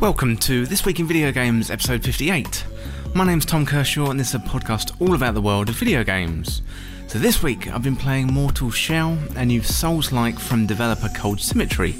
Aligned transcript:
Welcome 0.00 0.38
to 0.38 0.64
This 0.64 0.86
Week 0.86 0.98
in 0.98 1.06
Video 1.06 1.30
Games, 1.30 1.70
episode 1.70 2.02
58. 2.02 2.64
My 3.14 3.26
name's 3.26 3.44
Tom 3.44 3.66
Kershaw, 3.66 4.08
and 4.08 4.18
this 4.18 4.30
is 4.30 4.34
a 4.34 4.38
podcast 4.38 4.98
all 4.98 5.14
about 5.14 5.34
the 5.34 5.42
world 5.42 5.68
of 5.68 5.74
video 5.74 6.02
games. 6.02 6.62
So, 7.06 7.18
this 7.18 7.42
week 7.42 7.68
I've 7.70 7.82
been 7.82 7.96
playing 7.96 8.28
Mortal 8.28 8.70
Shell, 8.70 9.18
a 9.36 9.44
new 9.44 9.62
Souls 9.62 10.10
like 10.10 10.38
from 10.38 10.66
developer 10.66 11.10
Cold 11.14 11.38
Symmetry. 11.38 11.96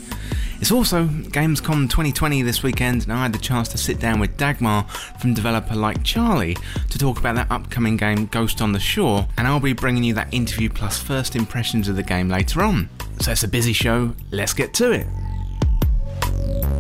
It's 0.63 0.73
also 0.73 1.09
Gamescom 1.09 1.91
2020 1.91 2.41
this 2.41 2.63
weekend, 2.63 3.03
and 3.03 3.13
I 3.13 3.25
had 3.25 3.35
the 3.35 3.39
chance 3.39 3.69
to 3.69 3.79
sit 3.79 4.01
down 4.01 4.19
with 4.19 4.35
Dagmar 4.39 4.85
from 5.21 5.35
developer 5.35 5.75
Like 5.75 6.03
Charlie 6.03 6.57
to 6.89 6.99
talk 6.99 7.19
about 7.19 7.35
that 7.35 7.51
upcoming 7.51 7.99
game 7.99 8.27
Ghost 8.29 8.63
on 8.63 8.73
the 8.73 8.81
Shore, 8.81 9.29
and 9.37 9.47
I'll 9.47 9.61
be 9.61 9.75
bringing 9.75 10.05
you 10.05 10.15
that 10.15 10.33
interview 10.33 10.71
plus 10.71 10.99
first 10.99 11.37
impressions 11.37 11.87
of 11.87 11.97
the 11.97 12.03
game 12.03 12.31
later 12.31 12.63
on. 12.63 12.89
So, 13.21 13.31
it's 13.33 13.43
a 13.43 13.49
busy 13.49 13.75
show, 13.75 14.15
let's 14.31 14.55
get 14.55 14.73
to 14.75 14.91
it. 14.93 16.80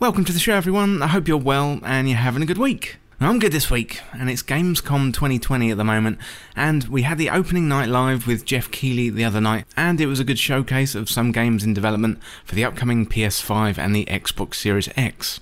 Welcome 0.00 0.24
to 0.24 0.32
the 0.32 0.38
show, 0.38 0.54
everyone. 0.54 1.02
I 1.02 1.08
hope 1.08 1.28
you're 1.28 1.36
well 1.36 1.78
and 1.82 2.08
you're 2.08 2.16
having 2.16 2.42
a 2.42 2.46
good 2.46 2.56
week. 2.56 2.96
I'm 3.20 3.38
good 3.38 3.52
this 3.52 3.70
week, 3.70 4.00
and 4.12 4.30
it's 4.30 4.42
Gamescom 4.42 5.12
2020 5.12 5.70
at 5.70 5.76
the 5.76 5.84
moment, 5.84 6.18
and 6.56 6.84
we 6.84 7.02
had 7.02 7.18
the 7.18 7.28
opening 7.28 7.68
night 7.68 7.90
live 7.90 8.26
with 8.26 8.46
Geoff 8.46 8.70
Keighley 8.70 9.10
the 9.10 9.26
other 9.26 9.42
night, 9.42 9.66
and 9.76 10.00
it 10.00 10.06
was 10.06 10.18
a 10.18 10.24
good 10.24 10.38
showcase 10.38 10.94
of 10.94 11.10
some 11.10 11.32
games 11.32 11.64
in 11.64 11.74
development 11.74 12.18
for 12.46 12.54
the 12.54 12.64
upcoming 12.64 13.04
PS5 13.04 13.76
and 13.76 13.94
the 13.94 14.06
Xbox 14.06 14.54
Series 14.54 14.88
X. 14.96 15.38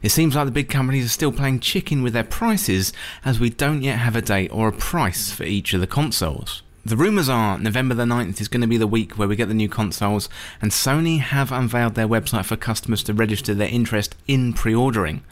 It 0.00 0.10
seems 0.10 0.36
like 0.36 0.44
the 0.44 0.52
big 0.52 0.68
companies 0.68 1.06
are 1.06 1.08
still 1.08 1.32
playing 1.32 1.58
chicken 1.58 2.04
with 2.04 2.12
their 2.12 2.22
prices, 2.22 2.92
as 3.24 3.40
we 3.40 3.50
don't 3.50 3.82
yet 3.82 3.98
have 3.98 4.14
a 4.14 4.22
date 4.22 4.52
or 4.52 4.68
a 4.68 4.72
price 4.72 5.32
for 5.32 5.42
each 5.42 5.74
of 5.74 5.80
the 5.80 5.88
consoles. 5.88 6.62
The 6.86 6.96
rumours 6.96 7.28
are 7.28 7.58
November 7.58 7.94
the 7.94 8.04
9th 8.04 8.40
is 8.40 8.48
going 8.48 8.60
to 8.60 8.66
be 8.66 8.76
the 8.76 8.86
week 8.86 9.18
where 9.18 9.26
we 9.26 9.36
get 9.36 9.48
the 9.48 9.54
new 9.54 9.68
consoles, 9.68 10.28
and 10.62 10.70
Sony 10.70 11.18
have 11.18 11.50
unveiled 11.50 11.96
their 11.96 12.08
website 12.08 12.44
for 12.44 12.56
customers 12.56 13.02
to 13.02 13.12
register 13.12 13.52
their 13.52 13.68
interest 13.68 14.14
in 14.26 14.52
pre 14.54 14.74
ordering. 14.74 15.22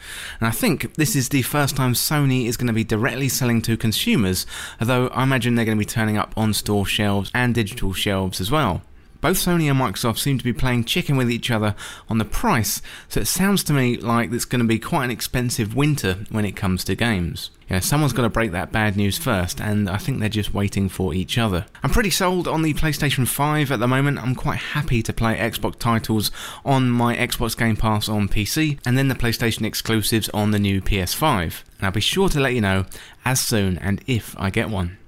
And 0.41 0.49
I 0.49 0.51
think 0.51 0.95
this 0.95 1.15
is 1.15 1.29
the 1.29 1.43
first 1.43 1.77
time 1.77 1.95
Sony 1.95 2.47
is 2.47 2.57
going 2.57 2.67
to 2.67 2.73
be 2.73 2.85
directly 2.85 3.29
selling 3.29 3.63
to 3.63 3.77
consumers, 3.77 4.45
although 4.81 5.07
I 5.09 5.23
imagine 5.23 5.55
they're 5.55 5.65
going 5.65 5.79
to 5.79 5.85
be 5.85 5.89
turning 5.89 6.19
up 6.19 6.35
on 6.37 6.53
store 6.53 6.85
shelves 6.85 7.31
and 7.33 7.55
digital 7.55 7.93
shelves 7.93 8.41
as 8.41 8.51
well. 8.51 8.83
Both 9.21 9.39
Sony 9.39 9.71
and 9.71 9.81
Microsoft 9.81 10.19
seem 10.19 10.39
to 10.39 10.45
be 10.45 10.53
playing 10.53 10.85
chicken 10.85 11.17
with 11.17 11.31
each 11.31 11.51
other 11.51 11.75
on 12.09 12.19
the 12.19 12.25
price, 12.25 12.83
so 13.09 13.21
it 13.21 13.27
sounds 13.27 13.65
to 13.65 13.73
me 13.73 13.97
like 13.97 14.33
it's 14.33 14.45
going 14.45 14.61
to 14.61 14.67
be 14.67 14.79
quite 14.79 15.05
an 15.05 15.11
expensive 15.11 15.75
winter 15.75 16.25
when 16.31 16.45
it 16.45 16.57
comes 16.57 16.85
to 16.85 16.95
games. 16.95 17.51
Know, 17.69 17.81
someone's 17.81 18.13
got 18.13 18.23
to 18.23 18.29
break 18.29 18.53
that 18.53 18.71
bad 18.71 18.97
news 18.97 19.19
first, 19.19 19.61
and 19.61 19.91
I 19.91 19.97
think 19.97 20.21
they're 20.21 20.29
just 20.29 20.55
waiting 20.55 20.89
for 20.89 21.13
each 21.13 21.37
other. 21.37 21.67
I'm 21.83 21.91
pretty 21.91 22.11
sold 22.11 22.47
on 22.47 22.63
the 22.63 22.75
PlayStation 22.75 23.27
5 23.27 23.73
at 23.73 23.81
the 23.81 23.89
moment. 23.89 24.23
I'm 24.23 24.37
quite 24.37 24.59
happy 24.59 25.03
to 25.03 25.13
play 25.13 25.37
Xbox 25.37 25.77
titles 25.77 26.31
on 26.65 26.91
my 26.91 27.17
Xbox 27.17 27.57
Game 27.57 27.77
Pass 27.77 28.09
on 28.09 28.29
PC, 28.29 28.79
and 28.87 28.97
then 28.97 29.09
the 29.09 29.17
PlayStation 29.17 29.65
exclusives 29.65 30.29
on 30.29 30.53
the 30.53 30.61
new 30.61 30.81
PS5. 30.81 31.65
And 31.79 31.87
I'll 31.87 31.91
be 31.91 32.01
sure 32.01 32.29
to 32.29 32.41
let 32.41 32.55
you 32.55 32.61
know 32.61 32.87
as 33.25 33.41
soon 33.41 33.79
and 33.79 34.01
if 34.07 34.39
I 34.39 34.51
get 34.51 34.71
one. 34.71 34.99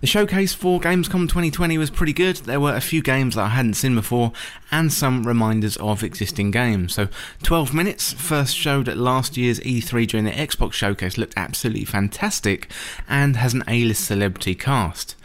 The 0.00 0.06
showcase 0.06 0.54
for 0.54 0.78
Gamescom 0.78 1.22
2020 1.22 1.76
was 1.76 1.90
pretty 1.90 2.12
good. 2.12 2.36
There 2.36 2.60
were 2.60 2.76
a 2.76 2.80
few 2.80 3.02
games 3.02 3.34
that 3.34 3.46
I 3.46 3.48
hadn't 3.48 3.74
seen 3.74 3.96
before 3.96 4.30
and 4.70 4.92
some 4.92 5.26
reminders 5.26 5.76
of 5.78 6.04
existing 6.04 6.52
games. 6.52 6.94
So, 6.94 7.08
12 7.42 7.74
Minutes, 7.74 8.12
first 8.12 8.56
showed 8.56 8.88
at 8.88 8.96
last 8.96 9.36
year's 9.36 9.58
E3 9.58 10.06
during 10.06 10.24
the 10.24 10.30
Xbox 10.30 10.74
showcase, 10.74 11.18
looked 11.18 11.34
absolutely 11.36 11.84
fantastic 11.84 12.70
and 13.08 13.34
has 13.34 13.54
an 13.54 13.64
A 13.66 13.82
list 13.86 14.04
celebrity 14.04 14.54
cast. 14.54 15.16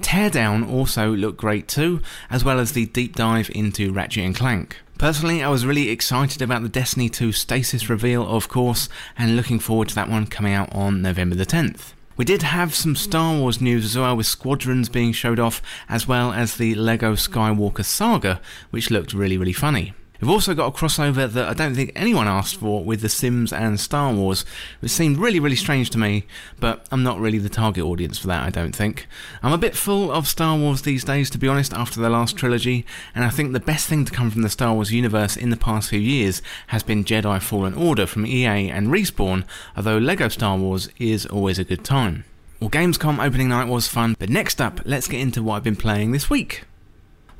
Teardown 0.00 0.66
also 0.66 1.14
looked 1.14 1.36
great 1.36 1.68
too, 1.68 2.00
as 2.30 2.42
well 2.42 2.58
as 2.58 2.72
the 2.72 2.86
deep 2.86 3.14
dive 3.14 3.50
into 3.54 3.92
Ratchet 3.92 4.24
and 4.24 4.34
Clank. 4.34 4.78
Personally, 4.96 5.42
I 5.42 5.50
was 5.50 5.66
really 5.66 5.90
excited 5.90 6.40
about 6.40 6.62
the 6.62 6.70
Destiny 6.70 7.10
2 7.10 7.32
Stasis 7.32 7.90
reveal, 7.90 8.26
of 8.26 8.48
course, 8.48 8.88
and 9.18 9.36
looking 9.36 9.58
forward 9.58 9.88
to 9.88 9.94
that 9.96 10.08
one 10.08 10.26
coming 10.26 10.54
out 10.54 10.74
on 10.74 11.02
November 11.02 11.34
the 11.34 11.44
10th. 11.44 11.91
We 12.16 12.24
did 12.24 12.42
have 12.42 12.74
some 12.74 12.94
Star 12.94 13.38
Wars 13.38 13.60
news 13.60 13.84
as 13.84 13.96
well, 13.96 14.16
with 14.16 14.26
Squadrons 14.26 14.88
being 14.88 15.12
showed 15.12 15.38
off, 15.38 15.62
as 15.88 16.06
well 16.06 16.32
as 16.32 16.56
the 16.56 16.74
LEGO 16.74 17.14
Skywalker 17.14 17.84
Saga, 17.84 18.40
which 18.70 18.90
looked 18.90 19.14
really, 19.14 19.38
really 19.38 19.52
funny. 19.52 19.94
We've 20.22 20.30
also 20.30 20.54
got 20.54 20.68
a 20.68 20.70
crossover 20.70 21.28
that 21.28 21.48
I 21.48 21.52
don't 21.52 21.74
think 21.74 21.90
anyone 21.96 22.28
asked 22.28 22.54
for 22.54 22.84
with 22.84 23.00
The 23.00 23.08
Sims 23.08 23.52
and 23.52 23.80
Star 23.80 24.12
Wars, 24.12 24.44
which 24.78 24.92
seemed 24.92 25.18
really, 25.18 25.40
really 25.40 25.56
strange 25.56 25.90
to 25.90 25.98
me, 25.98 26.26
but 26.60 26.86
I'm 26.92 27.02
not 27.02 27.18
really 27.18 27.38
the 27.38 27.48
target 27.48 27.82
audience 27.82 28.18
for 28.18 28.28
that, 28.28 28.46
I 28.46 28.50
don't 28.50 28.70
think. 28.70 29.08
I'm 29.42 29.52
a 29.52 29.58
bit 29.58 29.74
full 29.74 30.12
of 30.12 30.28
Star 30.28 30.56
Wars 30.56 30.82
these 30.82 31.02
days, 31.02 31.28
to 31.30 31.38
be 31.38 31.48
honest, 31.48 31.74
after 31.74 31.98
the 31.98 32.08
last 32.08 32.36
trilogy, 32.36 32.86
and 33.16 33.24
I 33.24 33.30
think 33.30 33.52
the 33.52 33.58
best 33.58 33.88
thing 33.88 34.04
to 34.04 34.12
come 34.12 34.30
from 34.30 34.42
the 34.42 34.48
Star 34.48 34.72
Wars 34.74 34.92
universe 34.92 35.36
in 35.36 35.50
the 35.50 35.56
past 35.56 35.90
few 35.90 35.98
years 35.98 36.40
has 36.68 36.84
been 36.84 37.02
Jedi 37.02 37.42
Fallen 37.42 37.74
Order 37.74 38.06
from 38.06 38.24
EA 38.24 38.70
and 38.70 38.90
Respawn, 38.90 39.42
although 39.76 39.98
LEGO 39.98 40.28
Star 40.28 40.56
Wars 40.56 40.88
is 40.98 41.26
always 41.26 41.58
a 41.58 41.64
good 41.64 41.82
time. 41.82 42.24
Well, 42.60 42.70
Gamescom 42.70 43.18
opening 43.18 43.48
night 43.48 43.66
was 43.66 43.88
fun, 43.88 44.14
but 44.20 44.30
next 44.30 44.60
up, 44.60 44.82
let's 44.84 45.08
get 45.08 45.18
into 45.18 45.42
what 45.42 45.56
I've 45.56 45.64
been 45.64 45.74
playing 45.74 46.12
this 46.12 46.30
week. 46.30 46.62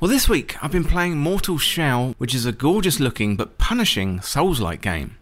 Well, 0.03 0.11
this 0.11 0.27
week 0.27 0.61
I've 0.61 0.73
been 0.73 0.83
playing 0.83 1.15
Mortal 1.15 1.57
Shell, 1.57 2.15
which 2.17 2.35
is 2.35 2.45
a 2.45 2.51
gorgeous 2.51 2.99
looking 2.99 3.37
but 3.37 3.57
punishing 3.57 4.19
Souls 4.19 4.59
like 4.59 4.81
game. 4.81 5.15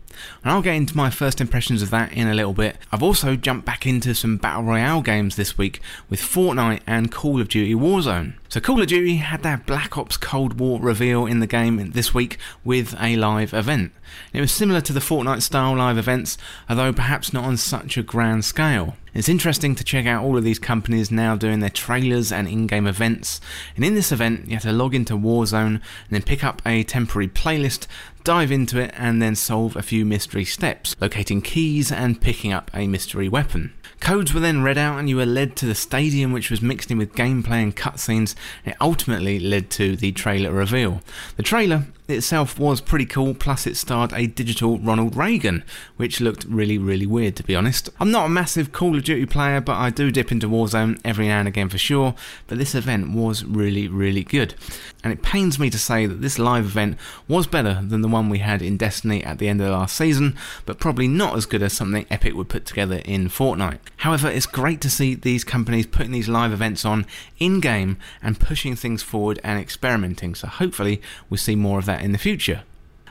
And 0.44 0.52
I'll 0.52 0.64
get 0.64 0.74
into 0.74 0.98
my 0.98 1.12
first 1.12 1.40
impressions 1.40 1.84
of 1.84 1.92
that 1.92 2.12
in 2.14 2.28
a 2.28 2.34
little 2.34 2.54
bit. 2.54 2.78
I've 2.92 3.04
also 3.04 3.36
jumped 3.36 3.64
back 3.64 3.86
into 3.86 4.16
some 4.16 4.38
Battle 4.38 4.64
Royale 4.64 5.04
games 5.04 5.36
this 5.36 5.56
week 5.56 5.82
with 6.10 6.20
Fortnite 6.20 6.80
and 6.88 7.12
Call 7.12 7.40
of 7.40 7.48
Duty 7.48 7.76
Warzone. 7.76 8.34
So, 8.50 8.60
Call 8.60 8.82
of 8.82 8.88
Duty 8.88 9.18
had 9.18 9.44
their 9.44 9.58
Black 9.58 10.00
Ops 10.00 10.18
Cold 10.18 10.60
War 10.60 10.80
reveal 10.80 11.28
in 11.28 11.42
the 11.42 11.48
game 11.48 11.92
this 11.92 12.16
week 12.16 12.40
with 12.64 12.96
a 13.00 13.16
live 13.18 13.54
event. 13.54 13.92
It 14.34 14.42
was 14.42 14.52
similar 14.52 14.82
to 14.82 14.94
the 14.94 15.00
Fortnite 15.00 15.44
style 15.44 15.76
live 15.76 16.00
events, 16.00 16.40
although 16.68 16.92
perhaps 16.92 17.32
not 17.32 17.46
on 17.46 17.58
such 17.58 17.98
a 17.98 18.04
grand 18.04 18.46
scale. 18.46 18.96
It's 19.14 19.28
interesting 19.28 19.76
to 19.76 19.84
check 19.84 20.06
out 20.06 20.24
all 20.24 20.38
of 20.38 20.46
these 20.46 20.58
companies 20.58 21.12
now 21.12 21.36
doing 21.36 21.60
their 21.60 21.70
trailers 21.70 22.32
and 22.32 22.48
in 22.48 22.66
game 22.66 22.88
events. 22.88 23.42
And 23.76 23.84
in 23.84 23.94
this 23.94 24.12
event, 24.14 24.48
you 24.48 24.54
have 24.54 24.64
to 24.64 24.72
log 24.72 24.96
into 24.96 25.18
Warzone 25.18 25.76
and 25.76 25.82
then 26.10 26.22
pick 26.22 26.46
up 26.46 26.62
a 26.66 26.84
temporary 26.84 27.28
playlist, 27.28 27.88
dive 28.24 28.54
into 28.54 28.80
it, 28.80 28.94
and 28.96 29.22
then 29.22 29.36
solve 29.36 29.76
a 29.76 29.82
few 29.82 30.06
mystery 30.06 30.46
steps, 30.46 30.96
locating 31.02 31.42
keys 31.42 31.92
and 31.92 32.22
picking 32.22 32.54
up 32.54 32.72
a 32.74 32.88
mystery 32.88 33.28
weapon. 33.28 33.74
Codes 34.00 34.34
were 34.34 34.40
then 34.40 34.64
read 34.64 34.78
out, 34.78 34.98
and 34.98 35.10
you 35.10 35.18
were 35.18 35.26
led 35.26 35.58
to 35.58 35.66
the 35.66 35.76
stadium, 35.76 36.32
which 36.32 36.50
was 36.50 36.62
mixed 36.62 36.90
in 36.90 36.98
with 36.98 37.14
gameplay 37.14 37.62
and 37.62 37.76
cutscenes. 37.76 38.34
It 38.64 38.78
ultimately 38.80 39.40
led 39.40 39.70
to 39.72 39.98
the 39.98 40.14
trailer 40.14 40.52
reveal. 40.52 41.02
The 41.36 41.44
trailer 41.44 41.86
itself 42.12 42.60
was 42.60 42.82
pretty 42.82 43.06
cool, 43.06 43.34
plus 43.34 43.66
it 43.66 43.78
starred 43.78 44.14
a 44.14 44.28
digital 44.28 44.80
Ronald 44.80 45.16
Reagan, 45.16 45.64
which 45.98 46.22
looked 46.22 46.46
really, 46.46 46.78
really 46.78 47.06
weird 47.06 47.36
to 47.38 47.44
be 47.44 47.56
honest. 47.56 47.90
I'm 48.00 48.12
not 48.12 48.26
a 48.26 48.30
massive 48.30 48.72
Call 48.72 48.96
of 48.96 49.04
Duty 49.04 49.26
player, 49.26 49.62
but 49.62 49.78
I 49.78 49.90
do 49.90 50.12
dip 50.12 50.32
into 50.32 50.48
Warzone 50.48 51.00
every 51.04 51.28
now 51.28 51.40
and 51.40 51.48
again 51.48 51.70
for 51.70 51.78
sure, 51.78 52.16
but 52.48 52.58
this 52.58 52.76
event 52.76 53.12
was 53.12 53.44
really, 53.44 53.88
really 53.88 54.24
good. 54.24 54.56
And 55.04 55.12
it 55.12 55.24
pains 55.24 55.58
me 55.58 55.70
to 55.72 55.80
say 55.80 56.06
that 56.06 56.22
this 56.22 56.38
live 56.38 56.66
event 56.66 56.98
was 57.28 57.48
better 57.48 57.82
than 57.82 58.02
the 58.02 58.08
one 58.08 58.30
we 58.30 58.40
had 58.40 58.62
in 58.62 58.78
Destiny 58.78 59.24
at 59.24 59.40
the 59.40 59.48
end 59.48 59.62
of 59.62 59.70
last 59.70 59.96
season, 59.96 60.36
but 60.66 60.80
probably 60.80 61.08
not 61.08 61.36
as 61.36 61.46
good 61.46 61.64
as 61.64 61.74
something 61.74 62.06
Epic 62.10 62.36
would 62.36 62.50
put 62.50 62.66
together 62.66 63.02
in 63.06 63.30
Fortnite. 63.30 63.80
However, 63.98 64.30
it's 64.30 64.46
great 64.46 64.82
to 64.82 64.90
see 64.90 65.16
these 65.16 65.44
companies 65.44 65.88
putting 65.88 66.12
these 66.12 66.30
live 66.30 66.52
events 66.52 66.86
on 66.86 67.06
in 67.40 67.60
game 67.60 67.98
and 68.22 68.40
pushing 68.40 68.76
things 68.76 69.02
forward 69.02 69.40
and 69.44 69.60
experimenting, 69.60 70.36
so 70.36 70.48
hopefully 70.48 71.02
we'll 71.30 71.38
see 71.38 71.56
more 71.56 71.80
of 71.80 71.86
that 71.86 72.01
in 72.02 72.12
the 72.12 72.18
future. 72.18 72.64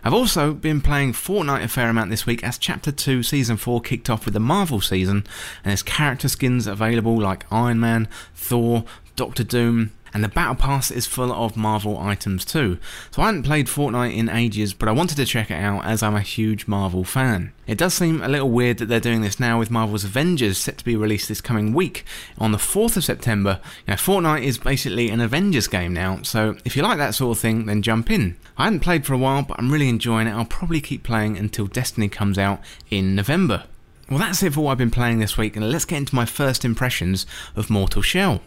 I've 0.02 0.14
also 0.14 0.54
been 0.54 0.80
playing 0.80 1.12
Fortnite 1.12 1.62
a 1.62 1.68
fair 1.68 1.90
amount 1.90 2.10
this 2.10 2.24
week 2.24 2.42
as 2.42 2.56
Chapter 2.56 2.90
2 2.90 3.22
Season 3.22 3.56
4 3.56 3.82
kicked 3.82 4.08
off 4.08 4.24
with 4.24 4.34
the 4.34 4.40
Marvel 4.40 4.80
season, 4.80 5.18
and 5.62 5.70
there's 5.70 5.82
character 5.82 6.28
skins 6.28 6.66
available 6.66 7.20
like 7.20 7.44
Iron 7.52 7.80
Man, 7.80 8.08
Thor, 8.34 8.84
Doctor 9.16 9.44
Doom, 9.44 9.92
and 10.12 10.24
the 10.24 10.28
Battle 10.28 10.54
Pass 10.54 10.90
is 10.90 11.06
full 11.06 11.32
of 11.32 11.56
Marvel 11.56 11.98
items 11.98 12.44
too. 12.44 12.78
So 13.10 13.22
I 13.22 13.26
hadn't 13.26 13.44
played 13.44 13.66
Fortnite 13.66 14.16
in 14.16 14.28
ages, 14.28 14.74
but 14.74 14.88
I 14.88 14.92
wanted 14.92 15.16
to 15.16 15.24
check 15.24 15.50
it 15.50 15.54
out 15.54 15.84
as 15.84 16.02
I'm 16.02 16.14
a 16.14 16.20
huge 16.20 16.66
Marvel 16.66 17.04
fan. 17.04 17.52
It 17.66 17.78
does 17.78 17.94
seem 17.94 18.20
a 18.20 18.28
little 18.28 18.50
weird 18.50 18.78
that 18.78 18.86
they're 18.86 18.98
doing 18.98 19.22
this 19.22 19.38
now 19.38 19.58
with 19.58 19.70
Marvel's 19.70 20.04
Avengers 20.04 20.58
set 20.58 20.78
to 20.78 20.84
be 20.84 20.96
released 20.96 21.28
this 21.28 21.40
coming 21.40 21.72
week 21.72 22.04
on 22.38 22.50
the 22.50 22.58
4th 22.58 22.96
of 22.96 23.04
September. 23.04 23.60
Fortnite 23.86 24.42
is 24.42 24.58
basically 24.58 25.08
an 25.08 25.20
Avengers 25.20 25.68
game 25.68 25.94
now, 25.94 26.22
so 26.22 26.56
if 26.64 26.76
you 26.76 26.82
like 26.82 26.98
that 26.98 27.14
sort 27.14 27.36
of 27.36 27.40
thing, 27.40 27.66
then 27.66 27.82
jump 27.82 28.10
in. 28.10 28.36
I 28.56 28.64
hadn't 28.64 28.80
played 28.80 29.06
for 29.06 29.14
a 29.14 29.18
while, 29.18 29.42
but 29.42 29.58
I'm 29.58 29.70
really 29.70 29.88
enjoying 29.88 30.26
it. 30.26 30.32
I'll 30.32 30.44
probably 30.44 30.80
keep 30.80 31.02
playing 31.04 31.38
until 31.38 31.66
Destiny 31.66 32.08
comes 32.08 32.38
out 32.38 32.60
in 32.90 33.14
November. 33.14 33.64
Well, 34.08 34.18
that's 34.18 34.42
it 34.42 34.54
for 34.54 34.62
what 34.62 34.72
I've 34.72 34.78
been 34.78 34.90
playing 34.90 35.20
this 35.20 35.38
week, 35.38 35.54
and 35.54 35.70
let's 35.70 35.84
get 35.84 35.98
into 35.98 36.16
my 36.16 36.26
first 36.26 36.64
impressions 36.64 37.26
of 37.54 37.70
Mortal 37.70 38.02
Shell. 38.02 38.42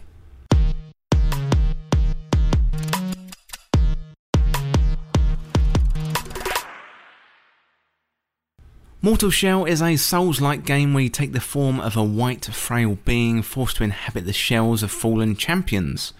Mortal 9.04 9.28
Shell 9.28 9.66
is 9.66 9.82
a 9.82 9.96
Souls 9.96 10.40
like 10.40 10.64
game 10.64 10.94
where 10.94 11.02
you 11.02 11.10
take 11.10 11.34
the 11.34 11.38
form 11.38 11.78
of 11.78 11.94
a 11.94 12.02
white, 12.02 12.46
frail 12.46 12.96
being 13.04 13.42
forced 13.42 13.76
to 13.76 13.84
inhabit 13.84 14.24
the 14.24 14.32
shells 14.32 14.82
of 14.82 14.90
fallen 14.90 15.36
champions. 15.36 16.14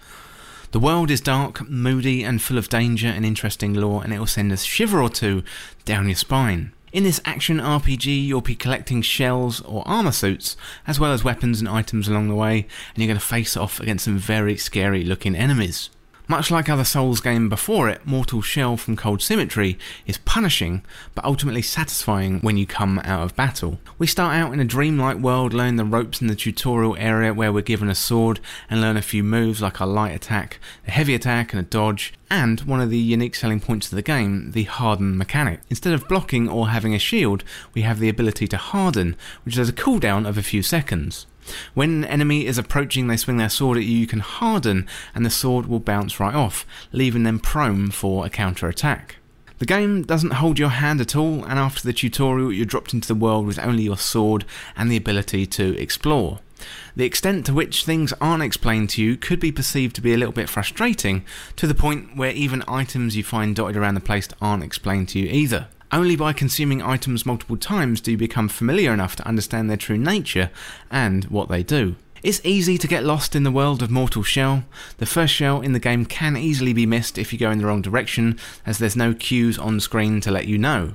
The 0.69 0.79
world 0.79 1.09
is 1.09 1.19
dark, 1.19 1.67
moody, 1.67 2.23
and 2.23 2.39
full 2.39 2.59
of 2.59 2.69
danger 2.69 3.07
and 3.07 3.25
interesting 3.25 3.73
lore, 3.73 4.03
and 4.03 4.13
it 4.13 4.19
will 4.19 4.27
send 4.27 4.51
a 4.51 4.57
shiver 4.57 5.01
or 5.01 5.09
two 5.09 5.41
down 5.83 6.05
your 6.05 6.15
spine. 6.15 6.73
In 6.93 7.03
this 7.03 7.19
action 7.25 7.57
RPG, 7.57 8.23
you'll 8.23 8.41
be 8.41 8.53
collecting 8.53 9.01
shells 9.01 9.61
or 9.61 9.81
armor 9.87 10.11
suits, 10.11 10.55
as 10.85 10.99
well 10.99 11.11
as 11.11 11.23
weapons 11.23 11.59
and 11.59 11.67
items 11.67 12.07
along 12.07 12.27
the 12.27 12.35
way, 12.35 12.67
and 12.93 12.97
you're 13.03 13.07
going 13.07 13.17
to 13.17 13.25
face 13.25 13.57
off 13.57 13.79
against 13.79 14.05
some 14.05 14.19
very 14.19 14.57
scary 14.57 15.03
looking 15.03 15.35
enemies. 15.35 15.89
Much 16.27 16.49
like 16.49 16.67
other 16.67 16.83
Souls 16.83 17.21
game 17.21 17.49
before 17.49 17.87
it, 17.87 18.03
Mortal 18.03 18.41
Shell 18.41 18.77
from 18.77 18.95
Cold 18.95 19.21
Symmetry 19.21 19.77
is 20.07 20.17
punishing, 20.17 20.83
but 21.13 21.23
ultimately 21.23 21.61
satisfying 21.61 22.39
when 22.39 22.57
you 22.57 22.65
come 22.65 22.97
out 23.03 23.21
of 23.21 23.35
battle. 23.35 23.79
We 23.99 24.07
start 24.07 24.35
out 24.35 24.51
in 24.51 24.59
a 24.59 24.65
dreamlike 24.65 25.17
world, 25.17 25.53
learning 25.53 25.75
the 25.75 25.85
ropes 25.85 26.21
in 26.21 26.27
the 26.27 26.35
tutorial 26.35 26.95
area 26.97 27.31
where 27.31 27.53
we're 27.53 27.61
given 27.61 27.89
a 27.89 27.95
sword 27.95 28.39
and 28.71 28.81
learn 28.81 28.97
a 28.97 29.03
few 29.03 29.23
moves 29.23 29.61
like 29.61 29.79
a 29.79 29.85
light 29.85 30.15
attack, 30.15 30.59
a 30.87 30.91
heavy 30.91 31.13
attack, 31.13 31.53
and 31.53 31.59
a 31.59 31.69
dodge, 31.69 32.11
and 32.31 32.61
one 32.61 32.81
of 32.81 32.89
the 32.89 32.97
unique 32.97 33.35
selling 33.35 33.59
points 33.59 33.91
of 33.91 33.95
the 33.95 34.01
game, 34.01 34.49
the 34.51 34.63
harden 34.63 35.15
mechanic. 35.17 35.59
Instead 35.69 35.93
of 35.93 36.07
blocking 36.07 36.49
or 36.49 36.69
having 36.69 36.95
a 36.95 36.99
shield, 36.99 37.43
we 37.75 37.83
have 37.83 37.99
the 37.99 38.09
ability 38.09 38.47
to 38.47 38.57
harden, 38.57 39.15
which 39.43 39.57
has 39.57 39.69
a 39.69 39.73
cooldown 39.73 40.27
of 40.27 40.39
a 40.39 40.43
few 40.43 40.63
seconds. 40.63 41.27
When 41.73 42.03
an 42.03 42.05
enemy 42.05 42.45
is 42.45 42.57
approaching, 42.57 43.07
they 43.07 43.17
swing 43.17 43.37
their 43.37 43.49
sword 43.49 43.77
at 43.77 43.83
you, 43.83 43.97
you 43.97 44.07
can 44.07 44.19
harden, 44.19 44.87
and 45.13 45.25
the 45.25 45.29
sword 45.29 45.67
will 45.67 45.79
bounce 45.79 46.19
right 46.19 46.35
off, 46.35 46.65
leaving 46.91 47.23
them 47.23 47.39
prone 47.39 47.91
for 47.91 48.25
a 48.25 48.29
counter 48.29 48.67
attack. 48.67 49.17
The 49.57 49.65
game 49.65 50.03
doesn't 50.03 50.33
hold 50.33 50.59
your 50.59 50.69
hand 50.69 50.99
at 50.99 51.15
all, 51.15 51.43
and 51.45 51.57
after 51.57 51.81
the 51.81 51.93
tutorial, 51.93 52.51
you're 52.51 52.65
dropped 52.65 52.93
into 52.93 53.07
the 53.07 53.15
world 53.15 53.45
with 53.45 53.59
only 53.59 53.83
your 53.83 53.97
sword 53.97 54.43
and 54.75 54.91
the 54.91 54.97
ability 54.97 55.45
to 55.45 55.77
explore. 55.79 56.39
The 56.95 57.05
extent 57.05 57.45
to 57.45 57.53
which 57.53 57.85
things 57.85 58.13
aren't 58.19 58.43
explained 58.43 58.89
to 58.91 59.03
you 59.03 59.15
could 59.15 59.39
be 59.39 59.51
perceived 59.51 59.95
to 59.95 60.01
be 60.01 60.13
a 60.13 60.17
little 60.17 60.33
bit 60.33 60.49
frustrating, 60.49 61.23
to 61.55 61.67
the 61.67 61.75
point 61.75 62.17
where 62.17 62.31
even 62.31 62.63
items 62.67 63.15
you 63.15 63.23
find 63.23 63.55
dotted 63.55 63.77
around 63.77 63.95
the 63.95 64.01
place 64.01 64.27
aren't 64.41 64.63
explained 64.63 65.09
to 65.09 65.19
you 65.19 65.27
either. 65.27 65.67
Only 65.95 66.17
by 66.17 66.33
consuming 66.33 66.81
items 66.81 67.25
multiple 67.25 67.55
times 67.55 68.01
do 68.01 68.11
you 68.11 68.17
become 68.17 68.49
familiar 68.49 68.91
enough 68.91 69.15
to 69.15 69.25
understand 69.25 69.69
their 69.69 69.77
true 69.77 69.97
nature 69.97 70.49
and 70.91 71.23
what 71.25 71.47
they 71.47 71.63
do. 71.63 71.95
It's 72.21 72.41
easy 72.43 72.77
to 72.77 72.87
get 72.87 73.05
lost 73.05 73.33
in 73.33 73.43
the 73.43 73.51
world 73.51 73.81
of 73.81 73.89
Mortal 73.89 74.21
Shell. 74.21 74.65
The 74.97 75.05
first 75.05 75.33
shell 75.33 75.61
in 75.61 75.71
the 75.71 75.79
game 75.79 76.03
can 76.05 76.35
easily 76.35 76.73
be 76.73 76.85
missed 76.85 77.17
if 77.17 77.31
you 77.31 77.39
go 77.39 77.49
in 77.49 77.59
the 77.59 77.65
wrong 77.65 77.81
direction, 77.81 78.37
as 78.65 78.77
there's 78.77 78.97
no 78.97 79.13
cues 79.13 79.57
on 79.57 79.79
screen 79.79 80.19
to 80.19 80.31
let 80.31 80.49
you 80.49 80.57
know. 80.57 80.91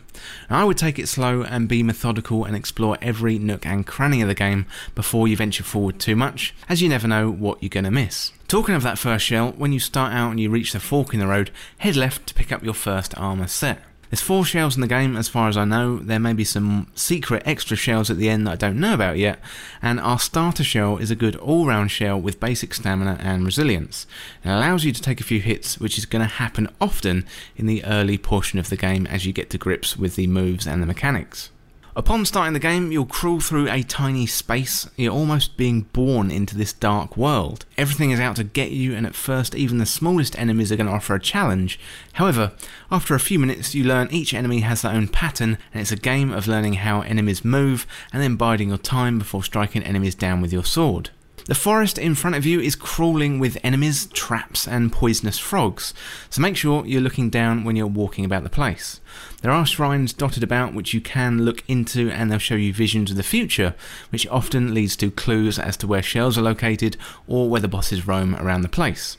I 0.51 0.65
would 0.65 0.77
take 0.77 0.99
it 0.99 1.09
slow 1.09 1.45
and 1.45 1.67
be 1.67 1.83
methodical 1.83 2.45
and 2.45 2.55
explore 2.55 2.99
every 3.01 3.39
nook 3.39 3.65
and 3.65 3.87
cranny 3.87 4.21
of 4.21 4.29
the 4.29 4.35
game 4.35 4.67
before 4.95 5.27
you 5.27 5.35
venture 5.35 5.65
forward 5.65 5.99
too 5.99 6.15
much, 6.15 6.55
as 6.69 6.83
you 6.83 6.91
never 6.91 7.09
know 7.09 7.31
what 7.31 7.63
you're 7.63 7.71
going 7.71 7.85
to 7.85 7.91
miss. 7.91 8.33
Talking 8.49 8.75
of 8.75 8.83
that 8.83 8.99
first 8.99 9.25
shell, 9.25 9.53
when 9.53 9.73
you 9.73 9.81
start 9.81 10.13
out 10.13 10.33
and 10.33 10.39
you 10.39 10.51
reach 10.51 10.75
the 10.75 10.81
fork 10.81 11.15
in 11.15 11.21
the 11.21 11.27
road, 11.27 11.51
head 11.79 11.97
left 11.97 12.27
to 12.27 12.35
pick 12.35 12.53
up 12.53 12.63
your 12.63 12.75
first 12.75 13.17
armour 13.17 13.47
set. 13.47 13.81
There's 14.11 14.21
four 14.21 14.45
shells 14.45 14.75
in 14.75 14.81
the 14.81 14.89
game, 14.89 15.17
as 15.17 15.29
far 15.29 15.49
as 15.49 15.57
I 15.57 15.65
know. 15.65 15.99
There 15.99 16.19
may 16.19 16.33
be 16.33 16.45
some 16.45 16.89
secret 16.97 17.45
extra 17.47 17.77
shells 17.77 18.11
at 18.11 18.17
the 18.17 18.29
end 18.29 18.47
that 18.47 18.53
I 18.53 18.57
don't 18.57 18.81
know 18.81 18.93
about 18.93 19.19
yet. 19.19 19.39
And 19.81 20.01
our 20.01 20.19
starter 20.19 20.65
shell 20.65 20.97
is 20.97 21.13
a 21.13 21.17
good 21.17 21.37
all 21.37 21.65
round 21.65 21.93
shell 21.93 22.21
with 22.21 22.41
basic 22.41 22.75
stamina 22.75 23.19
and 23.21 23.45
resilience. 23.45 24.09
It 24.45 24.49
allows 24.49 24.85
you 24.85 24.91
to 24.93 25.01
take 25.03 25.21
a 25.21 25.25
few 25.25 25.41
hits, 25.41 25.79
which 25.79 25.97
is 25.97 26.07
going 26.07 26.23
to 26.23 26.35
happen 26.35 26.69
often 26.81 27.25
in 27.57 27.67
the 27.67 27.85
early 27.85 28.19
portion 28.19 28.59
of 28.59 28.69
the 28.69 28.77
game 28.77 29.07
as 29.07 29.25
you 29.27 29.33
get 29.33 29.49
to 29.51 29.59
grips 29.59 29.97
with 29.97 30.17
the 30.17 30.27
moves 30.27 30.67
and 30.67 30.83
the 30.83 30.87
mechanics. 30.87 31.51
Upon 31.97 32.25
starting 32.25 32.53
the 32.53 32.61
game, 32.61 32.93
you'll 32.93 33.05
crawl 33.05 33.41
through 33.41 33.69
a 33.69 33.83
tiny 33.83 34.25
space. 34.25 34.89
You're 34.97 35.13
almost 35.13 35.57
being 35.57 35.83
born 35.93 36.31
into 36.31 36.57
this 36.57 36.73
dark 36.73 37.17
world. 37.17 37.65
Everything 37.77 38.13
is 38.13 38.21
out 38.21 38.37
to 38.37 38.45
get 38.45 38.71
you, 38.71 38.95
and 38.95 39.05
at 39.05 39.17
first, 39.17 39.57
even 39.57 39.79
the 39.79 39.87
smallest 39.87 40.39
enemies 40.39 40.71
are 40.71 40.77
going 40.77 40.87
to 40.87 40.93
offer 40.93 41.17
a 41.17 41.21
challenge. 41.21 41.81
However, 42.13 42.53
after 42.93 43.17
a 43.17 43.21
few 43.21 43.41
minutes, 43.41 43.75
you 43.75 43.83
learn 43.83 44.07
each 44.13 44.33
enemy 44.33 44.61
has 44.61 44.83
their 44.83 44.93
own 44.93 45.09
pattern, 45.09 45.59
and 45.75 45.81
it's 45.81 45.91
a 45.91 45.97
game 45.97 46.31
of 46.31 46.47
learning 46.47 46.75
how 46.75 47.01
enemies 47.01 47.45
move 47.45 47.89
and 48.13 48.23
then 48.23 48.37
biding 48.37 48.69
your 48.69 48.79
time 48.79 49.19
before 49.19 49.43
striking 49.43 49.83
enemies 49.83 50.15
down 50.15 50.41
with 50.41 50.53
your 50.53 50.65
sword. 50.65 51.11
The 51.51 51.57
forest 51.57 51.99
in 51.99 52.15
front 52.15 52.37
of 52.37 52.47
you 52.47 52.61
is 52.61 52.77
crawling 52.77 53.41
with 53.41 53.59
enemies, 53.65 54.07
traps, 54.13 54.69
and 54.69 54.93
poisonous 54.93 55.37
frogs, 55.37 55.93
so 56.31 56.41
make 56.41 56.57
sure 56.57 56.87
you're 56.87 57.01
looking 57.01 57.29
down 57.29 57.65
when 57.65 57.75
you're 57.75 57.89
walking 57.89 58.25
about 58.25 58.45
the 58.45 58.49
place. 58.49 59.01
There 59.43 59.51
are 59.51 59.67
shrines 59.67 60.13
dotted 60.13 60.45
about 60.45 60.75
which 60.75 60.95
you 60.95 61.01
can 61.01 61.45
look 61.45 61.65
into, 61.67 62.09
and 62.09 62.31
they'll 62.31 62.39
show 62.39 62.55
you 62.55 62.73
visions 62.73 63.11
of 63.11 63.17
the 63.17 63.25
future, 63.25 63.75
which 64.11 64.29
often 64.29 64.73
leads 64.73 64.95
to 64.99 65.11
clues 65.11 65.59
as 65.59 65.77
to 65.79 65.89
where 65.89 66.05
shells 66.05 66.39
are 66.39 66.43
located 66.43 66.97
or 67.27 67.51
where 67.51 67.61
the 67.61 67.67
bosses 67.67 68.07
roam 68.07 68.37
around 68.37 68.63
the 68.63 68.69
place. 68.69 69.17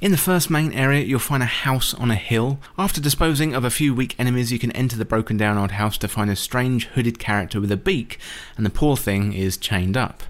In 0.00 0.12
the 0.12 0.16
first 0.16 0.50
main 0.50 0.72
area, 0.72 1.04
you'll 1.04 1.18
find 1.18 1.42
a 1.42 1.46
house 1.46 1.92
on 1.94 2.12
a 2.12 2.14
hill. 2.14 2.60
After 2.78 3.00
disposing 3.00 3.52
of 3.52 3.64
a 3.64 3.70
few 3.70 3.92
weak 3.92 4.14
enemies, 4.16 4.52
you 4.52 4.60
can 4.60 4.70
enter 4.72 4.94
the 4.94 5.04
broken 5.04 5.36
down 5.36 5.58
old 5.58 5.72
house 5.72 5.98
to 5.98 6.06
find 6.06 6.30
a 6.30 6.36
strange 6.36 6.86
hooded 6.86 7.18
character 7.18 7.60
with 7.60 7.72
a 7.72 7.76
beak, 7.76 8.20
and 8.56 8.64
the 8.64 8.70
poor 8.70 8.96
thing 8.96 9.32
is 9.32 9.56
chained 9.56 9.96
up. 9.96 10.22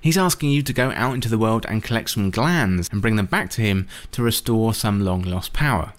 He's 0.00 0.18
asking 0.18 0.50
you 0.50 0.62
to 0.62 0.72
go 0.72 0.90
out 0.92 1.14
into 1.14 1.28
the 1.28 1.38
world 1.38 1.66
and 1.68 1.82
collect 1.82 2.10
some 2.10 2.30
glands 2.30 2.88
and 2.90 3.02
bring 3.02 3.16
them 3.16 3.26
back 3.26 3.50
to 3.50 3.62
him 3.62 3.88
to 4.12 4.22
restore 4.22 4.74
some 4.74 5.04
long 5.04 5.22
lost 5.22 5.52
power. 5.52 5.92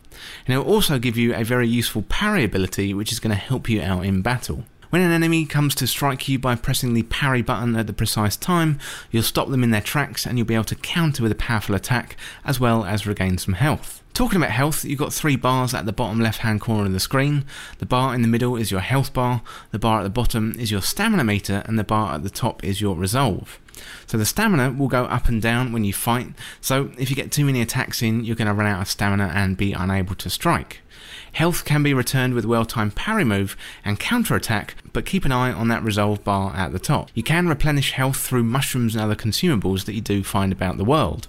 And 0.46 0.58
will 0.58 0.66
also 0.66 1.00
give 1.00 1.18
you 1.18 1.34
a 1.34 1.44
very 1.44 1.68
useful 1.68 2.04
parry 2.04 2.44
ability 2.44 2.94
which 2.94 3.12
is 3.12 3.20
going 3.20 3.36
to 3.36 3.42
help 3.42 3.70
you 3.70 3.82
out 3.82 4.06
in 4.06 4.22
battle. 4.22 4.66
When 4.90 5.04
an 5.04 5.12
enemy 5.12 5.46
comes 5.46 5.76
to 5.76 5.86
strike 5.86 6.28
you 6.28 6.40
by 6.40 6.56
pressing 6.56 6.96
the 6.96 7.04
parry 7.04 7.44
button 7.44 7.76
at 7.76 7.86
the 7.86 7.94
precise 7.94 8.36
time, 8.36 8.80
you'll 9.12 9.22
stop 9.22 9.50
them 9.50 9.64
in 9.64 9.70
their 9.70 9.82
tracks 9.82 10.26
and 10.26 10.36
you'll 10.36 10.48
be 10.48 10.56
able 10.56 10.64
to 10.64 10.76
counter 10.76 11.22
with 11.22 11.32
a 11.32 11.36
powerful 11.36 11.76
attack 11.76 12.18
as 12.44 12.60
well 12.60 12.84
as 12.84 13.06
regain 13.06 13.38
some 13.38 13.54
health. 13.54 14.02
Talking 14.16 14.38
about 14.38 14.50
health, 14.50 14.84
you've 14.84 14.98
got 14.98 15.14
three 15.14 15.36
bars 15.36 15.76
at 15.76 15.86
the 15.86 15.94
bottom 15.94 16.20
left 16.20 16.40
hand 16.40 16.60
corner 16.60 16.88
of 16.88 16.92
the 16.94 17.00
screen. 17.00 17.46
The 17.78 17.86
bar 17.86 18.16
in 18.16 18.24
the 18.24 18.28
middle 18.28 18.56
is 18.56 18.72
your 18.72 18.80
health 18.80 19.14
bar, 19.14 19.44
the 19.70 19.78
bar 19.78 20.00
at 20.00 20.04
the 20.04 20.10
bottom 20.10 20.56
is 20.58 20.72
your 20.72 20.82
stamina 20.82 21.24
meter, 21.24 21.62
and 21.68 21.78
the 21.78 21.84
bar 21.84 22.16
at 22.16 22.24
the 22.24 22.30
top 22.32 22.64
is 22.64 22.82
your 22.82 22.96
resolve. 22.96 23.60
So 24.08 24.18
the 24.18 24.26
stamina 24.26 24.72
will 24.72 24.88
go 24.88 25.06
up 25.06 25.28
and 25.28 25.42
down 25.42 25.72
when 25.72 25.84
you 25.84 25.94
fight, 25.94 26.28
so 26.62 26.92
if 26.98 27.10
you 27.10 27.16
get 27.16 27.32
too 27.32 27.46
many 27.46 27.62
attacks 27.62 28.02
in, 28.02 28.24
you're 28.24 28.36
going 28.36 28.48
to 28.48 28.54
run 28.54 28.68
out 28.68 28.82
of 28.82 28.90
stamina 28.90 29.32
and 29.34 29.58
be 29.58 29.74
unable 29.74 30.16
to 30.16 30.30
strike. 30.30 30.82
Health 31.34 31.64
can 31.64 31.84
be 31.84 31.94
returned 31.94 32.34
with 32.34 32.46
well-timed 32.46 32.96
parry 32.96 33.24
move 33.24 33.56
and 33.86 34.00
counter-attack, 34.00 34.76
but 34.94 35.06
keep 35.06 35.26
an 35.26 35.32
eye 35.32 35.52
on 35.52 35.68
that 35.68 35.84
resolve 35.84 36.24
bar 36.24 36.56
at 36.56 36.72
the 36.72 36.80
top. 36.80 37.10
You 37.14 37.24
can 37.24 37.48
replenish 37.48 37.92
health 37.92 38.18
through 38.18 38.44
mushrooms 38.44 38.96
and 38.96 39.04
other 39.04 39.16
consumables 39.16 39.86
that 39.86 39.94
you 39.94 40.02
do 40.02 40.24
find 40.24 40.52
about 40.52 40.78
the 40.78 40.84
world. 40.86 41.28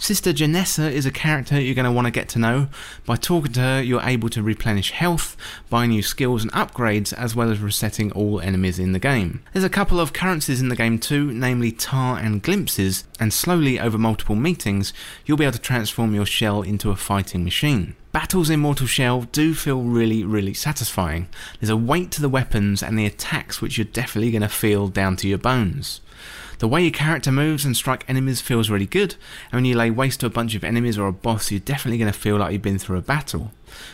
Sister 0.00 0.32
Genessa 0.32 0.90
is 0.90 1.04
a 1.04 1.10
character 1.10 1.60
you're 1.60 1.74
going 1.74 1.84
to 1.84 1.92
want 1.92 2.06
to 2.06 2.10
get 2.10 2.26
to 2.30 2.38
know. 2.38 2.68
By 3.04 3.16
talking 3.16 3.52
to 3.52 3.60
her, 3.60 3.82
you're 3.82 4.00
able 4.00 4.30
to 4.30 4.42
replenish 4.42 4.92
health, 4.92 5.36
buy 5.68 5.84
new 5.84 6.02
skills 6.02 6.42
and 6.42 6.50
upgrades, 6.52 7.12
as 7.12 7.36
well 7.36 7.50
as 7.50 7.58
resetting 7.58 8.10
all 8.12 8.40
enemies 8.40 8.78
in 8.78 8.92
the 8.92 8.98
game. 8.98 9.42
There's 9.52 9.62
a 9.62 9.68
couple 9.68 10.00
of 10.00 10.14
currencies 10.14 10.58
in 10.58 10.70
the 10.70 10.74
game 10.74 10.98
too, 10.98 11.30
namely 11.32 11.70
tar 11.70 12.18
and 12.18 12.42
glimpses, 12.42 13.04
and 13.20 13.30
slowly 13.30 13.78
over 13.78 13.98
multiple 13.98 14.36
meetings, 14.36 14.94
you'll 15.26 15.36
be 15.36 15.44
able 15.44 15.52
to 15.52 15.58
transform 15.58 16.14
your 16.14 16.26
shell 16.26 16.62
into 16.62 16.90
a 16.90 16.96
fighting 16.96 17.44
machine. 17.44 17.94
Battles 18.10 18.48
in 18.48 18.58
Mortal 18.58 18.86
Shell 18.86 19.28
do 19.32 19.54
feel 19.54 19.82
really, 19.82 20.24
really 20.24 20.54
satisfying. 20.54 21.28
There's 21.60 21.68
a 21.68 21.76
weight 21.76 22.10
to 22.12 22.22
the 22.22 22.28
weapons 22.30 22.82
and 22.82 22.98
the 22.98 23.06
attacks 23.06 23.60
which 23.60 23.76
you're 23.76 23.84
definitely 23.84 24.30
going 24.30 24.40
to 24.40 24.48
feel 24.48 24.88
down 24.88 25.16
to 25.16 25.28
your 25.28 25.38
bones. 25.38 26.00
The 26.60 26.68
way 26.68 26.82
your 26.82 26.90
character 26.90 27.32
moves 27.32 27.64
and 27.64 27.74
strike 27.74 28.04
enemies 28.06 28.42
feels 28.42 28.68
really 28.68 28.84
good, 28.84 29.14
and 29.50 29.52
when 29.52 29.64
you 29.64 29.74
lay 29.74 29.90
waste 29.90 30.20
to 30.20 30.26
a 30.26 30.30
bunch 30.30 30.54
of 30.54 30.62
enemies 30.62 30.98
or 30.98 31.06
a 31.06 31.12
boss, 31.12 31.50
you're 31.50 31.58
definitely 31.58 31.96
going 31.96 32.12
to 32.12 32.18
feel 32.18 32.36
like 32.36 32.52
you've 32.52 32.60
been 32.60 32.78
through 32.78 32.98
a 32.98 33.00
battle. 33.02 33.52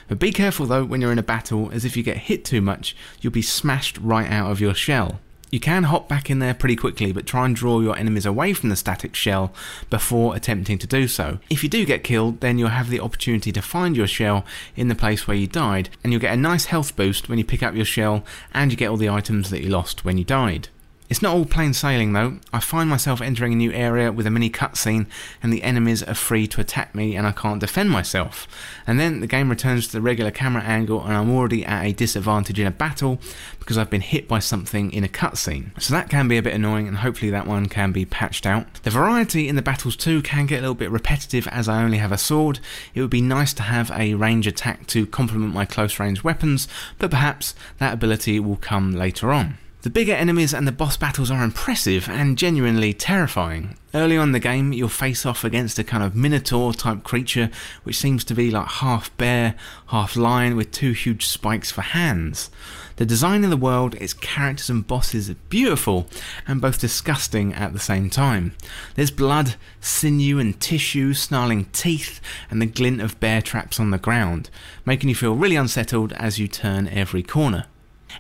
But 0.09 0.19
be 0.19 0.33
careful 0.33 0.67
though 0.67 0.85
when 0.85 1.01
you're 1.01 1.13
in 1.13 1.19
a 1.21 1.23
battle, 1.23 1.71
as 1.73 1.85
if 1.85 1.97
you 1.97 2.03
get 2.03 2.17
hit 2.17 2.45
too 2.45 2.61
much, 2.61 2.97
you'll 3.21 3.33
be 3.33 3.41
smashed 3.41 3.99
right 3.99 4.29
out 4.29 4.51
of 4.51 4.61
your 4.61 4.75
shell. 4.75 5.21
You 5.53 5.61
can 5.61 5.85
hop 5.85 6.09
back 6.09 6.29
in 6.29 6.41
there 6.41 6.55
pretty 6.55 6.75
quickly, 6.75 7.13
but 7.13 7.25
try 7.25 7.47
and 7.47 7.55
draw 7.55 7.79
your 7.79 7.97
enemies 7.97 8.27
away 8.27 8.53
from 8.53 8.71
the 8.71 8.75
static 8.75 9.15
shell 9.15 9.53
before 9.89 10.35
attempting 10.35 10.79
to 10.79 10.89
do 10.89 11.07
so. 11.07 11.39
If 11.49 11.63
you 11.63 11.69
do 11.69 11.87
get 11.87 12.03
killed, 12.03 12.41
then 12.41 12.59
you'll 12.59 12.71
have 12.71 12.91
the 12.91 12.99
opportunity 12.99 13.53
to 13.53 13.63
find 13.63 13.97
your 13.97 14.09
shell 14.09 14.45
in 14.75 14.89
the 14.89 14.97
place 14.97 15.29
where 15.29 15.37
you 15.37 15.47
died, 15.47 15.89
and 16.03 16.13
you'll 16.13 16.21
get 16.21 16.35
a 16.35 16.37
nice 16.37 16.65
health 16.65 16.97
boost 16.97 17.29
when 17.29 17.39
you 17.39 17.45
pick 17.45 17.63
up 17.63 17.77
your 17.77 17.85
shell 17.85 18.25
and 18.53 18.73
you 18.73 18.77
get 18.77 18.89
all 18.91 18.97
the 18.97 19.09
items 19.09 19.51
that 19.51 19.63
you 19.63 19.71
lost 19.71 20.05
when 20.05 20.19
you 20.19 20.25
died. 20.25 20.69
It's 21.09 21.23
not 21.23 21.35
all 21.35 21.45
plain 21.45 21.73
sailing 21.73 22.13
though. 22.13 22.39
I 22.53 22.59
find 22.59 22.91
myself 22.91 23.21
entering 23.21 23.53
a 23.53 23.57
new 23.57 23.73
area 23.73 24.11
with 24.11 24.27
a 24.27 24.31
mini 24.31 24.51
cutscene 24.51 25.07
and 25.43 25.53
the 25.53 25.63
enemies 25.63 26.03
are 26.03 26.15
free 26.15 26.47
to 26.49 26.61
attack 26.61 26.95
me 26.95 27.15
and 27.15 27.27
I 27.27 27.33
can't 27.33 27.61
defend 27.61 27.91
myself. 27.91 28.49
And 28.87 28.99
then 28.99 29.21
the 29.21 29.27
game 29.27 29.49
returns 29.49 29.87
to 29.87 29.93
the 29.93 30.01
regular 30.01 30.31
camera 30.31 30.63
angle 30.63 31.05
and 31.05 31.13
I'm 31.13 31.31
already 31.31 31.65
at 31.65 31.85
a 31.85 31.93
disadvantage 31.93 32.59
in 32.59 32.67
a 32.67 32.73
battle 32.73 33.21
because 33.61 33.79
I've 33.79 33.91
been 33.91 34.01
hit 34.01 34.27
by 34.27 34.41
something 34.41 34.93
in 34.93 35.05
a 35.05 35.09
cutscene. 35.09 35.81
So 35.81 35.95
that 35.95 36.11
can 36.11 36.27
be 36.27 36.39
a 36.39 36.43
bit 36.43 36.55
annoying 36.55 36.89
and 36.89 36.99
hopefully 36.99 37.31
that 37.31 37.47
one 37.47 37.67
can 37.67 37.93
be 37.93 38.05
patched 38.05 38.47
out. 38.47 38.67
The 38.83 38.91
variety 38.91 39.49
in 39.49 39.57
the 39.57 39.63
battles 39.63 39.97
too 39.97 40.23
can 40.23 40.47
get 40.47 40.59
a 40.59 40.63
little 40.63 40.75
bit 40.75 40.91
repetitive 40.91 41.47
as 41.49 41.69
I 41.69 41.85
only 41.85 41.99
have 41.99 42.13
a 42.13 42.19
sword. 42.19 42.59
It 42.95 43.01
would 43.01 43.11
be 43.11 43.21
nice 43.21 43.53
to 43.55 43.63
have 43.63 43.93
a 43.93 44.15
range 44.15 44.47
attack 44.47 44.87
to 44.89 45.07
complement 45.07 45.55
my 45.55 45.65
close 45.65 46.01
range 46.01 46.25
weapons, 46.25 46.67
but 46.99 47.11
perhaps 47.11 47.55
that 47.79 47.95
ability 47.95 48.41
will 48.41 48.57
come 48.57 48.93
later 48.93 49.33
on. 49.33 49.59
The 49.87 49.91
bigger 49.91 50.15
enemies 50.15 50.53
and 50.53 50.67
the 50.67 50.73
boss 50.73 50.97
battles 50.97 51.31
are 51.31 51.45
impressive 51.45 52.09
and 52.09 52.37
genuinely 52.37 52.93
terrifying. 52.93 53.77
Early 53.95 54.17
on 54.17 54.31
in 54.31 54.33
the 54.33 54.41
game, 54.41 54.73
you'll 54.73 54.89
face 54.89 55.25
off 55.25 55.45
against 55.45 55.79
a 55.79 55.85
kind 55.85 56.03
of 56.03 56.17
minotaur 56.17 56.75
type 56.75 57.05
creature, 57.05 57.51
which 57.85 57.97
seems 57.97 58.25
to 58.25 58.35
be 58.35 58.51
like 58.51 58.67
half 58.67 59.17
bear, 59.17 59.55
half 59.87 60.17
lion, 60.17 60.57
with 60.57 60.73
two 60.73 60.91
huge 60.91 61.29
spikes 61.29 61.71
for 61.71 61.83
hands. 61.83 62.51
The 62.97 63.07
design 63.07 63.45
of 63.45 63.51
the 63.51 63.57
world, 63.57 63.95
its 63.95 64.13
characters 64.13 64.69
and 64.69 64.85
bosses 64.85 65.31
are 65.31 65.37
beautiful 65.51 66.09
and 66.49 66.61
both 66.61 66.81
disgusting 66.81 67.55
at 67.55 67.73
the 67.73 67.79
same 67.79 68.11
time. 68.11 68.57
There's 68.97 69.13
blood, 69.13 69.55
sinew 69.81 70.41
and 70.41 70.61
tissue, 70.61 71.15
snarling 71.15 71.67
teeth, 71.67 72.21
and 72.51 72.61
the 72.61 72.67
glint 72.67 73.01
of 73.01 73.21
bear 73.21 73.41
traps 73.41 73.79
on 73.79 73.93
the 73.93 73.99
ground, 73.99 74.51
making 74.85 75.11
you 75.11 75.15
feel 75.15 75.37
really 75.37 75.55
unsettled 75.55 76.13
as 76.15 76.41
you 76.41 76.49
turn 76.49 76.89
every 76.89 77.23
corner. 77.23 77.67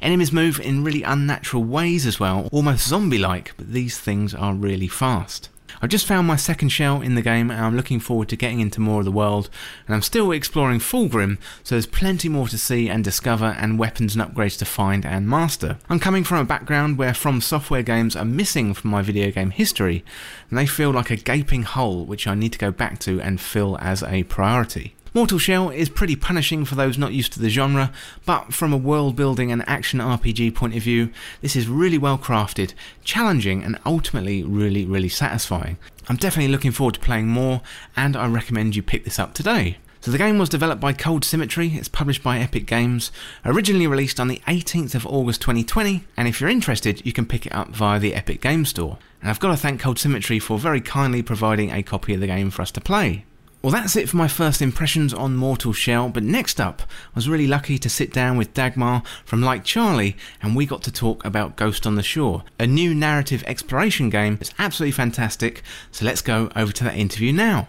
Enemies 0.03 0.33
move 0.33 0.61
in 0.61 0.85
really 0.85 1.03
unnatural 1.03 1.65
ways 1.65 2.07
as 2.07 2.21
well, 2.21 2.49
almost 2.53 2.89
zombie 2.89 3.19
like, 3.19 3.55
but 3.57 3.73
these 3.73 3.99
things 3.99 4.35
are 4.35 4.55
really 4.55 4.89
fast. 4.89 5.49
I've 5.83 5.91
just 5.91 6.07
found 6.07 6.27
my 6.27 6.37
second 6.37 6.71
shell 6.71 7.03
in 7.03 7.15
the 7.15 7.23
game 7.23 7.51
and 7.51 7.61
I'm 7.61 7.77
looking 7.77 8.01
forward 8.01 8.29
to 8.31 8.37
getting 8.37 8.61
into 8.61 8.81
more 8.81 9.01
of 9.01 9.05
the 9.05 9.13
world 9.13 9.51
and 9.87 9.95
I'm 9.95 10.03
still 10.03 10.33
exploring 10.33 10.79
Fallgrim 10.79 11.39
so 11.63 11.75
there's 11.75 11.87
plenty 11.87 12.29
more 12.29 12.49
to 12.49 12.59
see 12.59 12.89
and 12.89 13.05
discover 13.05 13.57
and 13.59 13.79
weapons 13.79 14.17
and 14.17 14.25
upgrades 14.25 14.59
to 14.59 14.65
find 14.65 15.05
and 15.05 15.29
master. 15.29 15.79
I'm 15.89 16.01
coming 16.01 16.25
from 16.25 16.39
a 16.39 16.45
background 16.45 16.99
where 16.99 17.15
From 17.15 17.41
Software 17.41 17.83
games 17.83 18.17
are 18.17 18.25
missing 18.25 18.73
from 18.75 18.91
my 18.91 19.03
video 19.03 19.31
game 19.31 19.51
history 19.51 20.05
and 20.49 20.59
they 20.59 20.67
feel 20.67 20.91
like 20.91 21.11
a 21.11 21.17
gaping 21.17 21.65
hole 21.65 22.05
which 22.05 22.27
I 22.27 22.35
need 22.35 22.53
to 22.53 22.59
go 22.59 22.71
back 22.71 22.99
to 23.01 23.21
and 23.21 23.41
fill 23.41 23.77
as 23.81 24.03
a 24.03 24.23
priority. 24.25 24.96
Mortal 25.17 25.39
Shell 25.39 25.71
is 25.71 25.89
pretty 25.89 26.15
punishing 26.15 26.67
for 26.67 26.75
those 26.75 26.99
not 26.99 27.15
used 27.15 27.33
to 27.33 27.41
the 27.41 27.49
genre, 27.49 27.91
but 28.27 28.53
from 28.53 28.71
a 28.71 28.77
world 28.77 29.17
building 29.17 29.51
and 29.51 29.67
action 29.67 29.99
RPG 29.99 30.55
point 30.55 30.77
of 30.77 30.83
view, 30.83 31.11
this 31.41 31.57
is 31.57 31.69
really 31.69 31.97
well 31.97 32.19
crafted, 32.19 32.75
challenging, 33.03 33.65
and 33.65 33.79
ultimately 33.87 34.43
really, 34.43 34.85
really 34.85 35.09
satisfying. 35.09 35.79
I'm 36.11 36.17
definitely 36.17 36.53
looking 36.53 36.71
forward 36.71 36.97
to 36.97 37.01
playing 37.01 37.29
more, 37.29 37.63
and 37.97 38.15
I 38.15 38.27
recommend 38.27 38.77
you 38.77 38.83
pick 38.83 39.05
this 39.05 39.19
up 39.19 39.33
today. 39.33 39.79
So 40.03 40.11
the 40.11 40.19
game 40.19 40.39
was 40.39 40.51
developed 40.51 40.83
by 40.83 40.93
Cold 40.93 41.25
Symmetry, 41.25 41.69
it's 41.69 41.89
published 41.89 42.23
by 42.23 42.39
Epic 42.39 42.67
Games, 42.67 43.11
originally 43.43 43.87
released 43.87 44.21
on 44.21 44.29
the 44.29 44.43
18th 44.47 44.95
of 44.95 45.07
August 45.07 45.41
2020, 45.41 46.05
and 46.19 46.29
if 46.29 46.43
you're 46.43 46.51
interested, 46.51 47.01
you 47.07 47.15
can 47.15 47.25
pick 47.25 47.47
it 47.47 47.55
up 47.55 47.69
via 47.69 47.99
the 47.99 48.15
Epic 48.15 48.43
Game 48.43 48.67
Store. 48.67 48.99
And 49.23 49.31
I've 49.31 49.41
got 49.41 49.49
to 49.49 49.57
thank 49.57 49.81
Cold 49.81 49.99
Symmetry 49.99 50.39
for 50.39 50.59
very 50.59 50.83
kindly 50.83 51.23
providing 51.23 51.71
a 51.71 51.83
copy 51.83 52.13
of 52.13 52.21
the 52.21 52.27
game 52.27 52.51
for 52.51 52.61
us 52.61 52.71
to 52.73 52.83
play. 52.83 53.25
Well, 53.63 53.73
that's 53.73 53.97
it 53.97 54.09
for 54.09 54.17
my 54.17 54.29
first 54.29 54.63
impressions 54.63 55.13
on 55.13 55.35
Mortal 55.35 55.73
Shell, 55.73 56.11
but 56.11 56.23
next 56.23 56.61
up, 56.61 56.83
I 56.83 57.17
was 57.17 57.29
really 57.29 57.49
lucky 57.49 57.79
to 57.79 57.89
sit 57.89 58.13
down 58.13 58.37
with 58.37 58.55
Dagmar 58.55 59.03
from 59.25 59.43
Like 59.43 59.65
Charlie, 59.65 60.17
and 60.41 60.55
we 60.55 60.67
got 60.67 60.83
to 60.85 60.93
talk 60.93 61.25
about 61.25 61.57
Ghost 61.57 61.87
on 61.87 61.97
the 61.97 62.03
Shore, 62.03 62.45
a 62.61 62.67
new 62.67 62.95
narrative 62.95 63.43
exploration 63.47 64.09
game 64.09 64.37
that's 64.37 64.53
absolutely 64.59 64.93
fantastic. 64.93 65.63
So 65.91 66.05
let's 66.05 66.23
go 66.23 66.51
over 66.55 66.71
to 66.71 66.85
that 66.85 66.97
interview 66.97 67.33
now. 67.33 67.67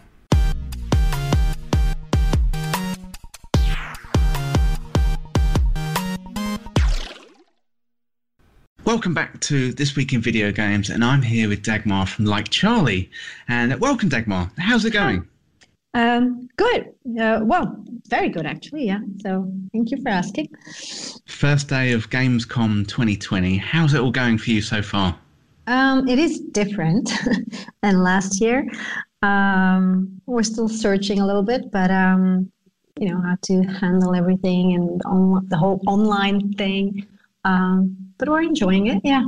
Welcome 8.84 9.14
back 9.14 9.40
to 9.42 9.74
This 9.74 9.96
Week 9.96 10.14
in 10.14 10.22
Video 10.22 10.52
Games, 10.52 10.90
and 10.90 11.04
I'm 11.04 11.22
here 11.22 11.50
with 11.50 11.64
Dagmar 11.64 12.06
from 12.06 12.26
Like 12.26 12.50
Charlie. 12.50 13.10
And 13.48 13.74
uh, 13.74 13.78
welcome, 13.80 14.10
Dagmar. 14.10 14.52
How's 14.58 14.86
it 14.86 14.92
going? 14.92 15.28
Um, 15.98 16.48
good. 16.58 16.94
Uh, 17.20 17.40
well, 17.44 17.84
very 18.08 18.30
good 18.30 18.46
actually. 18.46 18.86
Yeah. 18.86 19.00
So 19.22 19.52
thank 19.74 19.90
you 19.90 19.98
for 20.04 20.10
asking. 20.10 20.48
First 21.26 21.70
day 21.70 21.92
of 21.92 22.12
Gamescom 22.12 22.88
2020. 22.88 23.58
How's 23.58 23.96
it 23.96 24.02
all 24.02 24.12
going 24.12 24.38
for 24.38 24.52
you 24.52 24.62
so 24.62 24.84
far? 24.84 25.18
Um, 25.66 26.08
it 26.08 26.20
is 26.20 26.40
different 26.52 27.12
than 27.82 28.04
last 28.04 28.40
year. 28.40 28.70
Um, 29.24 30.22
we're 30.28 30.44
still 30.44 30.70
searching 30.70 31.20
a 31.20 31.26
little 31.26 31.42
bit, 31.42 31.72
but 31.72 31.90
um, 31.90 32.52
you 33.00 33.10
know 33.10 33.20
how 33.20 33.36
to 33.42 33.64
handle 33.64 34.14
everything 34.14 34.76
and 34.76 35.02
on, 35.04 35.48
the 35.50 35.58
whole 35.58 35.82
online 35.88 36.54
thing. 36.54 37.08
Um, 37.44 37.98
but 38.20 38.30
we're 38.30 38.44
enjoying 38.44 38.88
it. 38.88 39.02
Yeah 39.04 39.26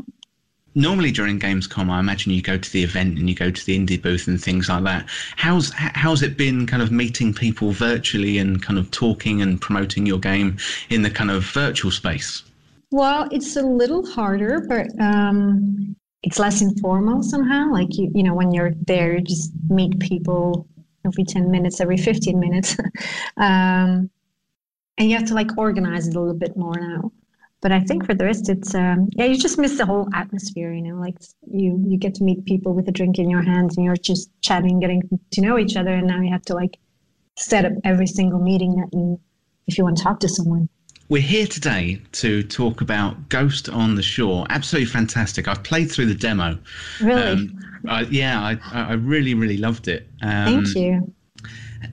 normally 0.80 1.12
during 1.12 1.40
Gamescom, 1.40 1.90
I 1.90 2.00
imagine 2.00 2.32
you 2.32 2.42
go 2.42 2.58
to 2.58 2.72
the 2.72 2.84
event 2.84 3.20
and 3.20 3.30
you 3.30 3.36
go 3.36 3.52
to 3.52 3.66
the 3.66 3.78
indie 3.78 4.02
booth 4.02 4.28
and 4.28 4.42
things 4.42 4.70
like 4.70 4.84
that. 4.84 5.06
How's 5.36 5.72
how's 5.76 6.24
it 6.24 6.38
been, 6.38 6.66
kind 6.66 6.82
of 6.82 6.92
meeting 6.92 7.34
people 7.34 7.72
virtually 7.72 8.38
and 8.38 8.64
kind 8.64 8.80
of 8.80 8.90
talking 8.92 9.42
and 9.42 9.60
promoting 9.60 10.06
your 10.06 10.20
game 10.20 10.58
in 10.90 11.02
the 11.02 11.10
kind 11.10 11.30
of 11.30 11.44
virtual 11.44 11.92
space? 11.92 12.44
Well, 12.92 13.28
it's 13.32 13.56
a 13.56 13.62
little 13.62 14.06
harder, 14.06 14.66
but 14.68 14.88
um, 15.00 15.96
it's 16.24 16.40
less 16.40 16.62
informal 16.62 17.22
somehow. 17.22 17.72
Like 17.72 17.98
you, 17.98 18.12
you 18.16 18.24
know, 18.24 18.34
when 18.34 18.52
you're 18.52 18.74
there, 18.88 19.16
you 19.16 19.22
just 19.22 19.52
meet 19.70 20.00
people 20.00 20.68
every 21.06 21.26
ten 21.26 21.52
minutes, 21.52 21.82
every 21.82 21.98
fifteen 21.98 22.40
minutes, 22.40 22.78
um, 23.38 24.10
and 24.98 25.10
you 25.10 25.18
have 25.18 25.28
to 25.28 25.34
like 25.34 25.58
organize 25.58 26.08
it 26.08 26.16
a 26.16 26.20
little 26.20 26.38
bit 26.38 26.56
more 26.56 26.76
now 26.76 27.12
but 27.62 27.72
I 27.72 27.82
think 27.82 28.06
for 28.06 28.14
the 28.14 28.26
rest, 28.26 28.50
it's 28.50 28.74
um, 28.74 29.10
yeah, 29.12 29.26
you 29.26 29.38
just 29.38 29.58
miss 29.58 29.78
the 29.78 29.86
whole 29.86 30.08
atmosphere. 30.14 30.72
You 30.74 30.82
know, 30.82 30.96
like 30.96 31.16
you 31.52 31.84
you 31.86 31.98
get 31.98 32.16
to 32.16 32.24
meet 32.24 32.46
people 32.46 32.74
with 32.74 32.88
a 32.88 32.92
drink 32.92 33.20
in 33.20 33.30
your 33.30 33.42
hands, 33.42 33.76
and 33.76 33.86
you're 33.86 33.98
just 33.98 34.30
chatting, 34.42 34.80
getting 34.80 35.02
to 35.32 35.42
know 35.42 35.58
each 35.58 35.76
other, 35.76 35.92
and 35.92 36.08
now 36.08 36.22
you 36.22 36.32
have 36.32 36.44
to 36.44 36.54
like 36.54 36.78
set 37.38 37.66
up 37.66 37.74
every 37.84 38.08
single 38.08 38.40
meeting 38.40 38.76
that 38.78 38.90
you 38.94 39.20
if 39.68 39.78
you 39.78 39.84
want 39.84 39.98
to 39.98 40.04
talk 40.04 40.20
to 40.22 40.30
someone. 40.30 40.70
We're 41.10 41.22
here 41.22 41.48
today 41.48 42.00
to 42.14 42.44
talk 42.44 42.82
about 42.82 43.30
Ghost 43.30 43.68
on 43.68 43.96
the 43.96 44.04
Shore. 44.04 44.46
Absolutely 44.50 44.92
fantastic. 44.92 45.48
I've 45.48 45.64
played 45.64 45.92
through 45.92 46.06
the 46.06 46.14
demo. 46.14 46.60
Really? 47.02 47.22
Um, 47.22 47.60
I, 47.88 48.02
yeah, 48.02 48.40
I, 48.40 48.60
I 48.72 48.94
really, 48.94 49.34
really 49.34 49.58
loved 49.58 49.88
it. 49.88 50.08
Um, 50.22 50.64
Thank 50.64 50.76
you 50.76 51.14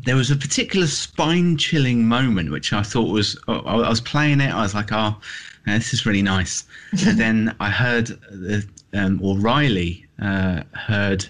there 0.05 0.17
was 0.17 0.31
a 0.31 0.37
particular 0.37 0.87
spine 0.87 1.57
chilling 1.57 2.07
moment 2.07 2.51
which 2.51 2.73
I 2.73 2.83
thought 2.83 3.13
was 3.13 3.39
I 3.47 3.89
was 3.89 4.01
playing 4.01 4.41
it 4.41 4.53
I 4.53 4.63
was 4.63 4.75
like 4.75 4.93
oh 4.93 5.17
this 5.75 5.93
is 5.93 6.07
really 6.07 6.23
nice. 6.23 6.65
and 7.07 7.19
then 7.19 7.57
I 7.61 7.71
heard, 7.71 8.11
uh, 8.51 8.61
um, 8.95 9.21
or 9.23 9.37
Riley 9.39 10.07
uh, 10.21 10.63
heard 10.75 11.27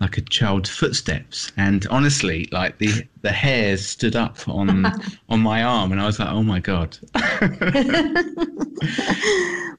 like 0.00 0.18
a 0.18 0.20
child's 0.22 0.68
footsteps, 0.68 1.52
and 1.56 1.86
honestly, 1.88 2.48
like 2.52 2.78
the 2.78 3.06
the 3.22 3.32
hairs 3.32 3.86
stood 3.86 4.14
up 4.14 4.46
on 4.48 4.84
on 5.28 5.40
my 5.40 5.62
arm, 5.62 5.92
and 5.92 6.00
I 6.00 6.06
was 6.06 6.18
like, 6.18 6.28
oh 6.28 6.42
my 6.42 6.60
god. 6.60 6.98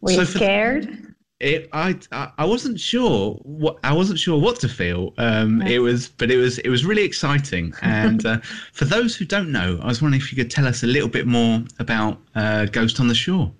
Were 0.02 0.12
so 0.12 0.20
you 0.22 0.26
scared? 0.26 1.04
It, 1.40 1.70
I, 1.72 1.96
I 2.12 2.46
wasn't 2.46 2.80
sure 2.80 3.34
what 3.44 3.78
I 3.84 3.94
wasn't 3.94 4.18
sure 4.18 4.40
what 4.40 4.60
to 4.62 4.68
feel. 4.68 5.14
Um, 5.20 5.62
It 5.62 5.78
was, 5.80 6.08
but 6.10 6.32
it 6.32 6.38
was, 6.38 6.58
it 6.60 6.70
was 6.70 6.84
really 6.84 7.04
exciting. 7.04 7.74
And 7.84 8.26
uh, 8.26 8.40
for 8.74 8.86
those 8.86 9.16
who 9.16 9.24
don't 9.24 9.52
know, 9.52 9.78
I 9.84 9.86
was 9.86 10.02
wondering 10.02 10.20
if 10.20 10.32
you 10.32 10.36
could 10.36 10.50
tell 10.50 10.66
us 10.66 10.82
a 10.82 10.88
little 10.88 11.10
bit 11.10 11.28
more 11.28 11.64
about 11.78 12.20
uh, 12.34 12.66
Ghost 12.66 13.00
on 13.00 13.08
the 13.08 13.14
Shore. 13.14 13.52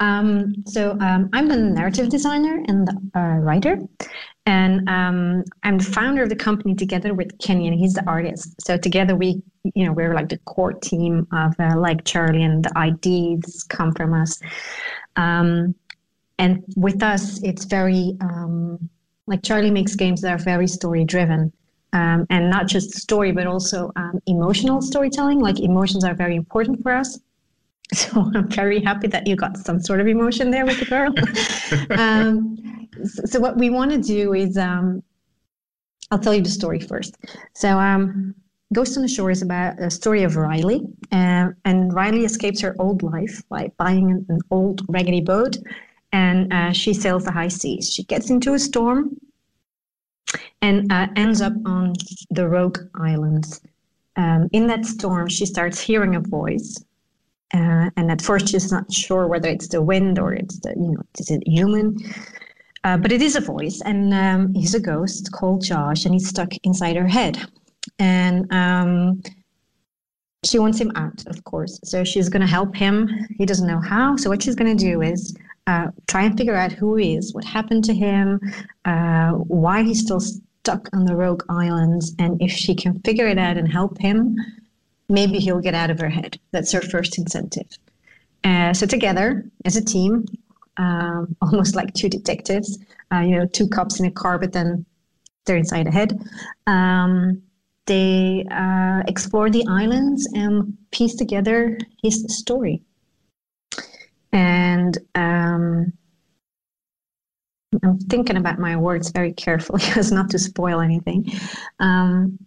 Um, 0.00 0.54
so 0.66 0.92
um, 1.00 1.30
I'm 1.32 1.48
the 1.48 1.56
narrative 1.56 2.08
designer 2.08 2.62
and 2.66 2.88
uh, 3.14 3.38
writer, 3.40 3.78
and 4.46 4.88
um, 4.88 5.44
I'm 5.62 5.78
the 5.78 5.84
founder 5.84 6.22
of 6.22 6.28
the 6.28 6.36
company 6.36 6.74
together 6.74 7.14
with 7.14 7.38
Kenny, 7.38 7.68
and 7.68 7.78
he's 7.78 7.94
the 7.94 8.04
artist. 8.06 8.60
So 8.60 8.76
together 8.76 9.14
we, 9.14 9.42
you 9.74 9.86
know, 9.86 9.92
we're 9.92 10.14
like 10.14 10.28
the 10.28 10.38
core 10.38 10.72
team 10.72 11.26
of 11.32 11.54
uh, 11.60 11.78
like 11.78 12.04
Charlie, 12.04 12.42
and 12.42 12.64
the 12.64 12.76
ideas 12.76 13.64
come 13.68 13.94
from 13.94 14.14
us. 14.14 14.40
Um, 15.16 15.74
and 16.38 16.64
with 16.76 17.02
us, 17.02 17.40
it's 17.42 17.64
very 17.64 18.16
um, 18.20 18.90
like 19.26 19.42
Charlie 19.42 19.70
makes 19.70 19.94
games 19.94 20.20
that 20.22 20.32
are 20.32 20.42
very 20.42 20.66
story 20.66 21.04
driven. 21.04 21.52
Um, 21.92 22.26
and 22.28 22.50
not 22.50 22.66
just 22.66 22.92
story, 22.94 23.30
but 23.30 23.46
also 23.46 23.92
emotional 24.26 24.82
storytelling. 24.82 25.38
Like 25.38 25.60
emotions 25.60 26.02
are 26.02 26.12
very 26.12 26.34
important 26.34 26.82
for 26.82 26.90
us. 26.90 27.20
So 27.94 28.30
I'm 28.34 28.48
very 28.48 28.80
happy 28.80 29.08
that 29.08 29.26
you 29.26 29.36
got 29.36 29.56
some 29.58 29.80
sort 29.80 30.00
of 30.00 30.08
emotion 30.08 30.50
there 30.50 30.64
with 30.64 30.80
the 30.80 30.86
girl. 30.86 31.12
um, 32.00 32.88
so, 33.26 33.38
what 33.38 33.56
we 33.58 33.70
want 33.70 33.90
to 33.92 33.98
do 33.98 34.32
is, 34.32 34.56
um, 34.56 35.02
I'll 36.10 36.18
tell 36.18 36.34
you 36.34 36.42
the 36.42 36.48
story 36.48 36.80
first. 36.80 37.16
So 37.52 37.78
um, 37.78 38.34
Ghost 38.72 38.96
on 38.96 39.02
the 39.02 39.08
Shore 39.08 39.30
is 39.30 39.42
about 39.42 39.78
a 39.80 39.90
story 39.90 40.22
of 40.22 40.36
Riley, 40.36 40.80
uh, 41.12 41.50
and 41.64 41.92
Riley 41.92 42.24
escapes 42.24 42.60
her 42.62 42.74
old 42.78 43.02
life 43.02 43.42
by 43.48 43.70
buying 43.76 44.10
an, 44.10 44.26
an 44.28 44.40
old 44.50 44.80
raggedy 44.88 45.20
boat 45.20 45.56
and 46.14 46.52
uh, 46.52 46.72
she 46.72 46.94
sails 46.94 47.24
the 47.24 47.32
high 47.32 47.48
seas. 47.48 47.92
She 47.92 48.04
gets 48.04 48.30
into 48.30 48.54
a 48.54 48.58
storm 48.58 49.16
and 50.62 50.90
uh, 50.92 51.08
ends 51.16 51.42
up 51.42 51.54
on 51.66 51.94
the 52.30 52.48
Rogue 52.48 52.78
Islands. 52.94 53.60
Um, 54.14 54.48
in 54.52 54.68
that 54.68 54.86
storm, 54.86 55.28
she 55.28 55.44
starts 55.44 55.80
hearing 55.80 56.14
a 56.14 56.20
voice. 56.20 56.82
Uh, 57.52 57.90
and 57.96 58.10
at 58.10 58.22
first, 58.22 58.48
she's 58.48 58.72
not 58.72 58.90
sure 58.92 59.26
whether 59.28 59.48
it's 59.48 59.68
the 59.68 59.82
wind 59.82 60.18
or 60.18 60.32
it's 60.32 60.58
the, 60.60 60.70
you 60.70 60.92
know, 60.92 61.02
is 61.18 61.30
it 61.30 61.42
human? 61.46 61.96
Uh, 62.84 62.96
but 62.96 63.12
it 63.12 63.22
is 63.22 63.36
a 63.36 63.40
voice, 63.40 63.80
and 63.84 64.12
um, 64.12 64.52
he's 64.54 64.74
a 64.74 64.80
ghost 64.80 65.32
called 65.32 65.62
Josh, 65.62 66.04
and 66.04 66.14
he's 66.14 66.28
stuck 66.28 66.52
inside 66.64 66.96
her 66.96 67.06
head. 67.06 67.38
And 67.98 68.52
um, 68.52 69.22
she 70.44 70.58
wants 70.58 70.78
him 70.78 70.92
out, 70.94 71.24
of 71.26 71.42
course. 71.44 71.80
So 71.84 72.04
she's 72.04 72.28
going 72.28 72.42
to 72.42 72.46
help 72.46 72.74
him. 72.74 73.08
He 73.38 73.46
doesn't 73.46 73.66
know 73.66 73.80
how. 73.80 74.16
So 74.16 74.28
what 74.28 74.42
she's 74.42 74.54
going 74.54 74.76
to 74.76 74.84
do 74.84 75.00
is 75.00 75.34
uh, 75.66 75.88
try 76.08 76.24
and 76.24 76.36
figure 76.36 76.54
out 76.54 76.72
who 76.72 76.96
he 76.96 77.16
is, 77.16 77.34
what 77.34 77.44
happened 77.44 77.84
to 77.84 77.94
him, 77.94 78.40
uh, 78.84 79.30
why 79.32 79.82
he's 79.82 80.00
still 80.00 80.20
stuck 80.20 80.88
on 80.92 81.04
the 81.06 81.16
rogue 81.16 81.42
islands, 81.48 82.14
and 82.18 82.40
if 82.40 82.50
she 82.50 82.74
can 82.74 82.98
figure 83.00 83.28
it 83.28 83.38
out 83.38 83.56
and 83.56 83.70
help 83.70 83.98
him, 83.98 84.36
maybe 85.08 85.38
he'll 85.38 85.60
get 85.60 85.74
out 85.74 85.90
of 85.90 85.98
her 85.98 86.08
head. 86.08 86.38
That's 86.52 86.72
her 86.72 86.80
first 86.80 87.18
incentive. 87.18 87.68
Uh, 88.42 88.72
so 88.74 88.86
together 88.86 89.44
as 89.64 89.76
a 89.76 89.84
team, 89.84 90.26
um, 90.76 91.34
almost 91.42 91.74
like 91.74 91.92
two 91.94 92.08
detectives, 92.08 92.78
uh, 93.12 93.20
you 93.20 93.36
know, 93.36 93.46
two 93.46 93.68
cops 93.68 94.00
in 94.00 94.06
a 94.06 94.10
car, 94.10 94.38
but 94.38 94.52
then 94.52 94.84
they're 95.46 95.56
inside 95.56 95.86
a 95.86 95.90
head. 95.90 96.18
Um, 96.66 97.42
they 97.86 98.46
uh, 98.50 99.02
explore 99.08 99.50
the 99.50 99.64
islands 99.68 100.26
and 100.34 100.76
piece 100.90 101.14
together 101.14 101.78
his 102.02 102.24
story. 102.34 102.82
And 104.32 104.96
um, 105.14 105.92
I'm 107.82 107.98
thinking 107.98 108.36
about 108.36 108.58
my 108.58 108.76
words 108.76 109.10
very 109.10 109.32
carefully 109.32 109.82
as 109.96 110.12
not 110.12 110.30
to 110.30 110.38
spoil 110.38 110.80
anything. 110.80 111.30
Um, 111.78 112.38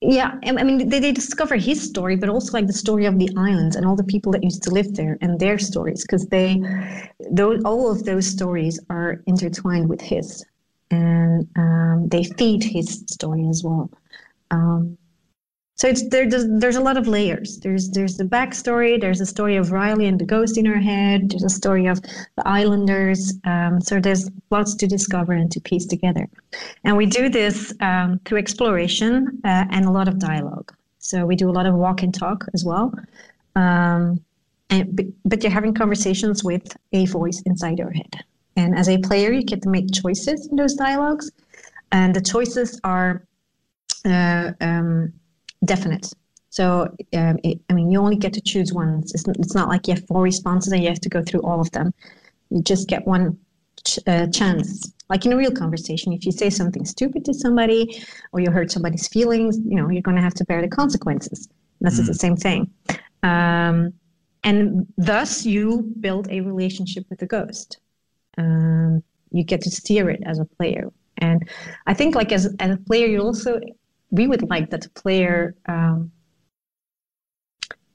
yeah, 0.00 0.38
I 0.44 0.62
mean, 0.62 0.88
they, 0.88 1.00
they 1.00 1.12
discover 1.12 1.56
his 1.56 1.82
story, 1.82 2.14
but 2.16 2.28
also 2.28 2.52
like 2.52 2.68
the 2.68 2.72
story 2.72 3.06
of 3.06 3.18
the 3.18 3.28
islands 3.36 3.74
and 3.74 3.84
all 3.84 3.96
the 3.96 4.04
people 4.04 4.30
that 4.32 4.44
used 4.44 4.62
to 4.64 4.70
live 4.70 4.94
there 4.94 5.18
and 5.20 5.40
their 5.40 5.58
stories, 5.58 6.02
because 6.02 6.26
they, 6.26 6.62
those, 7.30 7.62
all 7.64 7.90
of 7.90 8.04
those 8.04 8.26
stories 8.26 8.78
are 8.90 9.22
intertwined 9.26 9.88
with 9.88 10.00
his, 10.00 10.44
and 10.92 11.48
um, 11.56 12.08
they 12.08 12.22
feed 12.22 12.62
his 12.62 13.04
story 13.08 13.48
as 13.48 13.64
well. 13.64 13.90
Um, 14.52 14.96
so 15.78 15.86
it's 15.86 16.08
there. 16.08 16.28
There's, 16.28 16.44
there's 16.48 16.74
a 16.74 16.80
lot 16.80 16.96
of 16.96 17.06
layers. 17.06 17.58
There's 17.60 17.88
there's 17.90 18.16
the 18.16 18.24
backstory. 18.24 19.00
There's 19.00 19.20
a 19.20 19.26
story 19.26 19.54
of 19.54 19.70
Riley 19.70 20.06
and 20.06 20.18
the 20.18 20.24
ghost 20.24 20.58
in 20.58 20.64
her 20.64 20.80
head. 20.80 21.30
There's 21.30 21.44
a 21.44 21.48
story 21.48 21.86
of 21.86 22.02
the 22.02 22.42
Islanders. 22.44 23.34
Um, 23.44 23.80
so 23.80 24.00
there's 24.00 24.28
lots 24.50 24.74
to 24.74 24.88
discover 24.88 25.34
and 25.34 25.48
to 25.52 25.60
piece 25.60 25.86
together. 25.86 26.28
And 26.82 26.96
we 26.96 27.06
do 27.06 27.28
this 27.28 27.72
um, 27.78 28.18
through 28.24 28.38
exploration 28.38 29.40
uh, 29.44 29.66
and 29.70 29.84
a 29.84 29.90
lot 29.92 30.08
of 30.08 30.18
dialogue. 30.18 30.74
So 30.98 31.24
we 31.24 31.36
do 31.36 31.48
a 31.48 31.54
lot 31.58 31.66
of 31.66 31.74
walk 31.76 32.02
and 32.02 32.12
talk 32.12 32.44
as 32.54 32.64
well. 32.64 32.92
Um, 33.54 34.20
and 34.70 34.96
but, 34.96 35.06
but 35.24 35.42
you're 35.44 35.52
having 35.52 35.74
conversations 35.74 36.42
with 36.42 36.76
a 36.92 37.06
voice 37.06 37.40
inside 37.46 37.78
your 37.78 37.92
head. 37.92 38.24
And 38.56 38.76
as 38.76 38.88
a 38.88 38.98
player, 38.98 39.30
you 39.30 39.44
get 39.44 39.62
to 39.62 39.68
make 39.68 39.92
choices 39.92 40.48
in 40.48 40.56
those 40.56 40.74
dialogues, 40.74 41.30
and 41.92 42.16
the 42.16 42.20
choices 42.20 42.80
are. 42.82 43.22
Uh, 44.04 44.52
um, 44.60 45.12
definite. 45.64 46.12
So, 46.50 46.94
um, 47.14 47.38
it, 47.44 47.60
I 47.68 47.74
mean, 47.74 47.90
you 47.90 48.00
only 48.00 48.16
get 48.16 48.32
to 48.32 48.40
choose 48.40 48.72
once. 48.72 49.14
It's, 49.14 49.26
it's 49.28 49.54
not 49.54 49.68
like 49.68 49.86
you 49.86 49.94
have 49.94 50.06
four 50.06 50.22
responses 50.22 50.72
and 50.72 50.82
you 50.82 50.88
have 50.88 51.00
to 51.00 51.08
go 51.08 51.22
through 51.22 51.42
all 51.42 51.60
of 51.60 51.70
them. 51.72 51.92
You 52.50 52.62
just 52.62 52.88
get 52.88 53.06
one 53.06 53.38
ch- 53.84 53.98
uh, 54.06 54.26
chance. 54.28 54.92
Like 55.10 55.24
in 55.26 55.32
a 55.32 55.36
real 55.36 55.52
conversation, 55.52 56.12
if 56.12 56.24
you 56.24 56.32
say 56.32 56.50
something 56.50 56.84
stupid 56.84 57.24
to 57.26 57.34
somebody 57.34 58.02
or 58.32 58.40
you 58.40 58.50
hurt 58.50 58.70
somebody's 58.70 59.08
feelings, 59.08 59.58
you 59.58 59.76
know, 59.76 59.88
you're 59.90 60.02
going 60.02 60.16
to 60.16 60.22
have 60.22 60.34
to 60.34 60.44
bear 60.44 60.62
the 60.62 60.68
consequences. 60.68 61.48
And 61.80 61.86
this 61.86 61.98
mm. 61.98 62.00
is 62.00 62.06
the 62.08 62.14
same 62.14 62.36
thing. 62.36 62.70
Um, 63.22 63.92
and 64.44 64.86
thus, 64.96 65.44
you 65.44 65.92
build 66.00 66.28
a 66.30 66.40
relationship 66.40 67.04
with 67.10 67.18
the 67.18 67.26
ghost. 67.26 67.78
Um, 68.36 69.02
you 69.30 69.44
get 69.44 69.60
to 69.62 69.70
steer 69.70 70.08
it 70.10 70.22
as 70.24 70.38
a 70.38 70.44
player. 70.44 70.90
And 71.18 71.48
I 71.86 71.94
think, 71.94 72.14
like 72.14 72.32
as, 72.32 72.54
as 72.60 72.70
a 72.70 72.76
player, 72.76 73.06
you 73.06 73.20
also 73.20 73.60
we 74.10 74.26
would 74.26 74.48
like 74.48 74.70
that 74.70 74.82
the 74.82 74.88
player 74.90 75.54
um, 75.66 76.10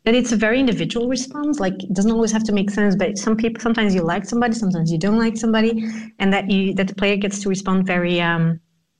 that 0.03 0.13
it's 0.13 0.31
a 0.33 0.35
very 0.35 0.59
individual 0.59 1.07
response 1.07 1.59
like 1.59 1.81
it 1.83 1.93
doesn't 1.93 2.11
always 2.11 2.31
have 2.31 2.43
to 2.43 2.51
make 2.51 2.69
sense 2.69 2.95
but 2.95 3.17
some 3.17 3.35
people 3.35 3.61
sometimes 3.61 3.95
you 3.95 4.01
like 4.01 4.25
somebody 4.25 4.53
sometimes 4.53 4.91
you 4.91 4.97
don't 4.97 5.17
like 5.17 5.37
somebody 5.37 5.83
and 6.19 6.31
that 6.33 6.49
you 6.49 6.73
that 6.73 6.87
the 6.87 6.95
player 6.95 7.15
gets 7.15 7.39
to 7.41 7.49
respond 7.49 7.85
very 7.85 8.21
um, 8.21 8.59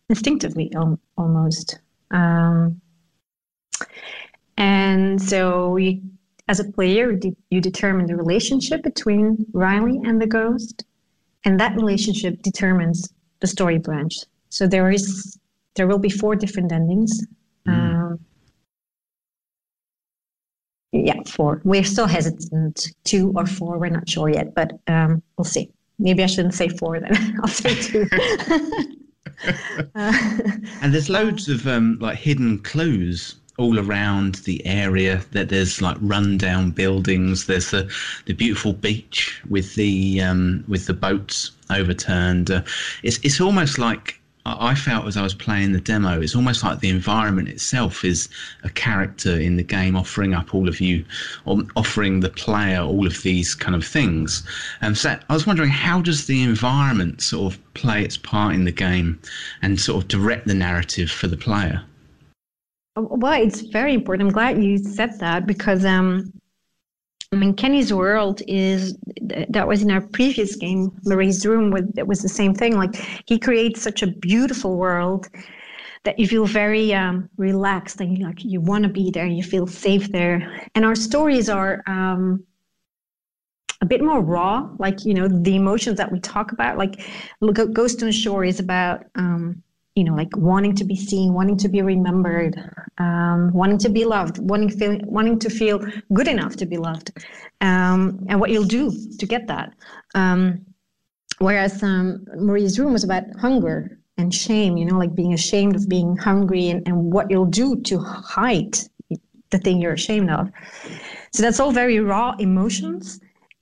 instinctively 0.10 0.72
almost. 1.18 1.80
Um, 2.12 2.80
and 4.58 5.22
so 5.22 5.78
you, 5.78 6.02
as 6.48 6.60
a 6.60 6.66
player 6.66 7.20
you 7.50 7.62
determine 7.62 8.06
the 8.06 8.16
relationship 8.16 8.84
between 8.84 9.46
riley 9.54 10.00
and 10.04 10.22
the 10.22 10.28
ghost 10.28 10.86
and 11.46 11.60
that 11.60 11.76
relationship 11.76 12.42
determines 12.42 13.14
the 13.40 13.48
story 13.48 13.78
branch. 13.78 14.16
So 14.50 14.68
there 14.68 14.92
is 14.92 15.38
there 15.76 15.88
will 15.88 16.00
be 16.00 16.10
four 16.10 16.36
different 16.36 16.72
endings. 16.72 17.26
Mm. 17.68 17.74
Um, 17.74 18.20
yeah, 20.92 21.22
four. 21.26 21.62
We're 21.64 21.84
still 21.84 22.08
hesitant. 22.08 22.90
Two 23.04 23.34
or 23.36 23.48
four, 23.48 23.80
we're 23.80 23.90
not 23.90 24.08
sure 24.08 24.30
yet, 24.30 24.54
but 24.54 24.74
um, 24.88 25.24
we'll 25.38 25.46
see. 25.46 25.72
Maybe 26.00 26.24
I 26.24 26.28
shouldn't 26.28 26.54
say 26.54 26.70
four 26.70 27.00
then. 27.00 27.16
I'll 27.42 27.48
say 27.48 27.76
two. 27.76 28.08
uh, 28.12 28.60
and 29.96 30.94
there's 30.94 31.10
loads 31.10 31.50
of 31.50 31.68
um, 31.68 31.98
like 32.00 32.18
hidden 32.18 32.60
clues 32.60 33.36
all 33.58 33.80
around 33.80 34.36
the 34.46 34.66
area 34.66 35.24
that 35.32 35.50
there's 35.50 35.82
like 35.82 35.98
rundown 36.02 36.72
buildings 36.72 37.46
there's 37.46 37.70
the 37.70 37.92
the 38.26 38.34
beautiful 38.34 38.74
beach 38.74 39.42
with 39.50 39.76
the 39.76 40.20
um, 40.22 40.64
with 40.68 40.88
the 40.88 40.94
boats 40.94 41.52
overturned 41.70 42.50
uh, 42.50 42.64
it's 43.04 43.20
it's 43.24 43.40
almost 43.40 43.78
like 43.78 44.20
I 44.46 44.76
felt 44.76 45.08
as 45.08 45.16
I 45.16 45.22
was 45.22 45.34
playing 45.34 45.72
the 45.72 45.80
demo, 45.80 46.20
it's 46.20 46.36
almost 46.36 46.64
like 46.64 46.80
the 46.80 46.90
environment 46.90 47.48
itself 47.48 48.04
is 48.04 48.28
a 48.64 48.70
character 48.70 49.40
in 49.40 49.56
the 49.56 49.64
game, 49.64 49.96
offering 49.96 50.34
up 50.34 50.54
all 50.54 50.68
of 50.68 50.82
you, 50.82 51.06
offering 51.46 52.20
the 52.20 52.30
player 52.30 52.82
all 52.82 53.08
of 53.08 53.22
these 53.22 53.56
kind 53.56 53.74
of 53.74 53.86
things. 53.86 54.44
And 54.82 54.98
so 54.98 55.18
I 55.30 55.34
was 55.34 55.48
wondering, 55.48 55.70
how 55.70 56.02
does 56.02 56.28
the 56.28 56.44
environment 56.44 57.22
sort 57.22 57.54
of 57.54 57.74
play 57.74 58.04
its 58.04 58.18
part 58.18 58.54
in 58.54 58.66
the 58.66 58.72
game 58.72 59.18
and 59.62 59.80
sort 59.80 60.04
of 60.04 60.10
direct 60.10 60.46
the 60.48 60.54
narrative 60.54 61.10
for 61.10 61.28
the 61.28 61.38
player? 61.38 61.82
Well, 62.98 63.42
it's 63.42 63.62
very 63.62 63.94
important. 63.94 64.28
I'm 64.28 64.34
glad 64.34 64.62
you 64.62 64.78
said 64.78 65.20
that 65.20 65.48
because 65.48 65.86
um, 65.86 66.32
I 67.34 67.36
mean, 67.36 67.56
Kenny's 67.56 67.92
world 67.92 68.44
is 68.48 68.96
that 69.50 69.68
was 69.68 69.82
in 69.82 69.90
our 69.90 70.02
previous 70.02 70.56
game, 70.56 70.92
Marie's 71.04 71.46
Room. 71.46 71.72
With 71.72 71.98
it 71.98 72.06
was 72.06 72.22
the 72.22 72.30
same 72.30 72.54
thing. 72.54 72.78
Like 72.78 72.96
he 73.26 73.40
creates 73.40 73.82
such 73.82 74.04
a 74.04 74.08
beautiful 74.08 74.78
world 74.78 75.30
that 76.04 76.20
you 76.20 76.28
feel 76.28 76.46
very 76.46 76.94
um, 76.94 77.30
relaxed 77.38 78.02
and 78.02 78.16
you 78.18 78.26
like 78.28 78.44
you 78.44 78.62
want 78.62 78.84
to 78.84 78.90
be 78.90 79.10
there. 79.10 79.26
You 79.26 79.42
feel 79.42 79.66
safe 79.66 80.12
there. 80.12 80.70
And 80.76 80.86
our 80.86 80.94
stories 80.96 81.50
are 81.50 81.82
um, 81.88 82.44
a 83.82 83.86
bit 83.86 84.04
more 84.04 84.22
raw. 84.22 84.70
Like 84.78 85.04
you 85.04 85.16
know, 85.16 85.28
the 85.28 85.56
emotions 85.56 85.98
that 85.98 86.12
we 86.12 86.20
talk 86.20 86.52
about. 86.52 86.78
Like 86.78 87.02
Ghost 87.52 88.04
on 88.04 88.12
Shore 88.12 88.46
is 88.46 88.60
about 88.60 89.06
um, 89.16 89.64
you 89.96 90.04
know, 90.04 90.16
like 90.16 90.36
wanting 90.36 90.76
to 90.76 90.84
be 90.84 90.96
seen, 90.96 91.34
wanting 91.34 91.58
to 91.58 91.70
be 91.70 91.82
remembered, 91.82 92.58
um, 92.98 93.52
wanting 93.54 93.78
to 93.78 93.90
be 93.90 94.06
loved, 94.06 94.40
wanting 94.40 94.70
feel, 94.70 94.98
wanting 95.04 95.38
to 95.40 95.50
feel 95.50 95.80
good 96.14 96.28
enough 96.28 96.56
to 96.56 96.66
be 96.66 96.78
loved, 96.78 97.12
um, 97.62 98.26
and 98.28 98.40
what 98.40 98.50
you'll 98.50 98.64
do 98.64 98.92
to 99.20 99.26
get 99.26 99.48
that. 99.48 99.74
Um, 100.16 100.66
whereas 101.38 101.84
um, 101.84 102.26
Marie's 102.36 102.80
room 102.80 102.94
was 102.94 103.04
about 103.04 103.24
hunger 103.40 104.00
and 104.18 104.34
shame, 104.34 104.78
you 104.78 104.86
know, 104.86 104.98
like 104.98 105.14
being 105.14 105.34
ashamed 105.34 105.76
of 105.76 105.88
being 105.88 106.18
hungry 106.18 106.70
and, 106.70 106.88
and 106.88 107.12
what 107.12 107.30
you'll 107.30 107.46
do 107.46 107.80
to 107.82 108.00
hide 108.00 108.78
the 109.52 109.60
thing 109.60 109.80
you're 109.80 109.94
ashamed 109.94 110.30
of. 110.32 110.50
So 111.32 111.44
that's 111.44 111.60
all 111.60 111.72
very 111.72 112.00
raw 112.00 112.36
emotions. 112.40 113.20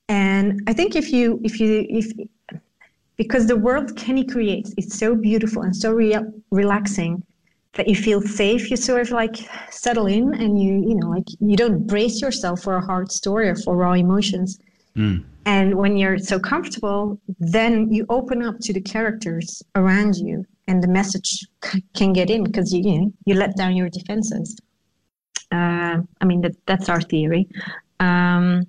And 0.08 0.62
I 0.68 0.74
think 0.74 0.96
if 0.96 1.12
you 1.12 1.40
if 1.44 1.60
you 1.60 1.86
if 1.90 2.12
because 3.22 3.46
the 3.46 3.56
world 3.56 3.96
Kenny 3.96 4.26
creates 4.26 4.74
is 4.80 4.98
so 4.98 5.14
beautiful 5.14 5.62
and 5.62 5.76
so 5.76 5.92
re- 5.92 6.26
relaxing 6.50 7.22
that 7.74 7.88
you 7.88 7.96
feel 7.96 8.20
safe. 8.20 8.72
You 8.72 8.76
sort 8.76 9.02
of 9.02 9.12
like 9.12 9.36
settle 9.70 10.08
in 10.08 10.34
and 10.34 10.60
you, 10.60 10.74
you 10.90 10.96
know, 10.96 11.10
like 11.10 11.28
you 11.40 11.56
don't 11.56 11.86
brace 11.86 12.20
yourself 12.20 12.64
for 12.64 12.78
a 12.78 12.82
hard 12.84 13.12
story 13.12 13.48
or 13.48 13.56
for 13.56 13.78
raw 13.78 13.94
emotions. 13.94 14.58
Mm. 14.98 15.24
And 15.46 15.76
when 15.76 15.98
you're 15.98 16.18
so 16.18 16.40
comfortable, 16.40 17.22
then 17.40 17.94
you 17.94 18.08
open 18.10 18.42
up 18.42 18.58
to 18.62 18.74
the 18.74 18.82
characters 18.82 19.62
around 19.76 20.16
you 20.16 20.44
and 20.68 20.82
the 20.82 20.88
message 20.88 21.46
c- 21.64 21.84
can 21.96 22.14
get 22.14 22.32
in 22.32 22.44
because 22.44 22.74
you, 22.74 22.82
you, 22.84 23.02
know, 23.02 23.14
you 23.28 23.36
let 23.36 23.56
down 23.56 23.76
your 23.76 23.90
defenses. 23.90 24.58
Uh, 25.52 25.98
I 26.22 26.26
mean, 26.26 26.42
that, 26.42 26.56
that's 26.66 26.90
our 26.90 27.02
theory. 27.02 27.48
Um, 28.00 28.66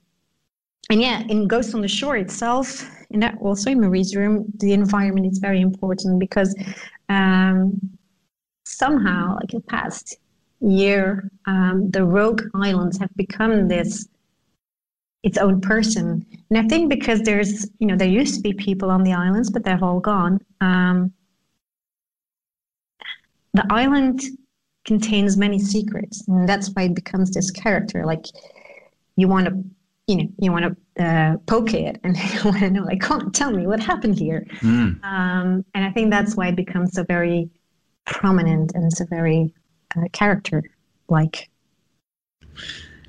and 0.91 1.01
yeah, 1.01 1.23
in 1.29 1.47
Ghost 1.47 1.75
on 1.75 1.81
the 1.81 1.89
Shore 1.89 2.17
itself, 2.17 2.89
in 3.11 3.21
that 3.21 3.39
also 3.41 3.71
in 3.71 3.81
Marie's 3.81 4.17
room, 4.17 4.45
the 4.59 4.73
environment 4.73 5.27
is 5.31 5.39
very 5.39 5.61
important 5.61 6.19
because 6.19 6.55
um, 7.09 7.79
somehow, 8.65 9.37
like 9.41 9.53
in 9.53 9.61
the 9.61 9.67
past 9.67 10.17
year, 10.61 11.31
um, 11.47 11.91
the 11.91 12.05
rogue 12.05 12.43
islands 12.55 12.99
have 12.99 13.15
become 13.17 13.69
this 13.69 14.09
its 15.23 15.39
own 15.39 15.61
person. 15.61 16.27
And 16.51 16.59
I 16.59 16.67
think 16.69 16.91
because 16.91 17.21
there's, 17.21 17.69
you 17.79 17.87
know, 17.87 17.97
there 17.97 18.09
used 18.09 18.35
to 18.35 18.41
be 18.41 18.53
people 18.53 18.91
on 18.91 19.05
the 19.05 19.13
islands, 19.13 19.51
but 19.51 19.65
they've 19.65 19.83
all 19.83 20.01
gone. 20.01 20.41
Um, 20.61 21.13
the 23.55 23.65
island 23.71 24.23
contains 24.85 25.37
many 25.37 25.59
secrets, 25.59 26.27
and 26.27 26.49
that's 26.49 26.71
why 26.71 26.85
it 26.85 26.95
becomes 26.95 27.31
this 27.31 27.51
character. 27.51 28.05
Like 28.05 28.27
you 29.17 29.29
want 29.29 29.47
to, 29.47 29.65
you 30.13 30.19
know, 30.25 30.29
you 30.39 30.53
want 30.53 30.77
to 30.97 31.05
uh, 31.05 31.37
poke 31.47 31.73
it, 31.73 31.99
and 32.05 32.17
you 32.17 32.45
want 32.45 32.59
to 32.59 32.71
know, 32.71 32.83
like, 32.83 33.01
come 33.01 33.21
on, 33.21 33.33
tell 33.33 33.51
me 33.51 33.67
what 33.67 33.81
happened 33.81 34.19
here. 34.19 34.47
Mm. 34.61 35.03
Um, 35.05 35.65
and 35.75 35.85
I 35.85 35.91
think 35.91 36.11
that's 36.11 36.37
why 36.37 36.49
it 36.49 36.57
becomes 36.57 36.93
so 36.93 37.03
very 37.05 37.49
prominent 38.05 38.73
and 38.75 38.93
so 38.93 39.07
very 39.07 39.53
uh, 39.97 40.09
character 40.13 40.63
like. 41.09 41.49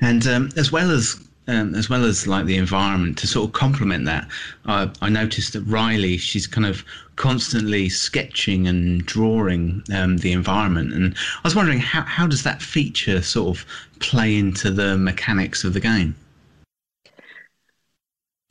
And 0.01 0.25
um, 0.27 0.49
as 0.55 0.71
well 0.71 0.91
as 0.91 1.19
um, 1.47 1.75
as 1.75 1.89
well 1.89 2.05
as 2.05 2.25
like 2.25 2.45
the 2.45 2.55
environment 2.55 3.17
to 3.17 3.27
sort 3.27 3.49
of 3.49 3.53
complement 3.53 4.05
that 4.05 4.25
uh, 4.65 4.87
i 5.01 5.09
noticed 5.09 5.51
that 5.51 5.61
riley 5.63 6.15
she's 6.15 6.47
kind 6.47 6.65
of 6.65 6.85
constantly 7.17 7.89
sketching 7.89 8.65
and 8.65 9.05
drawing 9.05 9.83
um, 9.93 10.15
the 10.19 10.31
environment 10.31 10.93
and 10.93 11.13
i 11.15 11.41
was 11.43 11.53
wondering 11.53 11.79
how, 11.79 12.01
how 12.03 12.25
does 12.25 12.43
that 12.43 12.61
feature 12.61 13.21
sort 13.21 13.57
of 13.57 13.65
play 13.99 14.37
into 14.37 14.71
the 14.71 14.97
mechanics 14.97 15.65
of 15.65 15.73
the 15.73 15.81
game 15.81 16.15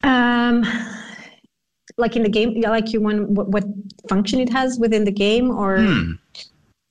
um 0.02 0.64
like 1.98 2.16
in 2.16 2.22
the 2.22 2.28
game 2.28 2.60
like 2.60 2.92
you 2.92 3.00
want 3.00 3.28
what, 3.30 3.48
what 3.48 3.64
function 4.08 4.40
it 4.40 4.50
has 4.50 4.78
within 4.78 5.04
the 5.04 5.12
game 5.12 5.50
or 5.50 5.78
hmm. 5.78 6.12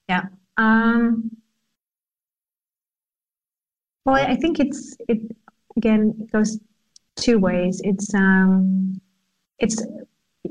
yeah 0.07 0.23
um 0.57 1.29
well 4.05 4.15
i 4.15 4.35
think 4.35 4.59
it's 4.59 4.95
it 5.07 5.19
again, 5.77 6.13
it 6.19 6.31
goes 6.31 6.59
two 7.15 7.39
ways. 7.39 7.81
It's 7.83 8.13
um, 8.13 8.99
it's 9.59 9.83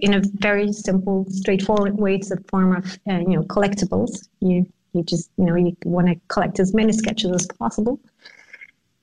in 0.01 0.15
a 0.15 0.23
very 0.35 0.73
simple, 0.73 1.27
straightforward 1.29 1.97
way. 1.97 2.17
It's 2.17 2.31
a 2.31 2.39
form 2.49 2.77
of 2.77 2.99
uh, 3.09 3.19
you 3.19 3.37
know 3.37 3.43
collectibles. 3.43 4.29
You 4.41 4.67
you 4.93 5.03
just 5.03 5.31
you 5.37 5.45
know 5.45 5.57
you 5.57 5.77
want 5.85 6.09
to 6.09 6.17
collect 6.29 6.61
as 6.61 6.75
many 6.75 6.93
sketches 6.93 7.31
as 7.33 7.47
possible, 7.47 8.01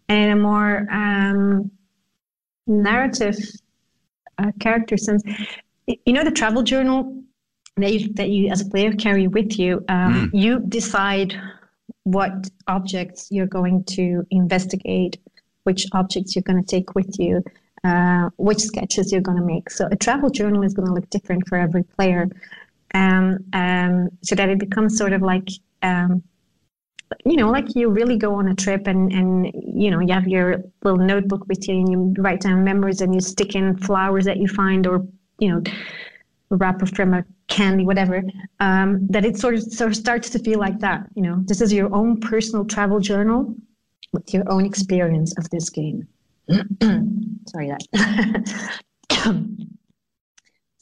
and 0.09 0.31
a 0.31 0.35
more 0.35 0.87
um, 0.91 1.71
narrative 2.67 3.37
uh, 4.37 4.51
character 4.59 4.97
sense. 4.97 5.23
You 5.87 6.13
know 6.13 6.23
the 6.23 6.31
travel 6.31 6.63
journal 6.63 7.23
that 7.77 7.93
you 7.93 8.13
that 8.13 8.29
you 8.29 8.49
as 8.49 8.61
a 8.61 8.65
player 8.65 8.93
carry 8.93 9.27
with 9.27 9.57
you. 9.57 9.83
Um, 9.89 10.13
mm. 10.13 10.29
You 10.33 10.59
decide 10.59 11.35
what 12.03 12.49
objects 12.67 13.27
you're 13.31 13.47
going 13.47 13.83
to 13.83 14.25
investigate 14.31 15.17
which 15.67 15.85
objects 15.91 16.33
you're 16.33 16.49
going 16.51 16.63
to 16.63 16.75
take 16.75 16.95
with 16.95 17.19
you, 17.19 17.43
uh, 17.83 18.29
which 18.37 18.59
sketches 18.59 19.11
you're 19.11 19.27
going 19.29 19.37
to 19.37 19.43
make. 19.43 19.69
So 19.69 19.85
a 19.91 19.97
travel 19.97 20.29
journal 20.29 20.63
is 20.63 20.73
going 20.73 20.87
to 20.87 20.93
look 20.93 21.09
different 21.09 21.45
for 21.45 21.57
every 21.57 21.83
player, 21.83 22.29
um, 22.93 23.39
um, 23.51 24.09
so 24.23 24.33
that 24.35 24.47
it 24.47 24.59
becomes 24.59 24.97
sort 24.97 25.13
of 25.13 25.21
like. 25.21 25.49
You 27.25 27.37
know, 27.37 27.49
like 27.49 27.75
you 27.75 27.89
really 27.89 28.17
go 28.17 28.33
on 28.35 28.49
a 28.49 28.55
trip 28.55 28.87
and, 28.87 29.11
and, 29.11 29.51
you 29.53 29.91
know, 29.91 29.99
you 29.99 30.13
have 30.13 30.27
your 30.27 30.63
little 30.83 30.99
notebook 30.99 31.47
with 31.47 31.67
you 31.67 31.75
and 31.75 31.89
you 31.89 32.13
write 32.21 32.41
down 32.41 32.63
memories 32.63 33.01
and 33.01 33.13
you 33.13 33.21
stick 33.21 33.55
in 33.55 33.77
flowers 33.77 34.25
that 34.25 34.37
you 34.37 34.47
find 34.47 34.85
or, 34.87 35.05
you 35.39 35.49
know, 35.49 35.61
wrapper 36.49 36.85
from 36.85 37.13
a 37.13 37.23
candy, 37.47 37.85
whatever, 37.85 38.23
um, 38.59 39.05
that 39.07 39.25
it 39.25 39.37
sort 39.37 39.55
of 39.55 39.63
sort 39.63 39.91
of 39.91 39.95
starts 39.95 40.29
to 40.31 40.39
feel 40.39 40.59
like 40.59 40.79
that. 40.79 41.07
You 41.15 41.23
know, 41.23 41.43
this 41.45 41.61
is 41.61 41.71
your 41.71 41.93
own 41.93 42.19
personal 42.19 42.65
travel 42.65 42.99
journal 42.99 43.55
with 44.13 44.33
your 44.33 44.49
own 44.51 44.65
experience 44.65 45.37
of 45.37 45.49
this 45.49 45.69
game. 45.69 46.07
Sorry, 47.47 47.71
that. 47.71 48.73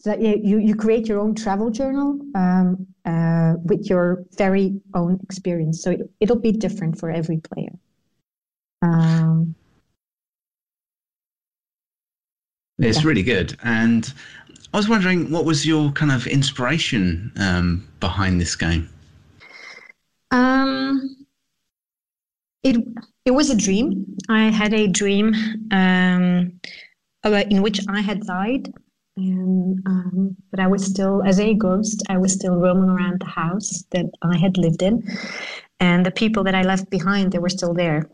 so 0.05 0.11
that 0.11 0.21
you, 0.21 0.59
you 0.59 0.75
create 0.75 1.07
your 1.07 1.19
own 1.19 1.33
travel 1.33 1.71
journal 1.71 2.19
um, 2.35 2.85
uh, 3.05 3.55
with 3.63 3.89
your 3.89 4.23
very 4.37 4.79
own 4.93 5.19
experience. 5.23 5.81
So 5.81 5.89
it, 5.89 6.01
it'll 6.19 6.39
be 6.39 6.51
different 6.51 6.99
for 6.99 7.09
every 7.09 7.37
player. 7.37 7.73
Um, 8.83 9.55
it's 12.77 12.99
yeah. 12.99 13.07
really 13.07 13.23
good. 13.23 13.57
And 13.63 14.13
I 14.75 14.77
was 14.77 14.87
wondering, 14.87 15.31
what 15.31 15.43
was 15.43 15.65
your 15.65 15.91
kind 15.93 16.11
of 16.11 16.27
inspiration 16.27 17.31
um, 17.37 17.87
behind 17.99 18.39
this 18.39 18.55
game? 18.55 18.87
Um, 20.29 21.25
it 22.61 22.77
it 23.25 23.31
was 23.31 23.49
a 23.49 23.57
dream. 23.57 24.05
I 24.29 24.51
had 24.51 24.71
a 24.71 24.85
dream 24.85 25.33
um, 25.71 26.59
about, 27.23 27.51
in 27.51 27.63
which 27.63 27.79
I 27.89 28.01
had 28.01 28.21
died, 28.21 28.71
and 29.17 29.81
um, 29.85 30.35
but 30.51 30.59
I 30.59 30.67
was 30.67 30.85
still, 30.85 31.23
as 31.23 31.39
a 31.39 31.53
ghost, 31.53 32.03
I 32.09 32.17
was 32.17 32.33
still 32.33 32.55
roaming 32.55 32.89
around 32.89 33.21
the 33.21 33.27
house 33.27 33.83
that 33.91 34.05
I 34.21 34.37
had 34.37 34.57
lived 34.57 34.81
in, 34.81 35.07
and 35.79 36.05
the 36.05 36.11
people 36.11 36.43
that 36.43 36.55
I 36.55 36.63
left 36.63 36.89
behind, 36.89 37.31
they 37.31 37.39
were 37.39 37.49
still 37.49 37.73
there, 37.73 38.09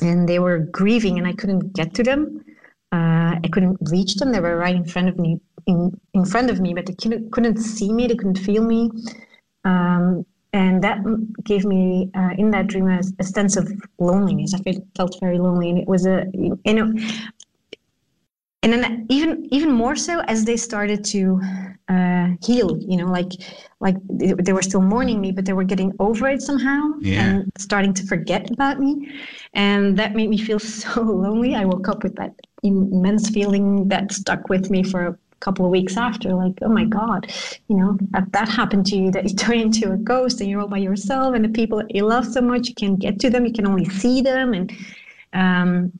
and 0.00 0.28
they 0.28 0.38
were 0.38 0.58
grieving, 0.58 1.18
and 1.18 1.26
I 1.26 1.32
couldn't 1.32 1.74
get 1.74 1.94
to 1.94 2.02
them. 2.02 2.44
Uh, 2.92 3.36
I 3.42 3.48
couldn't 3.50 3.78
reach 3.90 4.14
them. 4.14 4.32
They 4.32 4.40
were 4.40 4.56
right 4.56 4.76
in 4.76 4.84
front 4.84 5.08
of 5.08 5.18
me, 5.18 5.40
in 5.66 5.98
in 6.14 6.24
front 6.24 6.50
of 6.50 6.60
me, 6.60 6.72
but 6.72 6.86
they 6.86 6.94
couldn't, 6.94 7.30
couldn't 7.32 7.58
see 7.58 7.92
me. 7.92 8.06
They 8.06 8.16
couldn't 8.16 8.38
feel 8.38 8.64
me. 8.64 8.90
Um, 9.64 10.24
and 10.54 10.82
that 10.84 10.98
gave 11.42 11.64
me 11.64 12.10
uh, 12.14 12.30
in 12.38 12.52
that 12.52 12.68
dream 12.68 12.88
a, 12.88 13.00
a, 13.18 13.24
sense 13.24 13.56
of 13.56 13.68
loneliness. 13.98 14.54
I 14.54 14.60
felt 14.96 15.18
very 15.20 15.36
lonely, 15.36 15.68
and 15.68 15.78
it 15.78 15.88
was 15.88 16.06
a 16.06 16.26
you 16.32 16.56
know, 16.64 16.94
and 18.64 18.72
then 18.72 19.06
even 19.10 19.46
even 19.52 19.70
more 19.70 19.94
so 19.94 20.20
as 20.22 20.44
they 20.44 20.56
started 20.56 21.04
to 21.04 21.40
uh, 21.88 22.28
heal. 22.42 22.78
You 22.80 22.96
know, 22.98 23.06
like 23.06 23.32
like 23.80 23.96
they, 24.08 24.52
were 24.52 24.62
still 24.62 24.80
mourning 24.80 25.20
me, 25.20 25.32
but 25.32 25.44
they 25.44 25.52
were 25.52 25.64
getting 25.64 25.92
over 25.98 26.28
it 26.28 26.40
somehow 26.40 26.80
yeah. 27.00 27.24
and 27.24 27.52
starting 27.58 27.92
to 27.94 28.06
forget 28.06 28.50
about 28.50 28.80
me, 28.80 29.12
and 29.52 29.98
that 29.98 30.14
made 30.14 30.30
me 30.30 30.38
feel 30.38 30.58
so 30.80 31.02
lonely. 31.02 31.54
I 31.54 31.64
woke 31.64 31.88
up 31.88 32.02
with 32.02 32.16
that 32.16 32.34
immense 32.62 33.28
feeling 33.28 33.88
that 33.88 34.12
stuck 34.12 34.48
with 34.48 34.70
me 34.70 34.82
for 34.82 35.06
a 35.06 35.18
couple 35.40 35.66
of 35.66 35.70
weeks 35.70 35.98
after, 35.98 36.32
like, 36.32 36.54
oh 36.62 36.70
my 36.70 36.86
God, 36.86 37.30
you 37.68 37.76
know, 37.76 37.98
that, 38.12 38.32
that 38.32 38.48
happened 38.48 38.86
to 38.86 38.96
you, 38.96 39.10
that 39.10 39.24
you 39.28 39.36
turn 39.36 39.58
into 39.58 39.92
a 39.92 39.98
ghost 39.98 40.40
and 40.40 40.48
you're 40.48 40.62
all 40.62 40.68
by 40.68 40.78
yourself 40.78 41.34
and 41.34 41.44
the 41.44 41.50
people 41.50 41.78
that 41.78 41.94
you 41.94 42.06
love 42.06 42.26
so 42.26 42.40
much, 42.40 42.68
you 42.68 42.74
can't 42.74 42.98
get 42.98 43.20
to 43.20 43.28
them, 43.28 43.44
you 43.44 43.52
can 43.52 43.66
only 43.66 43.84
see 43.84 44.22
them. 44.22 44.54
And, 44.54 44.72
um, 45.34 45.92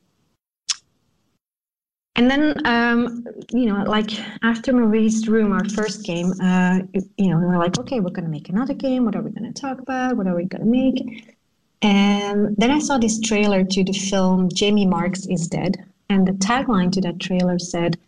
and 2.16 2.30
then, 2.30 2.66
um, 2.66 3.26
you 3.52 3.66
know, 3.66 3.82
like 3.84 4.10
after 4.42 4.72
Marie's 4.72 5.28
Room, 5.28 5.52
our 5.52 5.68
first 5.70 6.04
game, 6.04 6.32
uh, 6.40 6.80
you 7.16 7.30
know, 7.30 7.38
we 7.38 7.46
were 7.46 7.58
like, 7.58 7.78
okay, 7.78 8.00
we're 8.00 8.10
going 8.10 8.24
to 8.24 8.30
make 8.30 8.48
another 8.48 8.74
game. 8.74 9.04
What 9.04 9.16
are 9.16 9.22
we 9.22 9.30
going 9.30 9.52
to 9.52 9.60
talk 9.60 9.80
about? 9.80 10.16
What 10.16 10.26
are 10.26 10.36
we 10.36 10.44
going 10.44 10.62
to 10.62 10.70
make? 10.70 11.34
And 11.82 12.56
then 12.56 12.70
I 12.70 12.78
saw 12.78 12.98
this 12.98 13.20
trailer 13.20 13.64
to 13.64 13.84
the 13.84 13.92
film 13.92 14.48
Jamie 14.48 14.86
Marks 14.86 15.26
is 15.26 15.48
Dead. 15.48 15.84
And 16.08 16.26
the 16.26 16.32
tagline 16.32 16.92
to 16.92 17.00
that 17.02 17.18
trailer 17.18 17.58
said, 17.58 17.98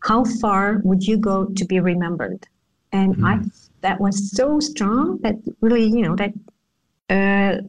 how 0.00 0.24
far 0.24 0.80
would 0.84 1.06
you 1.06 1.16
go 1.16 1.46
to 1.46 1.64
be 1.64 1.80
remembered? 1.80 2.46
And 2.92 3.16
mm. 3.16 3.26
I 3.26 3.44
that 3.80 4.00
was 4.00 4.30
so 4.32 4.60
strong 4.60 5.18
that 5.18 5.36
really, 5.60 5.84
you 5.84 6.02
know, 6.02 6.16
that 6.16 6.32
uh, 7.10 7.62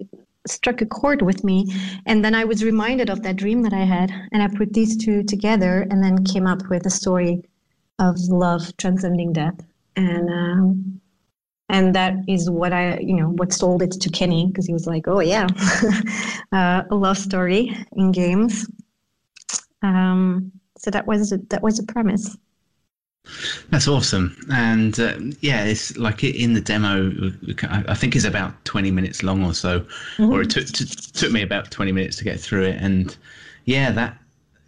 struck 0.48 0.82
a 0.82 0.86
chord 0.86 1.22
with 1.22 1.44
me. 1.44 1.74
And 2.06 2.24
then 2.24 2.36
I 2.36 2.44
was 2.44 2.64
reminded 2.64 3.10
of 3.10 3.24
that 3.24 3.36
dream 3.36 3.62
that 3.64 3.74
I 3.74 3.86
had, 3.86 4.12
and 4.32 4.42
I 4.42 4.48
put 4.48 4.74
these 4.74 4.98
two 4.98 5.24
together, 5.24 5.88
and 5.90 6.04
then 6.04 6.24
came 6.24 6.48
up 6.48 6.68
with 6.70 6.86
a 6.86 6.90
story 6.90 7.44
of 8.00 8.20
love 8.30 8.76
transcending 8.78 9.34
death. 9.34 9.60
And 9.96 10.30
um, 10.30 11.02
and 11.70 11.94
that 11.96 12.16
is 12.28 12.50
what 12.50 12.72
I, 12.72 12.98
you 13.00 13.14
know, 13.14 13.30
what 13.30 13.52
sold 13.52 13.82
it 13.82 13.92
to 13.92 14.10
Kenny 14.10 14.48
because 14.48 14.66
he 14.66 14.74
was 14.74 14.88
like, 14.88 15.08
"Oh 15.08 15.20
yeah, 15.20 15.48
uh, 16.52 16.84
a 16.90 16.96
love 16.96 17.18
story 17.18 17.76
in 17.94 18.12
games." 18.12 18.68
Um, 19.82 20.52
so 20.78 20.92
that 20.92 21.06
was 21.08 21.32
that 21.50 21.62
was 21.62 21.80
a 21.80 21.84
premise. 21.84 22.38
That's 23.70 23.88
awesome, 23.88 24.36
and 24.52 25.00
uh, 25.00 25.18
yeah, 25.42 25.66
it's 25.66 25.98
like 25.98 26.24
in 26.24 26.54
the 26.54 26.62
demo. 26.62 27.12
I 27.70 27.94
think 27.94 28.16
it's 28.16 28.26
about 28.26 28.64
twenty 28.66 28.92
minutes 28.92 29.24
long 29.24 29.44
or 29.44 29.54
so, 29.54 29.82
mm-hmm. 29.82 30.32
or 30.32 30.42
it 30.42 30.50
took 30.50 30.68
t- 30.68 30.86
took 30.86 31.32
me 31.32 31.42
about 31.42 31.72
twenty 31.72 31.92
minutes 31.92 32.18
to 32.18 32.24
get 32.24 32.40
through 32.40 32.64
it. 32.64 32.78
And 32.82 33.16
yeah, 33.66 33.92
that 33.92 34.18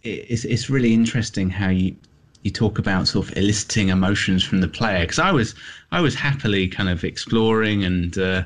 it's 0.02 0.44
it's 0.44 0.70
really 0.70 0.94
interesting 0.94 1.50
how 1.50 1.68
you 1.68 1.94
you 2.42 2.50
talk 2.50 2.78
about 2.78 3.06
sort 3.06 3.28
of 3.28 3.36
eliciting 3.36 3.88
emotions 3.88 4.42
from 4.42 4.60
the 4.60 4.68
player 4.68 5.00
because 5.00 5.18
I 5.18 5.30
was 5.32 5.54
I 5.92 6.00
was 6.00 6.14
happily 6.14 6.68
kind 6.68 6.88
of 6.88 7.04
exploring 7.04 7.84
and 7.84 8.16
uh, 8.16 8.44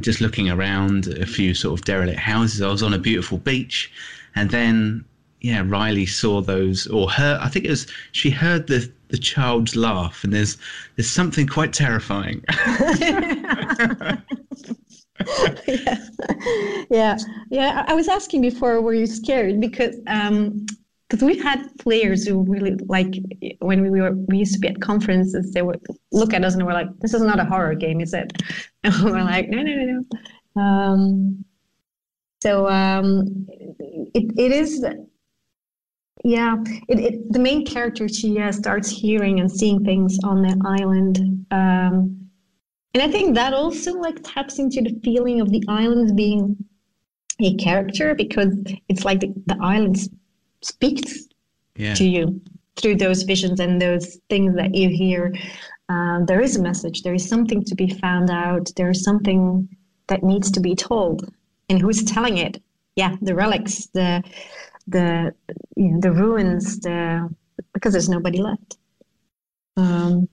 just 0.00 0.20
looking 0.20 0.48
around 0.48 1.08
a 1.08 1.26
few 1.26 1.54
sort 1.54 1.78
of 1.78 1.84
derelict 1.84 2.18
houses. 2.18 2.62
I 2.62 2.68
was 2.68 2.82
on 2.82 2.94
a 2.94 2.98
beautiful 2.98 3.38
beach, 3.38 3.92
and 4.34 4.50
then 4.50 5.04
yeah, 5.40 5.62
Riley 5.66 6.06
saw 6.06 6.40
those, 6.40 6.86
or 6.86 7.10
her. 7.10 7.38
I 7.40 7.48
think 7.48 7.64
it 7.64 7.70
was 7.70 7.86
she 8.12 8.30
heard 8.30 8.66
the 8.66 8.90
the 9.08 9.18
child's 9.18 9.76
laugh, 9.76 10.24
and 10.24 10.32
there's 10.32 10.56
there's 10.96 11.10
something 11.10 11.46
quite 11.46 11.72
terrifying. 11.72 12.42
yeah. 15.66 15.98
yeah, 16.90 17.16
yeah. 17.50 17.84
I 17.86 17.94
was 17.94 18.08
asking 18.08 18.40
before, 18.42 18.80
were 18.80 18.94
you 18.94 19.06
scared? 19.06 19.60
Because 19.60 19.96
um, 20.06 20.66
because 21.08 21.22
we 21.22 21.38
had 21.38 21.64
players 21.78 22.26
who 22.26 22.42
really 22.42 22.74
like 22.86 23.14
when 23.60 23.82
we 23.82 24.00
were 24.00 24.12
we 24.12 24.38
used 24.38 24.54
to 24.54 24.58
be 24.58 24.68
at 24.68 24.80
conferences, 24.80 25.52
they 25.52 25.62
would 25.62 25.80
look 26.12 26.34
at 26.34 26.44
us 26.44 26.54
and 26.54 26.66
we're 26.66 26.72
like, 26.72 26.88
"This 26.98 27.14
is 27.14 27.22
not 27.22 27.38
a 27.38 27.44
horror 27.44 27.74
game, 27.74 28.00
is 28.00 28.12
it?" 28.14 28.32
And 28.84 28.94
we're 29.04 29.22
like, 29.22 29.48
"No, 29.48 29.62
no, 29.62 29.74
no, 29.74 30.02
no." 30.54 30.60
Um, 30.60 31.44
so 32.42 32.68
um, 32.68 33.46
it 33.48 34.32
it 34.36 34.52
is. 34.52 34.84
Yeah, 36.24 36.56
it, 36.88 36.98
it, 36.98 37.32
the 37.32 37.38
main 37.38 37.64
character 37.64 38.08
she 38.08 38.38
uh, 38.40 38.50
starts 38.52 38.88
hearing 38.88 39.40
and 39.40 39.50
seeing 39.50 39.84
things 39.84 40.18
on 40.24 40.42
the 40.42 40.60
island. 40.64 41.46
Um, 41.50 42.28
and 42.94 43.02
I 43.02 43.08
think 43.08 43.34
that 43.34 43.52
also 43.52 43.92
like 43.92 44.18
taps 44.24 44.58
into 44.58 44.80
the 44.80 44.98
feeling 45.04 45.40
of 45.40 45.50
the 45.50 45.62
island 45.68 46.16
being 46.16 46.56
a 47.40 47.54
character 47.56 48.14
because 48.14 48.56
it's 48.88 49.04
like 49.04 49.20
the, 49.20 49.32
the 49.46 49.58
island 49.60 49.98
speaks 50.62 51.24
yeah. 51.76 51.94
to 51.94 52.04
you 52.04 52.40
through 52.76 52.96
those 52.96 53.22
visions 53.22 53.60
and 53.60 53.80
those 53.80 54.18
things 54.28 54.54
that 54.56 54.74
you 54.74 54.88
hear. 54.88 55.34
Um, 55.88 56.24
there 56.26 56.40
is 56.40 56.56
a 56.56 56.62
message. 56.62 57.02
There 57.02 57.14
is 57.14 57.28
something 57.28 57.62
to 57.64 57.74
be 57.74 57.88
found 57.88 58.30
out. 58.30 58.70
There 58.76 58.90
is 58.90 59.04
something 59.04 59.68
that 60.08 60.22
needs 60.22 60.50
to 60.52 60.60
be 60.60 60.74
told. 60.74 61.32
And 61.68 61.80
who's 61.80 62.04
telling 62.04 62.38
it? 62.38 62.62
Yeah, 62.96 63.16
the 63.20 63.34
relics, 63.34 63.86
the 63.86 64.22
the 64.86 65.34
you 65.76 65.92
know, 65.92 66.00
the 66.00 66.12
ruins, 66.12 66.80
the 66.80 67.28
because 67.72 67.92
there's 67.92 68.08
nobody 68.08 68.40
left. 68.40 68.76
Um, 69.76 70.28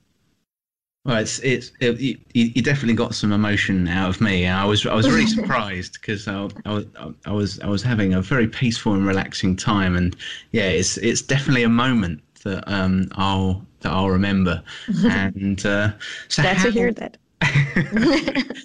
well, 1.04 1.18
it's 1.18 1.38
it's 1.40 1.70
it, 1.80 2.00
you, 2.00 2.18
you, 2.32 2.62
definitely 2.62 2.94
got 2.94 3.14
some 3.14 3.30
emotion 3.32 3.88
out 3.88 4.08
of 4.08 4.20
me. 4.22 4.46
I 4.46 4.64
was 4.64 4.86
I 4.86 4.94
was 4.94 5.06
really 5.08 5.26
surprised 5.38 5.94
because 5.94 6.26
I, 6.26 6.48
I, 6.64 6.72
was 6.72 6.86
I 7.26 7.32
was 7.32 7.60
I 7.60 7.66
was 7.66 7.82
having 7.82 8.14
a 8.14 8.22
very 8.22 8.48
peaceful 8.48 8.94
and 8.94 9.06
relaxing 9.06 9.54
time, 9.54 9.96
and 9.96 10.16
yeah, 10.52 10.68
it's 10.68 10.96
it's 10.96 11.20
definitely 11.20 11.62
a 11.62 11.68
moment 11.68 12.22
that 12.44 12.64
um 12.66 13.08
I'll 13.16 13.66
that 13.80 13.92
I'll 13.92 14.08
remember. 14.10 14.62
And 15.04 15.64
uh, 15.66 15.92
so 16.28 16.42
glad 16.42 16.56
how, 16.56 16.64
to 16.64 16.70
hear 16.70 16.92
that. 16.92 17.18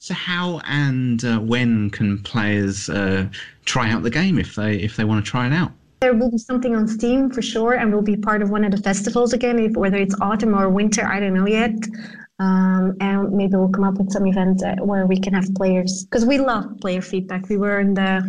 so 0.00 0.14
how 0.14 0.60
and 0.64 1.24
uh, 1.26 1.38
when 1.38 1.90
can 1.90 2.18
players 2.22 2.88
uh, 2.88 3.28
try 3.66 3.90
out 3.90 4.02
the 4.02 4.10
game 4.10 4.38
if 4.38 4.54
they 4.54 4.76
if 4.76 4.96
they 4.96 5.04
want 5.04 5.24
to 5.24 5.30
try 5.30 5.46
it 5.46 5.52
out? 5.52 5.72
There 6.00 6.14
will 6.14 6.30
be 6.30 6.38
something 6.38 6.74
on 6.74 6.88
Steam 6.88 7.30
for 7.30 7.42
sure, 7.42 7.74
and 7.74 7.92
we'll 7.92 8.00
be 8.00 8.16
part 8.16 8.40
of 8.40 8.48
one 8.48 8.64
of 8.64 8.70
the 8.70 8.78
festivals 8.78 9.34
again, 9.34 9.58
if, 9.58 9.72
whether 9.72 9.98
it's 9.98 10.18
autumn 10.22 10.54
or 10.54 10.70
winter, 10.70 11.06
I 11.06 11.20
don't 11.20 11.34
know 11.34 11.46
yet. 11.46 11.74
Um, 12.38 12.96
and 13.00 13.30
maybe 13.32 13.56
we'll 13.56 13.68
come 13.68 13.84
up 13.84 13.98
with 13.98 14.10
some 14.10 14.26
event 14.26 14.62
uh, 14.62 14.76
where 14.76 15.06
we 15.06 15.20
can 15.20 15.34
have 15.34 15.54
players 15.54 16.04
because 16.04 16.24
we 16.24 16.38
love 16.38 16.80
player 16.80 17.02
feedback. 17.02 17.50
We 17.50 17.58
were 17.58 17.80
in 17.80 17.92
the 17.92 18.22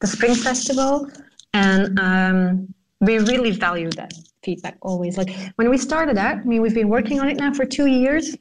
the 0.00 0.06
spring 0.06 0.34
festival, 0.34 1.06
and 1.52 2.00
um, 2.00 2.74
we 3.00 3.18
really 3.18 3.50
value 3.50 3.90
that 3.90 4.14
feedback 4.42 4.78
always. 4.80 5.18
Like 5.18 5.36
when 5.56 5.68
we 5.68 5.76
started 5.76 6.16
out, 6.16 6.38
I 6.38 6.44
mean, 6.44 6.62
we've 6.62 6.74
been 6.74 6.88
working 6.88 7.20
on 7.20 7.28
it 7.28 7.36
now 7.36 7.52
for 7.52 7.66
two 7.66 7.84
years, 7.84 8.34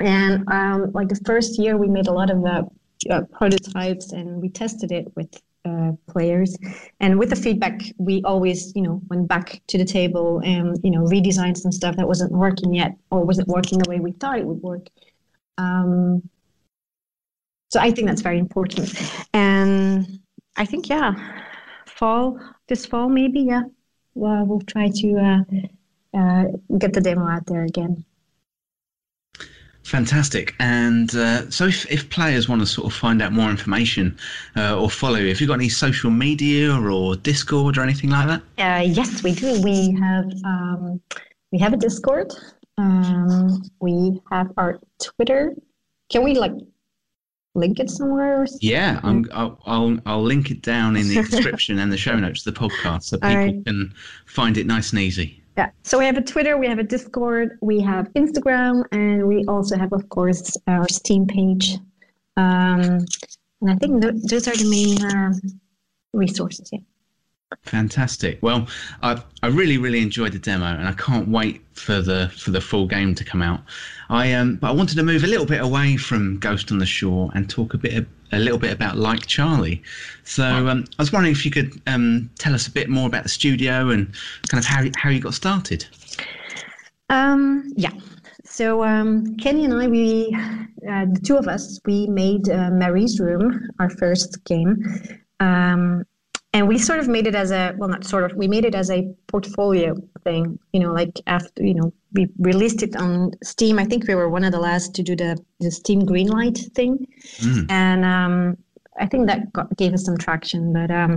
and 0.00 0.44
um, 0.50 0.92
like 0.92 1.08
the 1.08 1.20
first 1.24 1.58
year, 1.58 1.76
we 1.76 1.88
made 1.88 2.06
a 2.06 2.12
lot 2.12 2.30
of 2.30 2.44
uh, 2.44 2.62
uh, 3.10 3.22
prototypes 3.32 4.12
and 4.12 4.40
we 4.40 4.48
tested 4.48 4.92
it 4.92 5.10
with 5.16 5.40
uh, 5.64 5.92
players. 6.06 6.56
And 7.00 7.18
with 7.18 7.30
the 7.30 7.36
feedback, 7.36 7.80
we 7.98 8.22
always, 8.22 8.74
you 8.76 8.82
know, 8.82 9.00
went 9.08 9.26
back 9.26 9.60
to 9.68 9.78
the 9.78 9.84
table 9.84 10.40
and, 10.44 10.78
you 10.84 10.90
know, 10.90 11.00
redesigned 11.00 11.56
some 11.56 11.72
stuff 11.72 11.96
that 11.96 12.06
wasn't 12.06 12.32
working 12.32 12.74
yet 12.74 12.96
or 13.10 13.24
wasn't 13.24 13.48
working 13.48 13.78
the 13.78 13.88
way 13.88 13.98
we 14.00 14.12
thought 14.12 14.38
it 14.38 14.46
would 14.46 14.62
work. 14.62 14.86
Um, 15.58 16.28
so 17.70 17.80
I 17.80 17.90
think 17.90 18.06
that's 18.06 18.22
very 18.22 18.38
important. 18.38 18.94
And 19.32 20.20
I 20.56 20.64
think, 20.64 20.88
yeah, 20.88 21.14
fall, 21.86 22.38
this 22.68 22.86
fall, 22.86 23.08
maybe, 23.08 23.40
yeah, 23.40 23.62
well, 24.14 24.44
we'll 24.44 24.60
try 24.60 24.88
to 24.88 25.16
uh, 25.18 26.18
uh, 26.18 26.44
get 26.78 26.92
the 26.92 27.00
demo 27.00 27.26
out 27.26 27.46
there 27.46 27.64
again. 27.64 28.04
Fantastic. 29.86 30.52
And 30.58 31.14
uh, 31.14 31.48
so, 31.48 31.66
if, 31.66 31.88
if 31.88 32.10
players 32.10 32.48
want 32.48 32.60
to 32.60 32.66
sort 32.66 32.88
of 32.88 32.92
find 32.92 33.22
out 33.22 33.32
more 33.32 33.48
information 33.50 34.18
uh, 34.56 34.76
or 34.76 34.90
follow 34.90 35.14
if 35.14 35.22
you, 35.22 35.28
have 35.28 35.40
you 35.40 35.46
got 35.46 35.54
any 35.54 35.68
social 35.68 36.10
media 36.10 36.74
or 36.74 37.14
Discord 37.14 37.78
or 37.78 37.82
anything 37.82 38.10
like 38.10 38.26
that? 38.26 38.42
Uh, 38.58 38.82
yes, 38.82 39.22
we 39.22 39.32
do. 39.32 39.62
We 39.62 39.92
have 40.00 40.24
um, 40.44 41.00
we 41.52 41.60
have 41.60 41.72
a 41.72 41.76
Discord. 41.76 42.32
Um, 42.78 43.62
we 43.80 44.20
have 44.32 44.50
our 44.56 44.80
Twitter. 45.00 45.54
Can 46.10 46.24
we 46.24 46.34
like 46.34 46.52
link 47.54 47.78
it 47.78 47.88
somewhere? 47.88 48.44
yeah, 48.60 48.98
i 49.04 49.12
will 49.12 49.60
I'll 49.66 49.98
I'll 50.04 50.22
link 50.22 50.50
it 50.50 50.62
down 50.62 50.96
in 50.96 51.06
the 51.06 51.22
description 51.30 51.78
and 51.78 51.92
the 51.92 51.96
show 51.96 52.16
notes 52.16 52.44
of 52.44 52.52
the 52.52 52.60
podcast 52.60 53.04
so 53.04 53.18
people 53.18 53.36
right. 53.36 53.64
can 53.64 53.94
find 54.26 54.56
it 54.56 54.66
nice 54.66 54.90
and 54.90 54.98
easy. 54.98 55.44
Yeah. 55.56 55.70
So 55.82 55.98
we 55.98 56.04
have 56.04 56.18
a 56.18 56.22
Twitter, 56.22 56.58
we 56.58 56.66
have 56.66 56.78
a 56.78 56.82
Discord, 56.82 57.58
we 57.62 57.80
have 57.80 58.12
Instagram, 58.12 58.84
and 58.92 59.26
we 59.26 59.44
also 59.46 59.78
have, 59.78 59.92
of 59.92 60.08
course, 60.10 60.56
our 60.66 60.86
Steam 60.88 61.26
page. 61.26 61.78
Um, 62.36 63.06
and 63.62 63.70
I 63.70 63.74
think 63.76 64.02
th- 64.02 64.22
those 64.28 64.48
are 64.48 64.56
the 64.56 64.68
main 64.68 65.02
uh, 65.02 65.32
resources. 66.12 66.68
Yeah. 66.72 66.80
Fantastic. 67.62 68.42
Well, 68.42 68.66
I 69.02 69.22
I 69.42 69.46
really 69.46 69.78
really 69.78 70.00
enjoyed 70.00 70.32
the 70.32 70.38
demo, 70.38 70.66
and 70.66 70.86
I 70.86 70.92
can't 70.92 71.28
wait 71.28 71.62
for 71.74 72.02
the 72.02 72.30
for 72.36 72.50
the 72.50 72.60
full 72.60 72.86
game 72.86 73.14
to 73.14 73.24
come 73.24 73.40
out. 73.40 73.60
I 74.10 74.32
um, 74.32 74.56
but 74.56 74.68
I 74.68 74.72
wanted 74.72 74.96
to 74.96 75.04
move 75.04 75.22
a 75.22 75.28
little 75.28 75.46
bit 75.46 75.62
away 75.62 75.96
from 75.96 76.38
Ghost 76.38 76.72
on 76.72 76.78
the 76.78 76.86
Shore 76.86 77.30
and 77.34 77.48
talk 77.48 77.72
a 77.72 77.78
bit 77.78 77.94
a 78.32 78.38
little 78.38 78.58
bit 78.58 78.72
about 78.72 78.96
Like 78.96 79.26
Charlie. 79.26 79.82
So 80.24 80.44
um, 80.44 80.84
I 80.98 81.02
was 81.02 81.12
wondering 81.12 81.32
if 81.32 81.44
you 81.44 81.50
could 81.50 81.80
um, 81.86 82.30
tell 82.38 82.54
us 82.54 82.66
a 82.66 82.70
bit 82.70 82.88
more 82.88 83.06
about 83.06 83.22
the 83.22 83.28
studio 83.28 83.90
and 83.90 84.12
kind 84.48 84.58
of 84.58 84.64
how 84.64 84.84
how 84.96 85.10
you 85.10 85.20
got 85.20 85.34
started. 85.34 85.86
Um, 87.08 87.72
yeah. 87.76 87.92
So 88.44 88.84
um, 88.84 89.36
Kenny 89.36 89.64
and 89.64 89.74
I, 89.74 89.86
we 89.86 90.34
uh, 90.34 91.06
the 91.12 91.20
two 91.24 91.36
of 91.36 91.48
us, 91.48 91.80
we 91.84 92.06
made 92.06 92.48
uh, 92.48 92.70
Marie's 92.70 93.20
Room 93.20 93.68
our 93.78 93.90
first 93.90 94.44
game. 94.44 94.76
Um, 95.40 96.04
and 96.56 96.66
we 96.66 96.78
sort 96.78 96.98
of 96.98 97.06
made 97.06 97.26
it 97.26 97.34
as 97.34 97.50
a 97.50 97.74
well 97.76 97.90
not 97.90 98.04
sort 98.04 98.24
of 98.24 98.36
we 98.36 98.48
made 98.48 98.64
it 98.64 98.74
as 98.74 98.90
a 98.90 99.00
portfolio 99.26 99.94
thing 100.24 100.58
you 100.72 100.80
know 100.80 100.92
like 101.00 101.20
after 101.26 101.62
you 101.62 101.74
know 101.74 101.92
we 102.14 102.28
released 102.38 102.82
it 102.82 102.96
on 102.96 103.32
steam. 103.42 103.78
I 103.78 103.84
think 103.84 104.08
we 104.08 104.14
were 104.14 104.30
one 104.30 104.42
of 104.42 104.52
the 104.52 104.62
last 104.68 104.94
to 104.94 105.02
do 105.02 105.14
the 105.14 105.32
the 105.60 105.70
steam 105.70 106.00
greenlight 106.10 106.58
thing. 106.74 107.06
Mm. 107.46 107.66
and 107.70 108.04
um, 108.04 108.34
i 108.98 109.06
think 109.10 109.26
that 109.26 109.52
got, 109.52 109.66
gave 109.76 109.92
us 109.92 110.04
some 110.04 110.16
traction 110.16 110.72
but 110.72 110.90
um, 110.90 111.12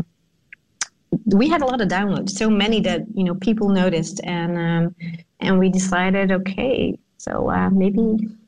we 1.39 1.47
had 1.53 1.61
a 1.61 1.65
lot 1.71 1.79
of 1.81 1.87
downloads 1.87 2.31
so 2.31 2.49
many 2.49 2.79
that 2.81 3.01
you 3.13 3.23
know 3.23 3.35
people 3.35 3.69
noticed. 3.69 4.19
And 4.23 4.51
um, 4.67 4.95
and 5.39 5.57
we 5.61 5.69
decided 5.69 6.31
okay 6.39 6.97
so 7.17 7.49
uh, 7.49 7.69
maybe 7.69 8.03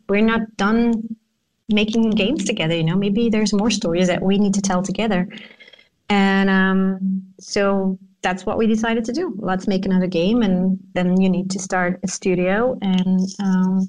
we're 0.10 0.30
not 0.34 0.42
done 0.58 0.82
making 1.70 2.10
games 2.24 2.44
together 2.44 2.76
you 2.76 2.84
know 2.84 2.98
maybe 3.06 3.30
there's 3.30 3.54
more 3.54 3.72
stories 3.72 4.08
that 4.12 4.22
we 4.22 4.38
need 4.38 4.54
to 4.54 4.64
tell 4.70 4.82
together 4.92 5.22
and 6.12 6.50
um, 6.50 7.24
so 7.40 7.98
that's 8.22 8.46
what 8.46 8.58
we 8.58 8.68
decided 8.68 9.06
to 9.06 9.14
do. 9.14 9.34
Let's 9.38 9.66
make 9.66 9.86
another 9.86 10.08
game, 10.08 10.42
and 10.42 10.78
then 10.94 11.20
you 11.22 11.30
need 11.30 11.50
to 11.52 11.60
start 11.60 12.02
a 12.04 12.08
studio. 12.10 12.78
And 12.82 13.22
um, 13.40 13.88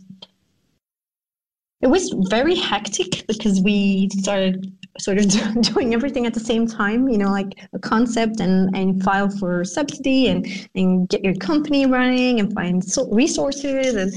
it 1.80 1.88
was 1.88 2.14
very 2.30 2.54
hectic 2.54 3.26
because 3.26 3.60
we 3.60 4.08
started 4.10 4.72
sort 5.00 5.18
of 5.18 5.26
doing 5.62 5.94
everything 5.94 6.24
at 6.24 6.32
the 6.32 6.38
same 6.38 6.68
time. 6.68 7.08
You 7.08 7.18
know, 7.18 7.30
like 7.30 7.58
a 7.72 7.78
concept 7.80 8.38
and 8.38 8.74
and 8.76 9.02
file 9.02 9.28
for 9.28 9.64
subsidy 9.64 10.28
and 10.28 10.46
and 10.76 11.08
get 11.08 11.24
your 11.24 11.34
company 11.34 11.86
running 11.86 12.38
and 12.38 12.54
find 12.54 12.84
resources 13.10 13.96
and. 13.96 14.12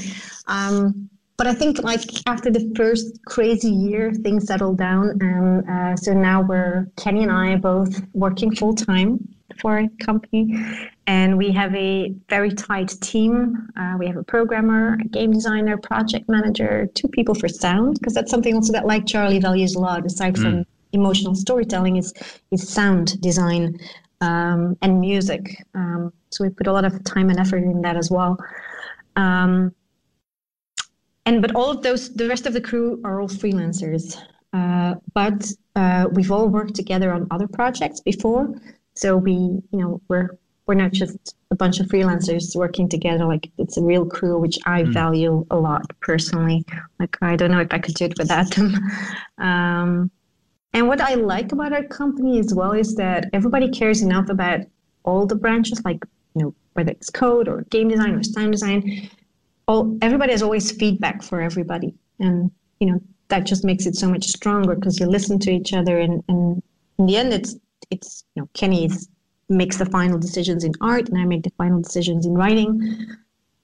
Um, 0.47 1.09
but 1.37 1.47
I 1.47 1.53
think 1.53 1.83
like 1.83 2.01
after 2.27 2.49
the 2.49 2.71
first 2.75 3.23
crazy 3.25 3.69
year, 3.69 4.13
things 4.13 4.47
settled 4.47 4.77
down, 4.77 5.17
and 5.21 5.69
uh, 5.69 5.95
so 5.95 6.13
now 6.13 6.41
we're 6.41 6.87
Kenny 6.95 7.23
and 7.23 7.31
I 7.31 7.55
both 7.57 8.01
working 8.13 8.55
full 8.55 8.73
time 8.73 9.19
for 9.59 9.79
a 9.79 9.89
company, 9.99 10.57
and 11.07 11.37
we 11.37 11.51
have 11.51 11.75
a 11.75 12.13
very 12.29 12.51
tight 12.51 12.89
team. 13.01 13.69
Uh, 13.77 13.95
we 13.99 14.07
have 14.07 14.17
a 14.17 14.23
programmer, 14.23 14.97
a 15.01 15.07
game 15.09 15.31
designer, 15.31 15.77
project 15.77 16.29
manager, 16.29 16.87
two 16.93 17.07
people 17.09 17.35
for 17.35 17.49
sound, 17.49 17.99
because 17.99 18.13
that's 18.13 18.31
something 18.31 18.55
also 18.55 18.71
that 18.71 18.85
like 18.85 19.05
Charlie 19.05 19.39
values 19.39 19.75
a 19.75 19.79
lot. 19.79 20.05
Aside 20.05 20.35
mm. 20.35 20.41
from 20.41 20.65
emotional 20.93 21.35
storytelling, 21.35 21.97
is 21.97 22.13
is 22.51 22.67
sound 22.67 23.19
design 23.21 23.77
um, 24.21 24.77
and 24.81 25.01
music. 25.01 25.63
Um, 25.73 26.13
so 26.29 26.45
we 26.45 26.49
put 26.49 26.67
a 26.67 26.71
lot 26.71 26.85
of 26.85 27.03
time 27.03 27.29
and 27.29 27.39
effort 27.39 27.63
in 27.63 27.81
that 27.81 27.97
as 27.97 28.09
well. 28.09 28.37
Um, 29.17 29.73
and 31.25 31.41
but 31.41 31.55
all 31.55 31.71
of 31.71 31.81
those 31.81 32.13
the 32.13 32.27
rest 32.27 32.45
of 32.45 32.53
the 32.53 32.61
crew 32.61 33.01
are 33.03 33.21
all 33.21 33.27
freelancers 33.27 34.17
uh, 34.55 34.95
but 35.13 35.51
uh, 35.75 36.07
we've 36.13 36.31
all 36.31 36.47
worked 36.47 36.75
together 36.75 37.11
on 37.11 37.27
other 37.29 37.47
projects 37.47 37.99
before 37.99 38.55
So 38.95 39.17
we, 39.17 39.33
you 39.33 39.63
know, 39.73 40.01
we're 40.07 40.37
we're 40.65 40.75
not 40.75 40.93
just 40.93 41.35
a 41.51 41.55
bunch 41.55 41.79
of 41.79 41.87
freelancers 41.87 42.55
working 42.55 42.89
together. 42.89 43.25
Like 43.25 43.51
it's 43.57 43.77
a 43.77 43.83
real 43.83 44.05
crew, 44.05 44.39
which 44.39 44.57
I 44.65 44.83
mm. 44.83 44.93
value 44.93 45.45
a 45.51 45.57
lot 45.57 45.85
personally. 45.99 46.65
Like 46.99 47.17
I 47.21 47.35
don't 47.35 47.51
know 47.51 47.59
if 47.59 47.71
I 47.71 47.79
could 47.79 47.95
do 47.95 48.05
it 48.05 48.17
without 48.17 48.49
them. 48.55 48.73
um, 49.37 50.09
and 50.73 50.87
what 50.87 51.01
I 51.01 51.15
like 51.15 51.51
about 51.51 51.73
our 51.73 51.83
company 51.83 52.39
as 52.39 52.53
well 52.53 52.71
is 52.71 52.95
that 52.95 53.29
everybody 53.33 53.69
cares 53.69 54.01
enough 54.01 54.29
about 54.29 54.61
all 55.03 55.25
the 55.27 55.35
branches, 55.35 55.83
like 55.83 56.01
you 56.33 56.43
know 56.43 56.55
whether 56.73 56.91
it's 56.91 57.09
code 57.09 57.49
or 57.49 57.63
game 57.63 57.89
design 57.89 58.15
or 58.15 58.23
sound 58.23 58.53
design. 58.53 59.09
All 59.67 59.97
everybody 60.01 60.31
has 60.31 60.43
always 60.43 60.71
feedback 60.71 61.23
for 61.23 61.41
everybody, 61.41 61.93
and 62.19 62.51
you 62.79 62.87
know 62.91 62.99
that 63.29 63.45
just 63.45 63.63
makes 63.63 63.85
it 63.85 63.95
so 63.95 64.07
much 64.07 64.25
stronger 64.25 64.75
because 64.75 64.99
you 64.99 65.07
listen 65.07 65.39
to 65.39 65.51
each 65.51 65.73
other, 65.73 65.99
and, 65.99 66.23
and 66.27 66.61
in 66.99 67.05
the 67.05 67.17
end, 67.17 67.33
it's 67.33 67.55
it's 67.89 68.23
you 68.35 68.41
know 68.41 68.49
Kenny's 68.53 69.09
makes 69.49 69.77
the 69.77 69.85
final 69.85 70.17
decisions 70.17 70.63
in 70.63 70.73
art 70.81 71.07
and 71.09 71.17
I 71.17 71.25
make 71.25 71.43
the 71.43 71.51
final 71.51 71.81
decisions 71.81 72.25
in 72.25 72.33
writing. 72.33 73.07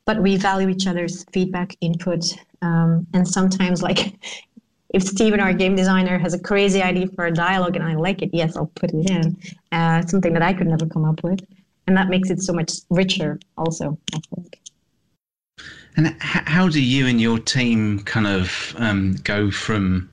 But 0.06 0.22
we 0.22 0.38
value 0.38 0.70
each 0.70 0.88
other's 0.88 1.26
feedback, 1.32 1.76
input, 1.82 2.36
um, 2.62 3.06
and 3.14 3.28
sometimes 3.28 3.82
like 3.82 4.16
if 4.94 5.04
Steven, 5.04 5.40
our 5.40 5.54
game 5.54 5.76
designer, 5.76 6.18
has 6.18 6.34
a 6.34 6.40
crazy 6.40 6.82
idea 6.82 7.08
for 7.08 7.26
a 7.28 7.32
dialogue 7.32 7.76
and 7.76 7.86
I 7.86 7.96
like 7.96 8.22
it, 8.22 8.32
yes, 8.34 8.58
I'll 8.58 8.72
put 8.76 8.92
it 8.92 9.10
in. 9.10 9.38
Uh, 9.72 10.02
something 10.06 10.34
that 10.34 10.42
I 10.42 10.54
could 10.54 10.68
never 10.68 10.86
come 10.86 11.06
up 11.06 11.24
with, 11.24 11.40
and 11.88 11.96
that 11.96 12.10
makes 12.10 12.30
it 12.30 12.42
so 12.42 12.52
much 12.52 12.74
richer. 12.90 13.40
Also, 13.58 13.98
I 14.14 14.20
think. 14.36 14.61
And 15.98 16.16
how 16.20 16.70
do 16.70 16.82
you 16.82 17.08
and 17.08 17.20
your 17.20 17.40
team 17.40 18.00
kind 18.00 18.28
of 18.28 18.76
um, 18.78 19.16
go 19.24 19.52
from 19.52 20.10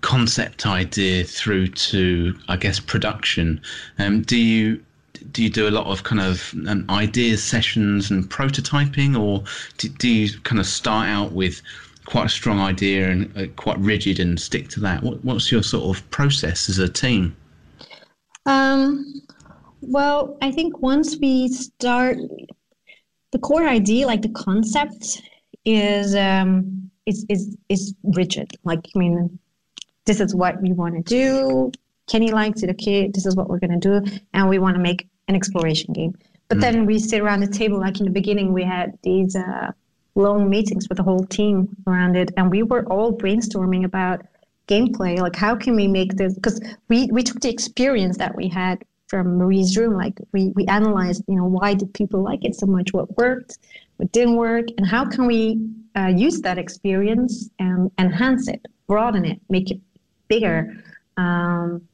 concept 0.00 0.66
idea 0.66 1.24
through 1.24 1.68
to, 1.68 2.36
I 2.48 2.56
guess, 2.56 2.80
production? 2.80 3.60
Um, 3.98 4.22
do 4.22 4.36
you 4.36 4.82
do 5.30 5.42
you 5.42 5.50
do 5.50 5.68
a 5.68 5.70
lot 5.70 5.86
of 5.86 6.02
kind 6.02 6.20
of 6.20 6.52
um, 6.66 6.84
ideas 6.90 7.42
sessions 7.42 8.10
and 8.10 8.28
prototyping, 8.28 9.18
or 9.18 9.44
do, 9.78 9.88
do, 9.88 10.08
you 10.08 10.40
kind 10.40 10.58
of 10.58 10.66
start 10.66 11.08
out 11.08 11.32
with 11.32 11.62
quite 12.06 12.26
a 12.26 12.28
strong 12.28 12.58
idea 12.58 13.08
and 13.08 13.36
uh, 13.36 13.46
quite 13.54 13.78
rigid 13.78 14.18
and 14.18 14.40
stick 14.40 14.68
to 14.70 14.80
that? 14.80 15.02
What, 15.02 15.24
what's 15.24 15.52
your 15.52 15.62
sort 15.62 15.96
of 15.96 16.10
process 16.10 16.68
as 16.68 16.78
a 16.78 16.88
team? 16.88 17.36
Um, 18.46 19.22
well, 19.80 20.36
I 20.42 20.50
think 20.50 20.80
once 20.80 21.16
we 21.18 21.48
start, 21.48 22.18
the 23.32 23.38
core 23.38 23.66
idea, 23.66 24.06
like 24.06 24.22
the 24.22 24.28
concept, 24.30 25.22
is 25.64 26.14
um, 26.14 26.90
is 27.06 27.26
is 27.28 27.56
is 27.68 27.94
rigid. 28.02 28.52
Like 28.64 28.80
I 28.94 28.98
mean, 28.98 29.38
this 30.04 30.20
is 30.20 30.34
what 30.34 30.60
we 30.62 30.72
want 30.72 30.94
to 30.94 31.02
do. 31.02 31.72
Kenny 32.06 32.30
likes 32.30 32.62
it. 32.62 32.70
Okay, 32.70 33.08
this 33.08 33.26
is 33.26 33.34
what 33.34 33.48
we're 33.48 33.58
gonna 33.58 33.78
do, 33.80 34.02
and 34.34 34.48
we 34.48 34.58
want 34.58 34.76
to 34.76 34.82
make 34.82 35.08
an 35.28 35.34
exploration 35.34 35.92
game. 35.92 36.14
But 36.48 36.58
mm. 36.58 36.60
then 36.60 36.86
we 36.86 36.98
sit 36.98 37.20
around 37.20 37.40
the 37.40 37.46
table, 37.46 37.78
like 37.78 37.98
in 37.98 38.04
the 38.04 38.12
beginning, 38.12 38.52
we 38.52 38.64
had 38.64 38.98
these 39.02 39.34
uh, 39.34 39.72
long 40.14 40.50
meetings 40.50 40.88
with 40.88 40.98
the 40.98 41.04
whole 41.04 41.24
team 41.26 41.74
around 41.86 42.16
it, 42.16 42.30
and 42.36 42.50
we 42.50 42.62
were 42.62 42.84
all 42.86 43.12
brainstorming 43.16 43.84
about 43.84 44.26
gameplay. 44.68 45.18
Like, 45.18 45.36
how 45.36 45.56
can 45.56 45.74
we 45.74 45.88
make 45.88 46.16
this? 46.16 46.34
Because 46.34 46.60
we 46.88 47.06
we 47.06 47.22
took 47.22 47.40
the 47.40 47.48
experience 47.48 48.18
that 48.18 48.36
we 48.36 48.48
had 48.48 48.84
from 49.12 49.36
Marie's 49.36 49.76
room. 49.76 49.94
Like, 50.04 50.16
we 50.32 50.42
we 50.56 50.64
analyzed, 50.78 51.22
you 51.28 51.36
know, 51.36 51.44
why 51.44 51.74
did 51.74 51.92
people 51.92 52.22
like 52.22 52.46
it 52.48 52.54
so 52.54 52.66
much? 52.76 52.88
What 52.96 53.14
worked? 53.18 53.58
What 53.98 54.10
didn't 54.10 54.36
work? 54.36 54.66
And 54.78 54.86
how 54.86 55.04
can 55.04 55.26
we 55.26 55.42
uh, 55.98 56.12
use 56.26 56.40
that 56.40 56.56
experience 56.56 57.50
and 57.58 57.90
enhance 57.98 58.48
it, 58.48 58.60
broaden 58.86 59.26
it, 59.26 59.38
make 59.50 59.70
it 59.70 59.80
bigger? 60.28 60.58
Um, 61.18 61.86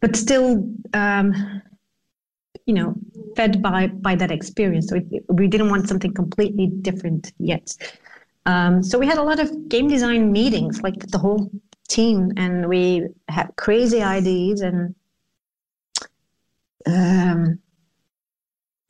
but 0.00 0.14
still 0.14 0.48
um, 1.02 1.26
you 2.66 2.74
know 2.78 2.94
fed 3.36 3.60
by 3.60 3.88
by 4.06 4.14
that 4.14 4.30
experience 4.30 4.86
so 4.90 5.00
we 5.40 5.48
didn't 5.48 5.70
want 5.74 5.88
something 5.88 6.12
completely 6.22 6.66
different 6.88 7.32
yet 7.38 7.66
um, 8.46 8.82
so 8.82 8.98
we 8.98 9.06
had 9.06 9.18
a 9.18 9.26
lot 9.30 9.40
of 9.44 9.48
game 9.68 9.88
design 9.88 10.30
meetings 10.30 10.82
like 10.82 10.98
the 11.14 11.18
whole 11.18 11.50
team 11.88 12.32
and 12.36 12.68
we 12.68 13.06
had 13.28 13.48
crazy 13.56 14.02
ideas 14.02 14.60
and 14.60 14.94
um, 16.86 17.58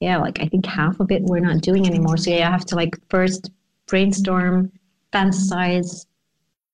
yeah 0.00 0.18
like 0.18 0.40
i 0.40 0.46
think 0.46 0.66
half 0.66 1.00
of 1.00 1.10
it 1.10 1.22
we're 1.22 1.40
not 1.40 1.60
doing 1.62 1.86
anymore 1.86 2.16
so 2.16 2.30
yeah 2.30 2.48
i 2.48 2.50
have 2.50 2.66
to 2.66 2.76
like 2.76 2.94
first 3.08 3.50
brainstorm 3.86 4.70
fantasize 5.12 6.06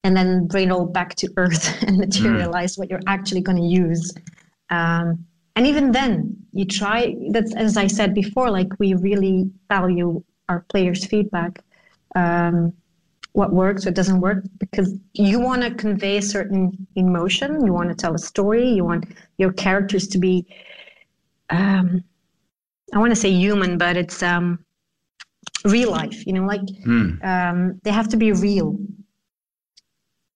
and 0.03 0.17
then 0.17 0.47
bring 0.47 0.69
it 0.69 0.73
all 0.73 0.87
back 0.87 1.15
to 1.15 1.29
earth 1.37 1.83
and 1.87 1.99
materialize 1.99 2.75
mm. 2.75 2.79
what 2.79 2.91
you're 2.91 3.07
actually 3.07 3.41
going 3.41 3.59
to 3.59 3.71
use 3.85 4.13
um, 4.71 5.25
and 5.57 5.67
even 5.67 5.93
then 5.93 6.37
you 6.53 6.65
try 6.65 7.15
that's 7.31 7.55
as 7.55 7.77
i 7.77 7.87
said 7.87 8.15
before 8.15 8.51
like 8.51 8.69
we 8.79 8.95
really 8.95 9.51
value 9.69 10.23
our 10.49 10.61
players 10.71 11.05
feedback 11.05 11.61
um, 12.17 12.73
what 13.33 13.53
works 13.53 13.85
what 13.85 13.95
doesn't 13.95 14.21
work 14.21 14.43
because 14.59 14.95
you 15.13 15.39
want 15.39 15.63
to 15.63 15.71
convey 15.73 16.17
a 16.17 16.23
certain 16.23 16.87
emotion 16.97 17.65
you 17.65 17.73
want 17.73 17.89
to 17.89 17.95
tell 17.95 18.15
a 18.15 18.19
story 18.19 18.69
you 18.69 18.85
want 18.85 19.05
your 19.39 19.53
characters 19.53 20.09
to 20.09 20.19
be 20.19 20.45
um, 21.51 22.03
i 22.95 22.99
want 22.99 23.11
to 23.11 23.17
say 23.17 23.31
human 23.31 23.79
but 23.79 23.97
it's 23.97 24.23
um, 24.23 24.59
real 25.65 25.91
life 25.91 26.27
you 26.27 26.33
know 26.33 26.45
like 26.45 26.63
mm. 26.87 27.25
um, 27.25 27.81
they 27.85 27.91
have 27.91 28.09
to 28.09 28.17
be 28.17 28.33
real. 28.33 28.79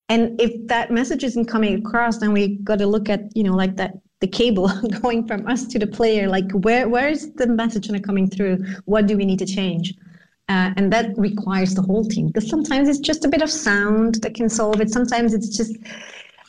And 0.07 0.39
if 0.39 0.67
that 0.67 0.91
message 0.91 1.23
isn't 1.23 1.45
coming 1.45 1.79
across 1.79 2.19
then 2.19 2.31
we 2.31 2.57
got 2.57 2.77
to 2.79 2.85
look 2.87 3.09
at 3.09 3.35
you 3.35 3.43
know 3.43 3.55
like 3.55 3.75
that 3.77 3.93
the 4.21 4.27
cable 4.27 4.69
going 5.01 5.25
from 5.27 5.47
us 5.47 5.65
to 5.67 5.79
the 5.79 5.87
player 5.87 6.27
like 6.29 6.49
where 6.51 6.87
where 6.87 7.09
is 7.09 7.33
the 7.33 7.47
message 7.47 7.89
coming 8.03 8.29
through? 8.29 8.63
What 8.85 9.07
do 9.07 9.17
we 9.17 9.25
need 9.25 9.39
to 9.39 9.45
change? 9.45 9.93
Uh, 10.47 10.71
and 10.77 10.93
that 10.93 11.17
requires 11.17 11.73
the 11.73 11.81
whole 11.81 12.05
team 12.05 12.27
because 12.27 12.47
sometimes 12.47 12.87
it's 12.87 12.99
just 12.99 13.25
a 13.25 13.27
bit 13.27 13.41
of 13.41 13.49
sound 13.49 14.15
that 14.21 14.35
can 14.35 14.47
solve 14.47 14.79
it. 14.79 14.91
Sometimes 14.91 15.33
it's 15.33 15.57
just 15.57 15.75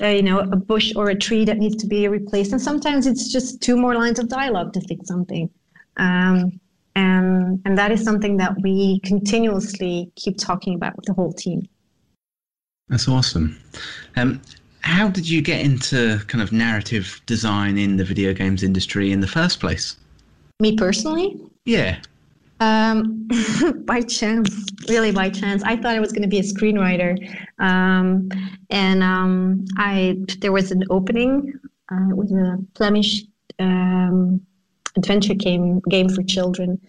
uh, 0.01 0.07
you 0.07 0.23
know 0.23 0.41
a 0.41 0.57
bush 0.57 0.93
or 0.97 1.11
a 1.11 1.15
tree 1.15 1.45
that 1.45 1.59
needs 1.59 1.77
to 1.77 1.87
be 1.87 2.07
replaced 2.09 2.53
and 2.53 2.61
sometimes 2.61 3.07
it's 3.07 3.33
just 3.33 3.61
two 3.61 3.77
more 3.77 3.95
lines 3.95 4.19
of 4.19 4.29
dialogue 4.29 4.73
to 4.73 4.81
fix 4.83 5.07
something 5.07 5.49
um, 5.97 6.61
and 6.95 7.61
and 7.65 7.79
that 7.79 7.91
is 7.91 8.03
something 8.03 8.37
that 8.37 8.55
we 8.63 9.01
continuously 9.01 10.11
keep 10.17 10.37
talking 10.39 10.75
about 10.75 10.95
with 10.97 11.05
the 11.07 11.15
whole 11.15 11.33
team 11.33 11.63
that's 12.89 13.09
awesome 13.09 13.59
um, 14.17 14.41
how 14.87 15.09
did 15.09 15.29
you 15.29 15.43
get 15.43 15.63
into 15.63 16.21
kind 16.29 16.41
of 16.41 16.53
narrative 16.53 17.21
design 17.27 17.77
in 17.77 17.97
the 17.97 18.05
video 18.05 18.33
games 18.33 18.63
industry 18.63 19.11
in 19.11 19.19
the 19.19 19.27
first 19.27 19.59
place? 19.59 19.97
Me 20.61 20.77
personally? 20.77 21.41
Yeah. 21.65 21.99
Um, 22.61 23.29
by 23.85 24.01
chance, 24.01 24.51
really 24.88 25.12
by 25.12 25.29
chance. 25.29 25.62
I 25.62 25.77
thought 25.77 25.95
I 25.95 26.01
was 26.01 26.12
going 26.12 26.23
to 26.23 26.29
be 26.29 26.38
a 26.38 26.42
screenwriter, 26.42 27.16
um, 27.59 28.29
and 28.71 29.03
um, 29.03 29.64
I 29.77 30.16
there 30.40 30.53
was 30.53 30.71
an 30.71 30.85
opening. 30.90 31.53
Uh, 31.92 32.14
a 32.16 32.57
Flemish 32.75 33.23
um, 33.61 34.40
adventure 34.97 35.35
game 35.35 35.81
game 35.88 36.09
for 36.09 36.23
children, 36.23 36.81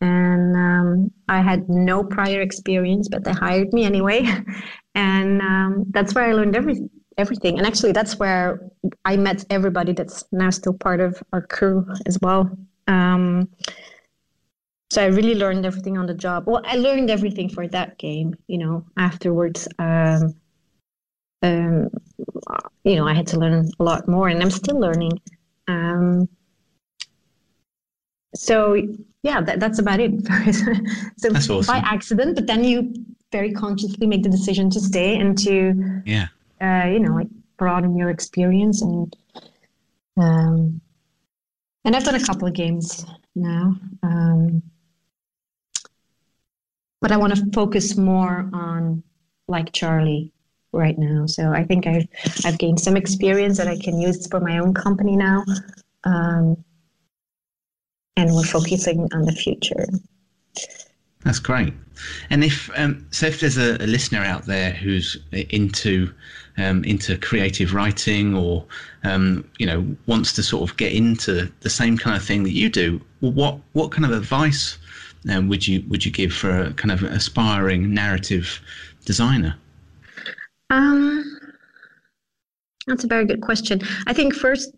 and 0.00 0.56
um, 0.56 1.10
I 1.28 1.40
had 1.42 1.68
no 1.68 2.04
prior 2.04 2.40
experience, 2.40 3.08
but 3.08 3.24
they 3.24 3.32
hired 3.32 3.72
me 3.72 3.84
anyway, 3.84 4.26
and 4.94 5.42
um, 5.42 5.84
that's 5.90 6.14
where 6.14 6.24
I 6.24 6.32
learned 6.32 6.56
everything 6.56 6.88
everything. 7.18 7.58
And 7.58 7.66
actually, 7.66 7.92
that's 7.92 8.18
where 8.18 8.60
I 9.04 9.16
met 9.16 9.44
everybody 9.50 9.92
that's 9.92 10.24
now 10.32 10.50
still 10.50 10.74
part 10.74 11.00
of 11.00 11.22
our 11.32 11.42
crew 11.42 11.86
as 12.06 12.18
well. 12.20 12.50
So 14.90 15.02
I 15.02 15.06
really 15.06 15.34
learned 15.34 15.66
everything 15.66 15.98
on 15.98 16.06
the 16.06 16.14
job. 16.14 16.44
Well, 16.46 16.62
I 16.64 16.76
learned 16.76 17.10
everything 17.10 17.48
for 17.48 17.66
that 17.68 17.98
game. 17.98 18.36
You 18.46 18.58
know, 18.58 18.84
afterwards, 18.96 19.66
um, 19.78 20.34
um, 21.42 21.90
you 22.84 22.96
know, 22.96 23.06
I 23.06 23.14
had 23.14 23.26
to 23.28 23.38
learn 23.38 23.68
a 23.78 23.82
lot 23.82 24.08
more, 24.08 24.28
and 24.28 24.40
I'm 24.42 24.50
still 24.50 24.78
learning. 24.78 25.20
Um, 25.68 26.28
so 28.34 28.80
yeah, 29.22 29.40
that, 29.40 29.58
that's 29.58 29.78
about 29.80 30.00
it. 30.00 30.12
so 31.18 31.34
awesome. 31.34 31.66
by 31.66 31.78
accident, 31.78 32.36
but 32.36 32.46
then 32.46 32.62
you 32.62 32.94
very 33.32 33.52
consciously 33.52 34.06
make 34.06 34.22
the 34.22 34.28
decision 34.28 34.70
to 34.70 34.80
stay 34.80 35.18
and 35.18 35.36
to 35.36 36.02
yeah 36.04 36.28
uh, 36.60 36.86
you 36.86 37.00
know, 37.00 37.14
like 37.14 37.28
broaden 37.56 37.96
your 37.96 38.10
experience 38.10 38.82
and 38.82 39.16
um, 40.16 40.80
and 41.84 41.94
I've 41.94 42.04
done 42.04 42.14
a 42.14 42.24
couple 42.24 42.48
of 42.48 42.54
games 42.54 43.04
now. 43.34 43.76
Um, 44.02 44.62
but 47.00 47.12
I 47.12 47.16
want 47.16 47.34
to 47.36 47.44
focus 47.52 47.96
more 47.96 48.48
on 48.52 49.02
like 49.48 49.72
Charlie 49.72 50.32
right 50.72 50.98
now. 50.98 51.26
So 51.26 51.52
I 51.52 51.64
think 51.64 51.86
I've 51.86 52.06
I've 52.44 52.58
gained 52.58 52.80
some 52.80 52.96
experience 52.96 53.58
that 53.58 53.68
I 53.68 53.78
can 53.78 54.00
use 54.00 54.26
for 54.26 54.40
my 54.40 54.58
own 54.58 54.74
company 54.74 55.16
now. 55.16 55.44
Um, 56.04 56.56
and 58.16 58.34
we're 58.34 58.44
focusing 58.44 59.08
on 59.12 59.22
the 59.22 59.32
future. 59.32 59.86
That's 61.24 61.38
great. 61.38 61.74
And 62.30 62.44
if 62.44 62.70
um, 62.76 63.06
so, 63.10 63.26
if 63.26 63.40
there's 63.40 63.58
a, 63.58 63.76
a, 63.82 63.86
listener 63.86 64.22
out 64.22 64.46
there 64.46 64.70
who's 64.70 65.16
into 65.32 66.12
um, 66.56 66.84
into 66.84 67.18
creative 67.18 67.74
writing 67.74 68.34
or 68.34 68.64
um, 69.02 69.48
you 69.58 69.66
know 69.66 69.84
wants 70.06 70.32
to 70.34 70.42
sort 70.42 70.70
of 70.70 70.76
get 70.76 70.92
into 70.92 71.52
the 71.60 71.70
same 71.70 71.98
kind 71.98 72.16
of 72.16 72.22
thing 72.22 72.44
that 72.44 72.52
you 72.52 72.68
do, 72.68 73.00
what 73.20 73.58
what 73.72 73.90
kind 73.90 74.04
of 74.04 74.12
advice 74.12 74.78
um, 75.30 75.48
would 75.48 75.66
you 75.66 75.84
would 75.88 76.04
you 76.04 76.10
give 76.10 76.32
for 76.32 76.50
a 76.50 76.72
kind 76.74 76.92
of 76.92 77.02
aspiring 77.02 77.92
narrative 77.92 78.60
designer? 79.04 79.56
Um, 80.70 81.24
that's 82.86 83.04
a 83.04 83.08
very 83.08 83.24
good 83.24 83.40
question. 83.40 83.80
I 84.06 84.12
think 84.12 84.34
first 84.34 84.74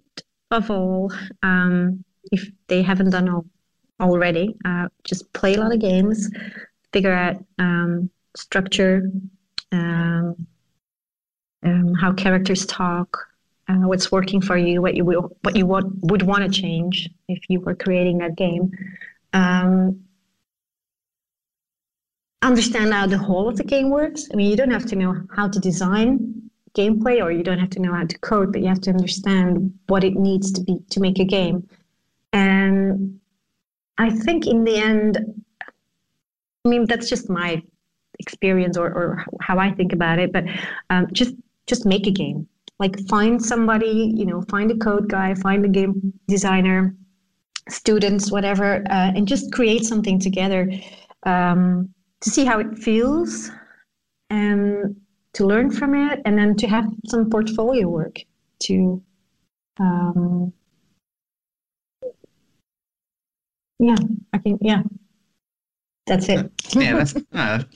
of 0.50 0.70
all, 0.70 1.12
um, 1.42 2.04
if 2.32 2.50
they 2.68 2.82
haven't 2.82 3.10
done 3.10 3.28
all 3.28 3.44
already. 4.00 4.56
Uh, 4.64 4.88
just 5.04 5.32
play 5.32 5.54
a 5.54 5.60
lot 5.60 5.72
of 5.72 5.80
games, 5.80 6.30
figure 6.92 7.12
out 7.12 7.36
um, 7.58 8.10
structure, 8.36 9.10
um, 9.72 10.46
um, 11.64 11.94
how 11.94 12.12
characters 12.12 12.64
talk, 12.66 13.26
uh, 13.68 13.86
what's 13.86 14.12
working 14.12 14.40
for 14.40 14.56
you, 14.56 14.80
what 14.80 14.96
you 14.96 15.04
will, 15.04 15.36
what 15.42 15.56
you 15.56 15.66
would, 15.66 15.90
would 16.10 16.22
want 16.22 16.44
to 16.44 16.60
change 16.60 17.08
if 17.28 17.40
you 17.48 17.60
were 17.60 17.74
creating 17.74 18.18
that 18.18 18.36
game. 18.36 18.70
Understand 22.42 22.92
how 22.92 23.06
the 23.06 23.18
whole 23.18 23.48
of 23.48 23.56
the 23.56 23.64
game 23.64 23.90
works. 23.90 24.28
I 24.32 24.36
mean, 24.36 24.50
you 24.50 24.56
don't 24.56 24.70
have 24.70 24.86
to 24.86 24.96
know 24.96 25.22
how 25.34 25.48
to 25.48 25.58
design 25.58 26.50
gameplay 26.74 27.22
or 27.22 27.32
you 27.32 27.42
don't 27.42 27.58
have 27.58 27.70
to 27.70 27.80
know 27.80 27.92
how 27.92 28.04
to 28.04 28.18
code, 28.18 28.52
but 28.52 28.60
you 28.60 28.68
have 28.68 28.80
to 28.82 28.90
understand 28.90 29.76
what 29.88 30.04
it 30.04 30.14
needs 30.14 30.52
to 30.52 30.62
be 30.62 30.78
to 30.90 31.00
make 31.00 31.18
a 31.18 31.24
game. 31.24 31.68
And 32.32 33.18
I 33.98 34.10
think 34.10 34.46
in 34.46 34.64
the 34.64 34.76
end, 34.76 35.42
I 36.64 36.68
mean, 36.68 36.86
that's 36.86 37.08
just 37.08 37.28
my 37.28 37.62
experience 38.20 38.76
or, 38.76 38.86
or 38.86 39.24
how 39.40 39.58
I 39.58 39.72
think 39.72 39.92
about 39.92 40.18
it, 40.18 40.32
but 40.32 40.44
um, 40.90 41.08
just 41.12 41.34
just 41.66 41.84
make 41.84 42.06
a 42.06 42.10
game. 42.10 42.48
Like 42.78 42.98
find 43.08 43.44
somebody, 43.44 44.12
you 44.14 44.24
know, 44.24 44.42
find 44.42 44.70
a 44.70 44.76
code 44.76 45.08
guy, 45.08 45.34
find 45.34 45.64
a 45.64 45.68
game 45.68 46.12
designer, 46.28 46.94
students, 47.68 48.30
whatever, 48.30 48.76
uh, 48.90 49.12
and 49.14 49.26
just 49.26 49.52
create 49.52 49.84
something 49.84 50.18
together 50.18 50.70
um, 51.24 51.92
to 52.20 52.30
see 52.30 52.44
how 52.44 52.58
it 52.58 52.78
feels 52.78 53.50
and 54.30 54.96
to 55.34 55.46
learn 55.46 55.70
from 55.70 55.94
it, 55.94 56.20
and 56.24 56.38
then 56.38 56.56
to 56.56 56.66
have 56.66 56.86
some 57.06 57.30
portfolio 57.30 57.88
work 57.88 58.18
to 58.60 59.02
um, 59.78 60.52
yeah, 63.78 63.96
I 64.32 64.38
think 64.38 64.60
yeah. 64.62 64.82
That's 66.06 66.28
it. 66.30 66.50
yeah, 66.70 66.96
that's 66.96 67.14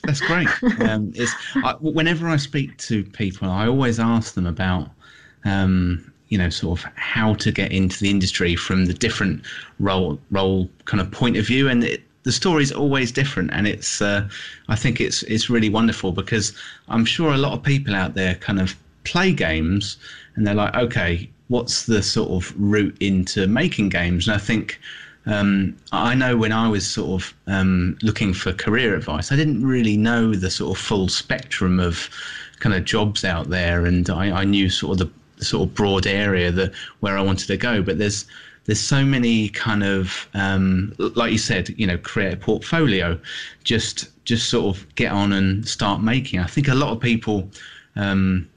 that's 0.03 0.21
great. 0.21 0.47
Um, 0.79 1.11
it's 1.15 1.33
I, 1.57 1.75
whenever 1.79 2.27
I 2.27 2.37
speak 2.37 2.77
to 2.79 3.03
people, 3.03 3.49
I 3.49 3.67
always 3.67 3.99
ask 3.99 4.33
them 4.33 4.47
about, 4.47 4.89
um, 5.45 6.11
you 6.29 6.39
know, 6.39 6.49
sort 6.49 6.79
of 6.79 6.91
how 6.95 7.35
to 7.35 7.51
get 7.51 7.71
into 7.71 7.99
the 7.99 8.09
industry 8.09 8.55
from 8.55 8.85
the 8.85 8.93
different 8.93 9.45
role 9.79 10.19
role 10.31 10.67
kind 10.85 10.99
of 10.99 11.11
point 11.11 11.37
of 11.37 11.45
view, 11.45 11.69
and 11.69 11.83
it, 11.83 12.01
the 12.23 12.31
story 12.31 12.63
is 12.63 12.71
always 12.71 13.11
different, 13.11 13.51
and 13.53 13.67
it's 13.67 14.01
uh, 14.01 14.27
I 14.69 14.75
think 14.75 14.99
it's 14.99 15.23
it's 15.23 15.49
really 15.49 15.69
wonderful 15.69 16.11
because 16.11 16.53
I'm 16.87 17.05
sure 17.05 17.33
a 17.33 17.37
lot 17.37 17.53
of 17.53 17.63
people 17.63 17.95
out 17.95 18.13
there 18.13 18.35
kind 18.35 18.59
of 18.59 18.75
play 19.03 19.33
games, 19.33 19.97
and 20.35 20.47
they're 20.47 20.55
like, 20.55 20.75
okay, 20.75 21.29
what's 21.49 21.85
the 21.85 22.01
sort 22.01 22.31
of 22.31 22.53
route 22.57 22.95
into 22.99 23.47
making 23.47 23.89
games? 23.89 24.27
And 24.27 24.35
I 24.35 24.39
think 24.39 24.79
um, 25.25 25.75
I 25.91 26.15
know 26.15 26.35
when 26.37 26.51
I 26.51 26.67
was 26.67 26.89
sort 26.89 27.21
of 27.21 27.33
um, 27.47 27.97
looking 28.01 28.33
for 28.33 28.53
career 28.53 28.95
advice, 28.95 29.31
I 29.31 29.35
didn't 29.35 29.65
really 29.65 29.97
know 29.97 30.33
the 30.33 30.49
sort 30.49 30.77
of 30.77 30.83
full 30.83 31.07
spectrum 31.07 31.79
of 31.79 32.09
kind 32.59 32.75
of 32.75 32.85
jobs 32.85 33.23
out 33.25 33.49
there, 33.49 33.85
and 33.85 34.09
I, 34.09 34.41
I 34.41 34.43
knew 34.43 34.69
sort 34.69 34.99
of 34.99 35.07
the, 35.07 35.45
sort 35.45 35.67
of 35.67 35.75
broad 35.75 36.07
area 36.07 36.51
that 36.51 36.71
where 37.01 37.17
I 37.17 37.21
wanted 37.21 37.47
to 37.47 37.57
go. 37.57 37.81
But 37.81 37.97
there's 37.97 38.25
there's 38.65 38.79
so 38.79 39.03
many 39.03 39.49
kind 39.49 39.83
of 39.83 40.27
um, 40.33 40.93
like 40.97 41.31
you 41.31 41.37
said, 41.37 41.69
you 41.77 41.85
know, 41.85 41.97
create 41.97 42.33
a 42.33 42.37
portfolio, 42.37 43.19
just 43.63 44.09
just 44.25 44.49
sort 44.49 44.75
of 44.75 44.95
get 44.95 45.11
on 45.11 45.33
and 45.33 45.67
start 45.67 46.01
making. 46.01 46.39
I 46.39 46.47
think 46.47 46.67
a 46.67 46.75
lot 46.75 46.91
of 46.91 46.99
people. 46.99 47.49
Um, 47.95 48.49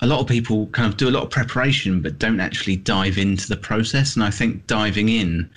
a 0.00 0.06
lot 0.06 0.18
of 0.18 0.26
people 0.26 0.66
kind 0.68 0.88
of 0.88 0.96
do 0.96 1.08
a 1.08 1.12
lot 1.12 1.22
of 1.22 1.30
preparation 1.30 2.02
but 2.02 2.18
don't 2.18 2.40
actually 2.40 2.74
dive 2.74 3.18
into 3.18 3.46
the 3.46 3.56
process. 3.56 4.16
And 4.16 4.24
I 4.24 4.30
think 4.30 4.66
diving 4.66 5.08
in 5.08 5.48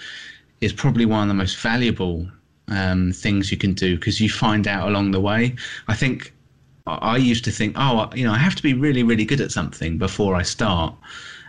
is 0.61 0.71
probably 0.71 1.05
one 1.05 1.23
of 1.23 1.27
the 1.29 1.33
most 1.33 1.57
valuable 1.57 2.29
um, 2.67 3.11
things 3.11 3.51
you 3.51 3.57
can 3.57 3.73
do 3.73 3.97
because 3.97 4.21
you 4.21 4.29
find 4.29 4.67
out 4.67 4.87
along 4.87 5.11
the 5.11 5.19
way. 5.19 5.55
I 5.87 5.95
think 5.95 6.31
I 6.85 7.17
used 7.17 7.43
to 7.45 7.51
think, 7.51 7.75
oh, 7.77 8.07
you 8.13 8.23
know, 8.25 8.31
I 8.31 8.37
have 8.37 8.53
to 8.55 8.63
be 8.63 8.73
really, 8.73 9.01
really 9.01 9.25
good 9.25 9.41
at 9.41 9.51
something 9.51 9.97
before 9.97 10.35
I 10.35 10.43
start. 10.43 10.93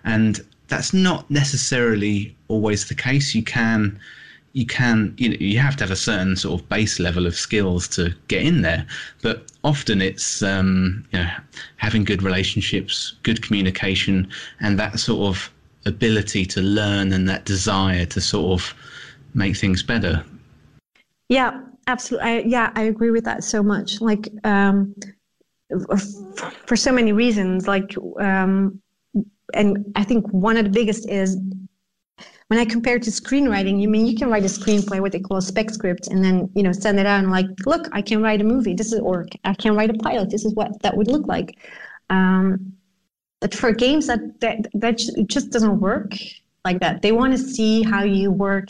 And 0.04 0.40
that's 0.68 0.92
not 0.92 1.30
necessarily 1.30 2.36
always 2.48 2.88
the 2.88 2.94
case. 2.94 3.34
You 3.34 3.42
can 3.42 3.98
you 4.56 4.64
can 4.64 5.14
you 5.18 5.28
know 5.28 5.36
you 5.38 5.58
have 5.58 5.76
to 5.76 5.84
have 5.84 5.90
a 5.90 5.96
certain 5.96 6.34
sort 6.34 6.58
of 6.58 6.66
base 6.70 6.98
level 6.98 7.26
of 7.26 7.34
skills 7.36 7.86
to 7.86 8.14
get 8.28 8.42
in 8.42 8.62
there 8.62 8.86
but 9.20 9.52
often 9.64 10.00
it's 10.00 10.42
um, 10.42 11.06
you 11.12 11.18
know 11.18 11.30
having 11.76 12.04
good 12.04 12.22
relationships 12.22 13.16
good 13.22 13.42
communication 13.42 14.26
and 14.60 14.78
that 14.78 14.98
sort 14.98 15.28
of 15.28 15.52
ability 15.84 16.46
to 16.46 16.62
learn 16.62 17.12
and 17.12 17.28
that 17.28 17.44
desire 17.44 18.06
to 18.06 18.18
sort 18.18 18.58
of 18.58 18.74
make 19.34 19.58
things 19.58 19.82
better 19.82 20.24
yeah 21.28 21.60
absolutely 21.86 22.26
I, 22.26 22.38
yeah 22.38 22.72
i 22.76 22.82
agree 22.84 23.10
with 23.10 23.24
that 23.24 23.44
so 23.44 23.62
much 23.62 24.00
like 24.00 24.30
um, 24.44 24.94
for 26.64 26.76
so 26.76 26.92
many 26.92 27.12
reasons 27.12 27.68
like 27.68 27.94
um, 28.18 28.80
and 29.54 29.92
i 29.96 30.04
think 30.04 30.26
one 30.30 30.56
of 30.56 30.64
the 30.64 30.70
biggest 30.70 31.08
is 31.08 31.36
when 32.48 32.60
I 32.60 32.64
compare 32.64 32.98
to 32.98 33.10
screenwriting, 33.10 33.80
you 33.80 33.88
mean 33.88 34.06
you 34.06 34.16
can 34.16 34.30
write 34.30 34.44
a 34.44 34.48
screenplay 34.48 35.00
what 35.00 35.12
they 35.12 35.18
call 35.18 35.38
a 35.38 35.42
spec 35.42 35.70
script 35.70 36.06
and 36.08 36.24
then 36.24 36.48
you 36.54 36.62
know 36.62 36.72
send 36.72 37.00
it 37.00 37.06
out 37.06 37.18
and 37.18 37.30
like, 37.30 37.46
look, 37.66 37.88
I 37.92 38.02
can 38.02 38.22
write 38.22 38.40
a 38.40 38.44
movie. 38.44 38.74
This 38.74 38.92
is 38.92 39.00
or 39.00 39.26
I 39.44 39.54
can 39.54 39.74
write 39.74 39.90
a 39.90 39.94
pilot. 39.94 40.30
This 40.30 40.44
is 40.44 40.54
what 40.54 40.80
that 40.82 40.96
would 40.96 41.08
look 41.08 41.26
like. 41.26 41.58
Um, 42.08 42.72
but 43.40 43.54
for 43.54 43.72
games, 43.72 44.06
that 44.06 44.20
that 44.40 44.66
that 44.74 45.02
just 45.26 45.50
doesn't 45.50 45.80
work 45.80 46.12
like 46.64 46.80
that. 46.80 47.02
They 47.02 47.12
want 47.12 47.32
to 47.32 47.38
see 47.38 47.82
how 47.82 48.04
you 48.04 48.30
work, 48.30 48.68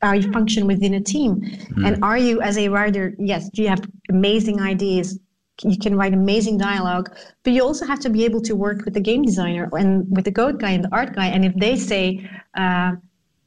how 0.00 0.12
you 0.12 0.30
function 0.30 0.66
within 0.66 0.94
a 0.94 1.00
team, 1.00 1.40
mm. 1.40 1.86
and 1.86 2.02
are 2.04 2.18
you 2.18 2.40
as 2.40 2.56
a 2.58 2.68
writer? 2.68 3.14
Yes, 3.18 3.50
do 3.50 3.62
you 3.62 3.68
have 3.68 3.82
amazing 4.08 4.60
ideas? 4.60 5.18
You 5.62 5.78
can 5.78 5.96
write 5.96 6.12
amazing 6.12 6.58
dialogue, 6.58 7.14
but 7.42 7.52
you 7.52 7.62
also 7.62 7.86
have 7.86 8.00
to 8.00 8.10
be 8.10 8.24
able 8.24 8.40
to 8.42 8.54
work 8.54 8.84
with 8.84 8.94
the 8.94 9.00
game 9.00 9.22
designer 9.22 9.68
and 9.72 10.06
with 10.14 10.24
the 10.24 10.32
code 10.32 10.60
guy 10.60 10.70
and 10.70 10.84
the 10.84 10.92
art 10.92 11.14
guy. 11.14 11.26
And 11.26 11.44
if 11.44 11.54
they 11.54 11.76
say, 11.76 12.28
uh, 12.54 12.96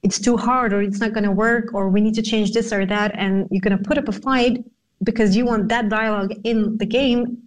it's 0.04 0.20
too 0.20 0.38
hard 0.38 0.74
or 0.74 0.82
it's 0.82 1.00
not 1.00 1.14
going 1.14 1.24
to 1.24 1.32
work 1.32 1.74
or 1.74 1.90
we 1.90 2.02
need 2.02 2.16
to 2.16 2.22
change 2.22 2.54
this 2.54 2.72
or 2.72 2.86
that 2.86 3.12
and 3.16 3.48
you're 3.52 3.62
going 3.62 3.78
to 3.78 3.84
put 3.84 3.98
up 3.98 4.08
a 4.08 4.12
fight 4.12 4.64
because 5.04 5.36
you 5.36 5.46
want 5.46 5.68
that 5.70 5.90
dialogue 5.90 6.34
in 6.44 6.78
the 6.78 6.86
game 6.86 7.38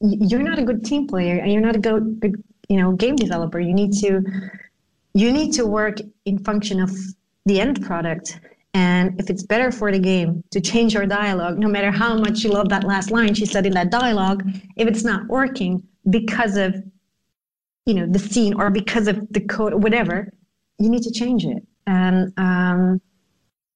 you're 0.00 0.42
not 0.42 0.58
a 0.58 0.62
good 0.62 0.84
team 0.84 1.06
player 1.06 1.38
and 1.38 1.52
you're 1.52 1.62
not 1.62 1.76
a 1.76 1.78
good, 1.78 2.20
good 2.20 2.42
you 2.68 2.76
know 2.76 2.92
game 2.92 3.16
developer 3.16 3.60
you 3.60 3.72
need 3.72 3.92
to 3.92 4.22
you 5.14 5.32
need 5.32 5.52
to 5.52 5.64
work 5.66 5.98
in 6.24 6.38
function 6.38 6.80
of 6.80 6.90
the 7.46 7.60
end 7.60 7.84
product 7.84 8.40
and 8.74 9.18
if 9.20 9.30
it's 9.30 9.42
better 9.42 9.70
for 9.70 9.90
the 9.92 9.98
game 9.98 10.42
to 10.50 10.60
change 10.60 10.94
your 10.94 11.06
dialogue 11.06 11.58
no 11.58 11.68
matter 11.68 11.90
how 11.90 12.16
much 12.16 12.42
you 12.42 12.50
love 12.50 12.68
that 12.68 12.84
last 12.84 13.10
line 13.10 13.32
she 13.32 13.46
said 13.46 13.64
in 13.66 13.72
that 13.72 13.90
dialogue 13.90 14.42
if 14.76 14.86
it's 14.86 15.04
not 15.04 15.26
working 15.28 15.82
because 16.10 16.56
of 16.56 16.74
you 17.86 17.94
know 17.94 18.06
the 18.06 18.18
scene 18.18 18.54
or 18.54 18.70
because 18.70 19.06
of 19.08 19.26
the 19.30 19.40
code 19.40 19.72
or 19.72 19.78
whatever 19.78 20.32
you 20.78 20.88
need 20.88 21.02
to 21.02 21.10
change 21.10 21.44
it. 21.44 21.62
And 21.86 22.32
um, 22.36 23.00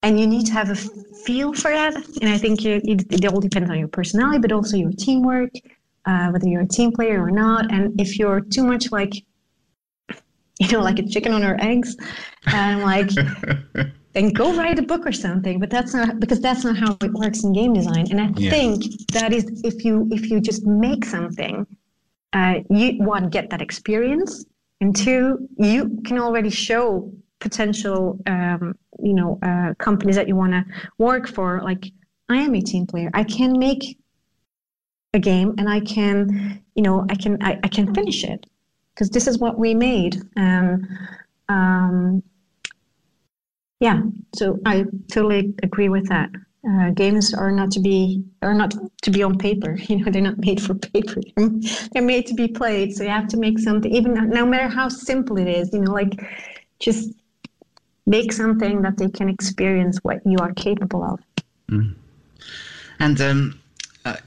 and 0.03 0.19
you 0.19 0.27
need 0.27 0.47
to 0.47 0.53
have 0.53 0.71
a 0.71 0.77
feel 0.77 1.53
for 1.53 1.71
that. 1.71 1.95
And 2.21 2.31
i 2.31 2.39
think 2.39 2.63
you, 2.65 2.81
it, 2.85 3.13
it 3.13 3.25
all 3.27 3.41
depends 3.41 3.69
on 3.71 3.79
your 3.79 3.89
personality 3.89 4.39
but 4.39 4.53
also 4.53 4.77
your 4.77 4.93
teamwork 4.93 5.51
uh, 6.07 6.29
whether 6.31 6.49
you're 6.49 6.63
a 6.63 6.69
team 6.69 6.93
player 6.93 7.23
or 7.23 7.31
not. 7.31 7.71
And 7.73 8.01
if 8.01 8.19
you're 8.19 8.41
too 8.41 8.65
much 8.65 8.91
like 8.93 9.15
you 10.61 10.73
know 10.73 10.81
like 10.81 10.99
a 10.99 11.07
chicken 11.07 11.33
on 11.33 11.43
her 11.43 11.57
eggs 11.61 11.97
and 12.47 12.83
like 12.83 13.11
then 14.13 14.33
go 14.33 14.55
write 14.55 14.79
a 14.79 14.83
book 14.83 15.07
or 15.07 15.13
something 15.13 15.59
but 15.61 15.71
that's 15.71 15.95
not 15.95 16.19
because 16.21 16.41
that's 16.41 16.65
not 16.65 16.77
how 16.77 16.97
it 17.03 17.13
works 17.13 17.45
in 17.45 17.53
game 17.53 17.73
design 17.73 18.07
and 18.11 18.21
i 18.21 18.29
yeah. 18.37 18.51
think 18.51 18.85
that 19.13 19.33
is 19.33 19.45
if 19.65 19.85
you 19.85 20.09
if 20.11 20.31
you 20.31 20.41
just 20.41 20.67
make 20.67 21.05
something 21.05 21.67
uh, 22.33 22.61
you 22.69 22.99
one 22.99 23.29
get 23.31 23.49
that 23.51 23.63
experience 23.63 24.45
and 24.81 24.95
two, 24.95 25.49
you 25.57 26.01
can 26.05 26.19
already 26.19 26.51
show 26.51 27.13
potential, 27.41 28.19
um, 28.27 28.75
you 29.03 29.15
know, 29.15 29.39
uh, 29.43 29.75
companies 29.79 30.17
that 30.17 30.29
you 30.29 30.37
want 30.37 30.53
to 30.53 30.65
work 30.99 31.29
for. 31.29 31.61
Like, 31.63 31.91
I 32.29 32.37
am 32.37 32.55
a 32.55 32.61
team 32.61 32.87
player. 32.87 33.11
I 33.15 33.25
can 33.25 33.59
make 33.59 33.99
a 35.15 35.19
game, 35.19 35.55
and 35.59 35.69
I 35.69 35.81
can, 35.81 36.63
you 36.75 36.83
know, 36.83 37.07
I 37.09 37.15
can, 37.15 37.43
I, 37.43 37.59
I 37.63 37.69
can 37.69 37.95
finish 37.95 38.25
it 38.25 38.47
because 38.95 39.11
this 39.11 39.27
is 39.27 39.39
what 39.39 39.59
we 39.59 39.75
made. 39.75 40.21
Um, 40.37 40.87
um, 41.49 42.23
yeah, 43.81 44.03
so 44.35 44.59
I 44.67 44.85
totally 45.11 45.55
agree 45.63 45.89
with 45.89 46.09
that. 46.09 46.31
uh, 46.69 46.91
games 46.91 47.33
are 47.33 47.53
not 47.53 47.71
to 47.71 47.81
be 47.81 48.23
are 48.43 48.55
not 48.55 48.75
to 49.03 49.11
be 49.11 49.23
on 49.23 49.39
paper. 49.39 49.79
You 49.89 50.05
know, 50.05 50.11
they're 50.11 50.23
not 50.23 50.39
made 50.39 50.61
for 50.61 50.75
paper. 50.75 51.21
they're 51.93 52.03
made 52.03 52.27
to 52.27 52.35
be 52.35 52.49
played. 52.49 52.95
So 52.95 53.05
you 53.05 53.11
have 53.11 53.29
to 53.29 53.37
make 53.37 53.59
something, 53.59 53.93
even 53.95 54.31
no 54.31 54.45
matter 54.45 54.69
how 54.69 54.89
simple 54.89 55.39
it 55.39 55.49
is. 55.49 55.73
You 55.73 55.81
know, 55.81 55.93
like 55.93 56.13
just 56.81 57.11
make 58.07 58.33
something 58.33 58.83
that 58.83 58.97
they 58.97 59.09
can 59.09 59.29
experience 59.29 59.99
what 60.03 60.21
you 60.25 60.39
are 60.39 60.53
capable 60.55 61.05
of. 61.05 61.21
Mm. 61.71 61.95
And 62.99 63.21
um, 63.21 63.61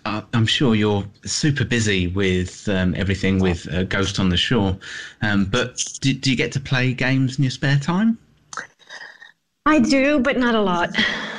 I, 0.06 0.24
am 0.34 0.45
sure 0.45 0.76
you're 0.76 1.04
super 1.26 1.66
busy 1.66 2.08
with 2.08 2.70
um, 2.70 2.93
everything 2.95 3.39
with 3.39 3.68
uh, 3.74 3.84
Ghost 3.84 4.20
on 4.20 4.30
the 4.30 4.38
Shore, 4.38 4.78
um, 5.22 5.45
but 5.45 5.84
do, 6.02 6.14
do, 6.14 6.30
you 6.30 6.38
get 6.38 6.52
to 6.54 6.60
play 6.60 6.93
games 6.93 7.38
in 7.38 7.43
your 7.43 7.52
spare 7.52 7.80
time? 7.80 8.18
I 9.66 9.80
do, 9.80 10.20
but 10.20 10.38
not 10.38 10.55
a 10.55 10.62
lot. 10.62 10.89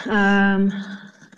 Um, 0.09 0.70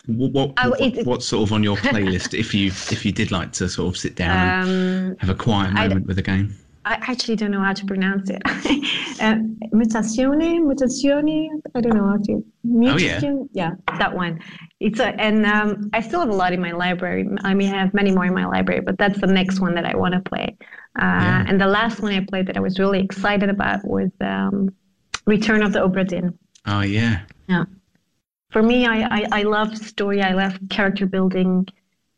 what, 0.07 0.33
what, 0.33 0.53
oh, 0.59 0.71
what, 0.71 1.07
what's 1.07 1.27
sort 1.27 1.49
of 1.49 1.53
on 1.53 1.63
your 1.63 1.77
playlist 1.89 2.39
if 2.39 2.55
you 2.55 2.67
if 2.67 3.05
you 3.07 3.13
did 3.13 3.31
like 3.31 3.53
to 3.53 3.69
sort 3.69 3.95
of 3.95 3.99
sit 3.99 4.17
down 4.17 4.67
and 4.69 5.11
um, 5.13 5.17
have 5.19 5.31
a 5.31 5.35
quiet 5.35 5.73
moment 5.73 6.07
with 6.07 6.19
a 6.19 6.23
game? 6.23 6.55
I 6.87 6.99
actually 7.01 7.37
don't 7.37 7.51
know 7.51 7.63
how 7.63 7.73
to 7.73 7.87
pronounce 7.87 8.29
it. 8.29 8.43
uh, 8.45 9.37
mutazione, 9.73 10.61
mutazione. 10.61 11.49
I 11.75 11.81
don't 11.81 11.97
know 11.97 12.09
how 12.09 12.19
to. 12.19 12.45
Mutation, 12.63 13.39
oh 13.39 13.49
yeah, 13.53 13.71
yeah, 13.71 13.97
that 13.99 14.15
one. 14.15 14.39
It's 14.81 15.01
a, 15.01 15.19
and 15.19 15.47
um, 15.47 15.89
I 15.95 16.01
still 16.01 16.21
have 16.21 16.29
a 16.29 16.35
lot 16.35 16.53
in 16.53 16.61
my 16.61 16.73
library. 16.73 17.27
I 17.43 17.55
mean, 17.55 17.73
I 17.73 17.79
have 17.79 17.95
many 17.95 18.11
more 18.11 18.27
in 18.27 18.35
my 18.35 18.45
library, 18.45 18.83
but 18.83 18.99
that's 18.99 19.19
the 19.19 19.27
next 19.27 19.61
one 19.61 19.75
that 19.77 19.87
I 19.87 19.97
want 19.97 20.13
to 20.13 20.21
play. 20.21 20.55
Uh, 21.01 21.01
yeah. 21.01 21.45
And 21.49 21.59
the 21.59 21.67
last 21.67 22.01
one 22.01 22.13
I 22.13 22.23
played 22.29 22.47
that 22.49 22.59
I 22.59 22.61
was 22.61 22.79
really 22.79 23.01
excited 23.01 23.49
about 23.49 23.83
was 23.87 24.11
um, 24.21 24.69
Return 25.27 25.63
of 25.63 25.73
the 25.73 25.79
Obra 25.79 26.07
Dinn. 26.07 26.39
Oh 26.67 26.81
yeah. 26.81 27.23
Yeah. 27.49 27.65
For 28.51 28.63
me, 28.63 28.87
I, 28.87 29.03
I, 29.03 29.27
I 29.33 29.43
love 29.43 29.77
story. 29.77 30.23
I 30.23 30.33
love 30.33 30.59
character 30.71 31.07
building 31.07 31.67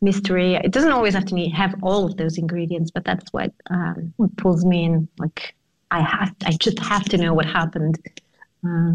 mystery. 0.03 0.55
It 0.55 0.73
doesn't 0.73 0.93
always 0.93 1.15
have 1.15 1.25
to 1.27 1.35
be, 1.35 1.49
have 1.49 1.75
all 1.83 2.05
of 2.07 2.17
those 2.17 2.39
ingredients, 2.39 2.91
but 2.91 3.05
that's 3.05 3.33
what 3.33 3.53
um, 3.71 4.13
what 4.17 4.37
pulls 4.37 4.65
me 4.65 4.85
in. 4.85 5.09
Like 5.19 5.55
I 5.91 6.01
have, 6.01 6.35
I 6.45 6.53
just 6.53 6.79
have 6.81 7.05
to 7.07 7.19
know 7.19 7.35
what 7.35 7.47
happened. 7.47 7.99
Uh, 8.65 8.95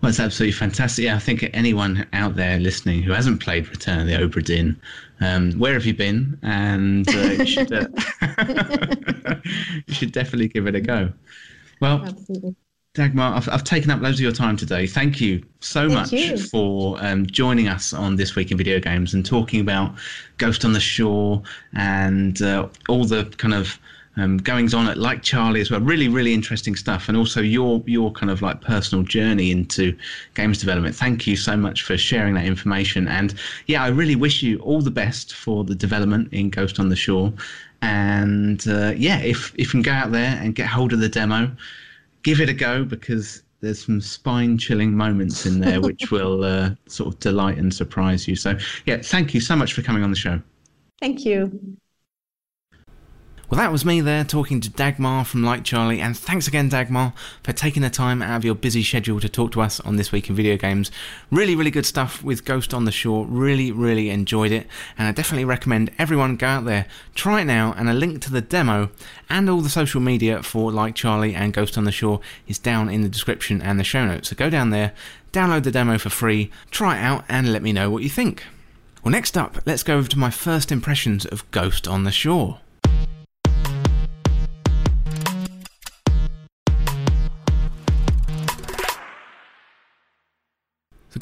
well, 0.00 0.10
it's 0.10 0.20
absolutely 0.20 0.52
fantastic. 0.52 1.04
Yeah, 1.04 1.16
I 1.16 1.20
think 1.20 1.48
anyone 1.52 2.06
out 2.12 2.34
there 2.36 2.58
listening 2.58 3.02
who 3.02 3.12
hasn't 3.12 3.40
played 3.40 3.68
Return 3.68 4.00
of 4.00 4.06
the 4.06 4.14
Obra 4.14 4.44
Dinn, 4.44 4.80
um, 5.20 5.52
where 5.52 5.74
have 5.74 5.86
you 5.86 5.94
been? 5.94 6.38
And 6.42 7.06
uh, 7.14 7.30
you, 7.30 7.46
should, 7.46 7.72
uh, 7.72 7.86
you 9.86 9.94
should 9.94 10.12
definitely 10.12 10.48
give 10.48 10.66
it 10.66 10.74
a 10.74 10.80
go. 10.80 11.12
Well, 11.80 12.04
absolutely. 12.04 12.56
Dagmar, 12.94 13.34
I've, 13.34 13.48
I've, 13.48 13.64
taken 13.64 13.90
up 13.90 14.02
loads 14.02 14.18
of 14.18 14.20
your 14.20 14.32
time 14.32 14.54
today. 14.54 14.86
Thank 14.86 15.18
you 15.18 15.42
so 15.60 15.88
Thank 15.88 15.92
much 15.94 16.12
you. 16.12 16.36
for 16.36 16.98
um, 17.00 17.24
joining 17.24 17.66
us 17.66 17.94
on 17.94 18.16
This 18.16 18.36
Week 18.36 18.50
in 18.50 18.58
Video 18.58 18.80
Games 18.80 19.14
and 19.14 19.24
talking 19.24 19.60
about 19.60 19.94
Ghost 20.36 20.62
on 20.62 20.74
the 20.74 20.80
Shore 20.80 21.42
and 21.74 22.42
uh, 22.42 22.68
all 22.90 23.06
the 23.06 23.24
kind 23.38 23.54
of 23.54 23.78
um, 24.16 24.36
goings 24.36 24.74
on 24.74 24.88
at 24.88 24.98
Like 24.98 25.22
Charlie 25.22 25.62
as 25.62 25.70
well. 25.70 25.80
Really, 25.80 26.08
really 26.08 26.34
interesting 26.34 26.76
stuff. 26.76 27.08
And 27.08 27.16
also 27.16 27.40
your 27.40 27.82
your 27.86 28.12
kind 28.12 28.30
of 28.30 28.42
like 28.42 28.60
personal 28.60 29.02
journey 29.04 29.52
into 29.52 29.96
games 30.34 30.58
development. 30.58 30.94
Thank 30.94 31.26
you 31.26 31.34
so 31.34 31.56
much 31.56 31.84
for 31.84 31.96
sharing 31.96 32.34
that 32.34 32.44
information. 32.44 33.08
And 33.08 33.34
yeah, 33.68 33.82
I 33.82 33.88
really 33.88 34.16
wish 34.16 34.42
you 34.42 34.58
all 34.58 34.82
the 34.82 34.90
best 34.90 35.32
for 35.32 35.64
the 35.64 35.74
development 35.74 36.30
in 36.34 36.50
Ghost 36.50 36.78
on 36.78 36.90
the 36.90 36.96
Shore. 36.96 37.32
And 37.80 38.62
uh, 38.68 38.92
yeah, 38.94 39.18
if, 39.20 39.54
if 39.54 39.72
you 39.72 39.82
can 39.82 39.82
go 39.82 39.92
out 39.92 40.12
there 40.12 40.38
and 40.42 40.54
get 40.54 40.66
hold 40.66 40.92
of 40.92 41.00
the 41.00 41.08
demo, 41.08 41.50
give 42.22 42.40
it 42.40 42.48
a 42.48 42.54
go 42.54 42.84
because 42.84 43.42
there's 43.60 43.84
some 43.84 44.00
spine 44.00 44.58
chilling 44.58 44.94
moments 44.94 45.46
in 45.46 45.60
there 45.60 45.80
which 45.88 46.10
will 46.10 46.44
uh, 46.44 46.70
sort 46.86 47.14
of 47.14 47.20
delight 47.20 47.58
and 47.58 47.72
surprise 47.72 48.26
you. 48.26 48.36
So, 48.36 48.58
yeah, 48.86 48.98
thank 49.02 49.34
you 49.34 49.40
so 49.40 49.56
much 49.56 49.72
for 49.72 49.82
coming 49.82 50.02
on 50.02 50.10
the 50.10 50.16
show. 50.16 50.40
Thank 51.00 51.24
you. 51.24 51.76
Well, 53.52 53.60
that 53.60 53.70
was 53.70 53.84
me 53.84 54.00
there 54.00 54.24
talking 54.24 54.62
to 54.62 54.70
Dagmar 54.70 55.26
from 55.26 55.42
Like 55.42 55.62
Charlie, 55.62 56.00
and 56.00 56.16
thanks 56.16 56.48
again, 56.48 56.70
Dagmar, 56.70 57.12
for 57.44 57.52
taking 57.52 57.82
the 57.82 57.90
time 57.90 58.22
out 58.22 58.38
of 58.38 58.46
your 58.46 58.54
busy 58.54 58.82
schedule 58.82 59.20
to 59.20 59.28
talk 59.28 59.52
to 59.52 59.60
us 59.60 59.78
on 59.80 59.96
This 59.96 60.10
Week 60.10 60.30
in 60.30 60.34
Video 60.34 60.56
Games. 60.56 60.90
Really, 61.30 61.54
really 61.54 61.70
good 61.70 61.84
stuff 61.84 62.24
with 62.24 62.46
Ghost 62.46 62.72
on 62.72 62.86
the 62.86 62.90
Shore. 62.90 63.26
Really, 63.26 63.70
really 63.70 64.08
enjoyed 64.08 64.52
it, 64.52 64.66
and 64.96 65.06
I 65.06 65.12
definitely 65.12 65.44
recommend 65.44 65.90
everyone 65.98 66.36
go 66.36 66.46
out 66.46 66.64
there, 66.64 66.86
try 67.14 67.42
it 67.42 67.44
now, 67.44 67.74
and 67.76 67.90
a 67.90 67.92
link 67.92 68.22
to 68.22 68.32
the 68.32 68.40
demo 68.40 68.88
and 69.28 69.50
all 69.50 69.60
the 69.60 69.68
social 69.68 70.00
media 70.00 70.42
for 70.42 70.72
Like 70.72 70.94
Charlie 70.94 71.34
and 71.34 71.52
Ghost 71.52 71.76
on 71.76 71.84
the 71.84 71.92
Shore 71.92 72.20
is 72.48 72.58
down 72.58 72.88
in 72.88 73.02
the 73.02 73.08
description 73.10 73.60
and 73.60 73.78
the 73.78 73.84
show 73.84 74.06
notes. 74.06 74.30
So 74.30 74.34
go 74.34 74.48
down 74.48 74.70
there, 74.70 74.94
download 75.30 75.64
the 75.64 75.70
demo 75.70 75.98
for 75.98 76.08
free, 76.08 76.50
try 76.70 76.96
it 76.96 77.02
out, 77.02 77.26
and 77.28 77.52
let 77.52 77.60
me 77.60 77.74
know 77.74 77.90
what 77.90 78.02
you 78.02 78.08
think. 78.08 78.44
Well, 79.04 79.12
next 79.12 79.36
up, 79.36 79.58
let's 79.66 79.82
go 79.82 79.98
over 79.98 80.08
to 80.08 80.18
my 80.18 80.30
first 80.30 80.72
impressions 80.72 81.26
of 81.26 81.50
Ghost 81.50 81.86
on 81.86 82.04
the 82.04 82.12
Shore. 82.12 82.60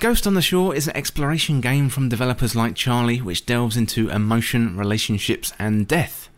Ghost 0.00 0.26
on 0.26 0.32
the 0.32 0.40
Shore 0.40 0.74
is 0.74 0.88
an 0.88 0.96
exploration 0.96 1.60
game 1.60 1.90
from 1.90 2.08
developers 2.08 2.56
like 2.56 2.74
Charlie, 2.74 3.20
which 3.20 3.44
delves 3.44 3.76
into 3.76 4.08
emotion, 4.08 4.74
relationships, 4.74 5.52
and 5.58 5.86
death. 5.86 6.30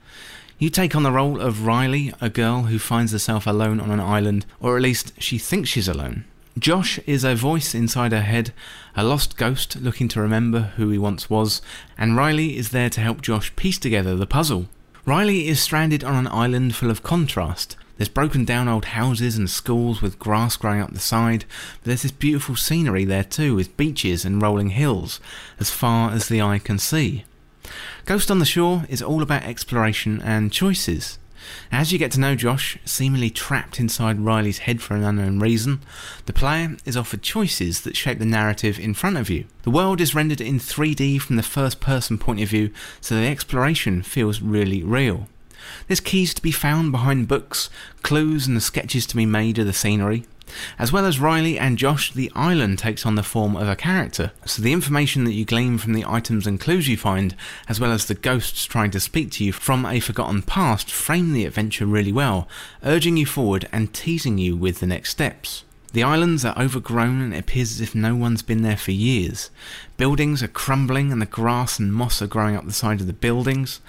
You 0.59 0.69
take 0.69 0.97
on 0.97 1.05
the 1.05 1.13
role 1.13 1.41
of 1.41 1.65
Riley, 1.65 2.13
a 2.21 2.29
girl 2.29 2.63
who 2.63 2.81
finds 2.81 3.13
herself 3.13 3.47
alone 3.47 3.79
on 3.79 3.93
an 3.93 4.01
island, 4.01 4.47
or 4.59 4.77
at 4.77 4.83
least 4.83 5.13
she 5.17 5.39
thinks 5.39 5.69
she's 5.69 5.87
alone. 5.87 6.25
Josh 6.59 6.99
is 7.07 7.23
a 7.23 7.37
voice 7.37 7.73
inside 7.73 8.11
her 8.11 8.23
head, 8.23 8.53
a 8.97 9.05
lost 9.05 9.37
ghost 9.37 9.77
looking 9.77 10.09
to 10.09 10.21
remember 10.21 10.73
who 10.75 10.91
he 10.91 10.99
once 10.99 11.31
was, 11.31 11.63
and 11.97 12.17
Riley 12.17 12.57
is 12.57 12.71
there 12.71 12.91
to 12.91 13.01
help 13.01 13.23
Josh 13.23 13.55
piece 13.55 13.79
together 13.79 14.17
the 14.17 14.27
puzzle. 14.27 14.67
Riley 15.07 15.47
is 15.47 15.63
stranded 15.63 16.03
on 16.03 16.17
an 16.17 16.33
island 16.33 16.75
full 16.75 16.91
of 16.91 17.05
contrast, 17.05 17.77
there's 17.97 18.09
broken 18.09 18.45
down 18.45 18.69
old 18.69 18.87
houses 18.87 19.37
and 19.37 19.49
schools 19.49 20.01
with 20.01 20.19
grass 20.19 20.57
growing 20.57 20.81
up 20.81 20.93
the 20.93 21.01
side, 21.01 21.45
but 21.81 21.89
there's 21.89 22.03
this 22.03 22.13
beautiful 22.13 22.57
scenery 22.57 23.05
there 23.05 23.25
too, 23.25 23.55
with 23.55 23.77
beaches 23.77 24.25
and 24.25 24.43
rolling 24.43 24.71
hills, 24.71 25.21
as 25.61 25.71
far 25.71 26.11
as 26.11 26.29
the 26.29 26.41
eye 26.43 26.59
can 26.59 26.79
see. 26.79 27.25
Ghost 28.05 28.31
on 28.31 28.39
the 28.39 28.45
Shore 28.45 28.85
is 28.89 29.03
all 29.03 29.23
about 29.23 29.45
exploration 29.45 30.21
and 30.23 30.53
choices. 30.53 31.19
As 31.71 31.93
you 31.93 31.99
get 31.99 32.13
to 32.13 32.21
know 32.21 32.35
Josh, 32.35 32.79
seemingly 32.85 33.31
trapped 33.31 33.81
inside 33.81 34.21
Riley's 34.21 34.59
head 34.59 34.81
for 34.81 34.95
an 34.95 35.03
unknown 35.03 35.41
reason, 35.41 35.81
the 36.27 36.33
player 36.33 36.77
is 36.85 36.97
offered 36.97 37.23
choices 37.23 37.81
that 37.83 37.97
shape 37.97 38.19
the 38.19 38.25
narrative 38.25 38.79
in 38.79 38.95
front 38.95 39.17
of 39.17 39.29
you. 39.29 39.47
The 39.63 39.71
world 39.71 40.01
is 40.01 40.15
rendered 40.15 40.41
in 40.41 40.59
3D 40.59 41.21
from 41.21 41.37
the 41.37 41.43
first 41.43 41.81
person 41.81 42.19
point 42.19 42.41
of 42.41 42.49
view, 42.49 42.71
so 43.01 43.17
the 43.17 43.27
exploration 43.27 44.03
feels 44.03 44.41
really 44.41 44.83
real. 44.83 45.29
There's 45.89 46.01
keys 46.01 46.35
to 46.35 46.43
be 46.43 46.53
found 46.53 46.93
behind 46.93 47.29
books, 47.29 47.71
clues 48.03 48.47
and 48.47 48.57
the 48.57 48.61
sketches 48.61 49.07
to 49.07 49.17
be 49.17 49.27
made 49.27 49.59
of 49.59 49.67
the 49.67 49.73
scenery. 49.73 50.25
As 50.79 50.93
well 50.93 51.07
as 51.07 51.19
Riley 51.19 51.59
and 51.59 51.79
Josh, 51.79 52.13
the 52.13 52.31
island 52.35 52.79
takes 52.79 53.07
on 53.07 53.15
the 53.15 53.23
form 53.23 53.57
of 53.57 53.69
a 53.69 53.77
character, 53.77 54.33
so 54.45 54.61
the 54.61 54.73
information 54.73 55.25
that 55.25 55.33
you 55.33 55.45
glean 55.45 55.79
from 55.79 55.95
the 55.95 56.05
items 56.05 56.47
and 56.47 56.61
clues 56.61 56.89
you 56.89 56.97
find, 56.97 57.35
as 57.69 57.81
well 57.81 57.91
as 57.91 58.07
the 58.07 58.15
ghosts 58.15 58.65
trying 58.67 58.91
to 58.91 59.01
speak 59.01 59.31
to 59.33 59.45
you 59.45 59.53
from 59.53 59.87
a 59.87 60.01
forgotten 60.01 60.43
past, 60.43 60.91
frame 60.91 61.33
the 61.33 61.47
adventure 61.47 61.87
really 61.87 62.13
well, 62.13 62.49
urging 62.83 63.17
you 63.17 63.25
forward 63.25 63.69
and 63.73 63.95
teasing 63.95 64.37
you 64.37 64.57
with 64.57 64.81
the 64.81 64.87
next 64.87 65.11
steps. 65.11 65.65
The 65.93 66.03
islands 66.03 66.43
are 66.45 66.59
overgrown 66.59 67.21
and 67.21 67.35
it 67.35 67.39
appears 67.39 67.73
as 67.73 67.81
if 67.83 67.95
no 67.95 68.15
one's 68.15 68.43
been 68.43 68.63
there 68.63 68.79
for 68.79 68.93
years. 68.93 69.51
Buildings 69.99 70.43
are 70.43 70.49
crumbling 70.49 71.13
and 71.13 71.21
the 71.21 71.27
grass 71.27 71.79
and 71.79 71.93
moss 71.93 72.23
are 72.23 72.27
growing 72.27 72.57
up 72.57 72.65
the 72.65 72.73
side 72.73 73.03
of 73.03 73.07
the 73.07 73.13
buildings. 73.13 73.81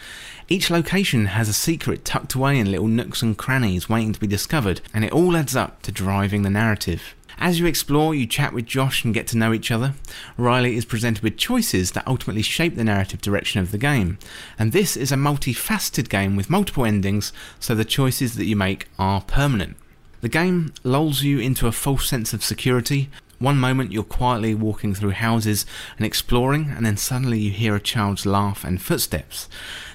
Each 0.53 0.69
location 0.69 1.25
has 1.25 1.49
a 1.49 1.51
secret 1.51 2.05
tucked 2.05 2.35
away 2.35 2.59
in 2.59 2.69
little 2.69 2.87
nooks 2.87 3.23
and 3.23 3.35
crannies 3.35 3.89
waiting 3.89 4.13
to 4.13 4.19
be 4.19 4.27
discovered, 4.27 4.81
and 4.93 5.03
it 5.03 5.11
all 5.11 5.35
adds 5.35 5.55
up 5.55 5.81
to 5.81 5.91
driving 5.91 6.43
the 6.43 6.51
narrative. 6.51 7.15
As 7.39 7.59
you 7.59 7.65
explore, 7.65 8.13
you 8.13 8.27
chat 8.27 8.53
with 8.53 8.67
Josh 8.67 9.03
and 9.03 9.15
get 9.15 9.25
to 9.29 9.37
know 9.39 9.51
each 9.51 9.71
other. 9.71 9.95
Riley 10.37 10.75
is 10.75 10.85
presented 10.85 11.23
with 11.23 11.37
choices 11.37 11.93
that 11.93 12.07
ultimately 12.07 12.43
shape 12.43 12.75
the 12.75 12.83
narrative 12.83 13.19
direction 13.19 13.61
of 13.61 13.71
the 13.71 13.79
game. 13.79 14.19
And 14.59 14.73
this 14.73 14.95
is 14.95 15.11
a 15.11 15.15
multifaceted 15.15 16.07
game 16.07 16.35
with 16.35 16.51
multiple 16.51 16.85
endings, 16.85 17.33
so 17.59 17.73
the 17.73 17.83
choices 17.83 18.35
that 18.35 18.45
you 18.45 18.55
make 18.55 18.87
are 18.99 19.21
permanent. 19.21 19.75
The 20.21 20.29
game 20.29 20.71
lulls 20.83 21.23
you 21.23 21.39
into 21.39 21.65
a 21.65 21.71
false 21.71 22.07
sense 22.07 22.31
of 22.31 22.43
security. 22.43 23.09
One 23.43 23.59
moment 23.59 23.91
you're 23.91 24.05
quietly 24.05 24.55
walking 24.55 24.95
through 24.95 25.11
houses 25.11 25.65
and 25.97 26.05
exploring, 26.05 26.71
and 26.73 26.85
then 26.85 26.95
suddenly 26.95 27.39
you 27.39 27.51
hear 27.51 27.75
a 27.75 27.79
child's 27.81 28.25
laugh 28.25 28.63
and 28.63 28.81
footsteps. 28.81 29.49